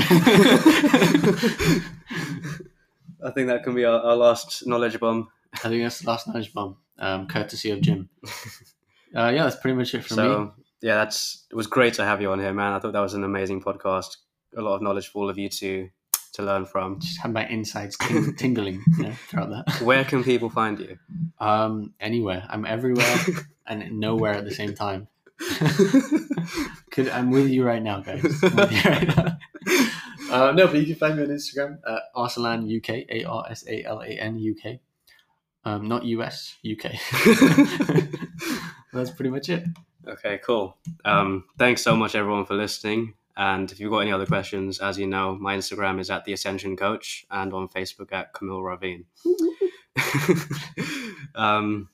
I 3.23 3.31
think 3.31 3.47
that 3.47 3.61
can 3.63 3.75
be 3.75 3.85
our, 3.85 3.99
our 4.01 4.15
last 4.15 4.65
knowledge 4.65 4.99
bomb. 4.99 5.27
I 5.53 5.69
think 5.69 5.83
that's 5.83 5.99
the 5.99 6.09
last 6.09 6.27
knowledge 6.27 6.53
bomb, 6.53 6.77
um, 6.99 7.27
courtesy 7.27 7.71
of 7.71 7.81
Jim. 7.81 8.09
Uh, 9.15 9.29
yeah, 9.29 9.43
that's 9.43 9.55
pretty 9.55 9.77
much 9.77 9.93
it 9.93 10.03
for 10.03 10.15
me. 10.15 10.51
yeah, 10.81 10.95
that's 10.95 11.45
it 11.49 11.55
was 11.55 11.67
great 11.67 11.93
to 11.93 12.03
have 12.03 12.21
you 12.21 12.29
on 12.31 12.39
here, 12.39 12.51
man. 12.51 12.73
I 12.73 12.79
thought 12.79 12.91
that 12.91 12.99
was 12.99 13.13
an 13.13 13.23
amazing 13.23 13.61
podcast. 13.61 14.17
A 14.57 14.61
lot 14.61 14.75
of 14.75 14.81
knowledge 14.81 15.07
for 15.07 15.19
all 15.19 15.29
of 15.29 15.37
you 15.37 15.47
to 15.47 15.87
to 16.33 16.43
learn 16.43 16.65
from. 16.65 16.99
Just 16.99 17.21
had 17.21 17.31
my 17.31 17.47
insides 17.47 17.95
ting- 17.97 18.35
tingling 18.37 18.83
you 18.97 19.03
know, 19.03 19.11
throughout 19.29 19.51
that. 19.51 19.81
Where 19.81 20.03
can 20.03 20.21
people 20.21 20.49
find 20.49 20.77
you? 20.79 20.97
Um, 21.39 21.93
anywhere. 22.01 22.45
I'm 22.49 22.65
everywhere 22.65 23.15
and 23.65 23.99
nowhere 24.01 24.33
at 24.33 24.43
the 24.43 24.51
same 24.51 24.75
time. 24.75 25.07
Could 26.91 27.07
I'm 27.09 27.31
with 27.31 27.47
you 27.49 27.63
right 27.63 27.81
now, 27.81 28.01
guys. 28.01 28.23
I'm 28.43 28.55
with 28.55 28.71
you 28.71 28.91
right 28.91 29.07
now. 29.15 29.37
Uh, 30.29 30.51
no, 30.51 30.67
but 30.67 30.75
you 30.75 30.85
can 30.87 30.95
find 30.95 31.15
me 31.15 31.23
on 31.23 31.29
Instagram 31.29 31.77
at 31.87 32.01
Arsalan 32.15 32.65
UK, 32.77 33.05
A 33.09 33.23
R 33.23 33.45
S 33.49 33.63
A 33.67 33.83
L 33.85 34.01
A 34.01 34.07
N 34.07 34.35
UK. 34.35 34.79
Um, 35.65 35.87
not 35.87 36.05
US, 36.05 36.55
UK. 36.69 36.93
That's 38.93 39.09
pretty 39.09 39.31
much 39.31 39.49
it. 39.49 39.63
Okay, 40.07 40.39
cool. 40.43 40.77
Um, 41.03 41.45
thanks 41.57 41.81
so 41.81 41.95
much, 41.95 42.13
everyone, 42.13 42.45
for 42.45 42.53
listening. 42.53 43.15
And 43.35 43.69
if 43.71 43.79
you've 43.79 43.91
got 43.91 43.99
any 43.99 44.11
other 44.11 44.27
questions, 44.27 44.79
as 44.79 44.97
you 44.97 45.07
know, 45.07 45.35
my 45.35 45.57
Instagram 45.57 45.99
is 45.99 46.09
at 46.09 46.23
the 46.23 46.33
Ascension 46.33 46.77
Coach 46.77 47.25
and 47.31 47.51
on 47.51 47.67
Facebook 47.67 48.13
at 48.13 48.33
Camille 48.33 48.61
Ravine. 48.61 49.05
um, 51.35 51.89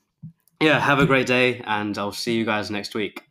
yeah, 0.60 0.78
have 0.78 0.98
a 0.98 1.06
great 1.06 1.26
day, 1.26 1.62
and 1.64 1.96
I'll 1.98 2.12
see 2.12 2.34
you 2.34 2.44
guys 2.44 2.70
next 2.70 2.94
week. 2.94 3.24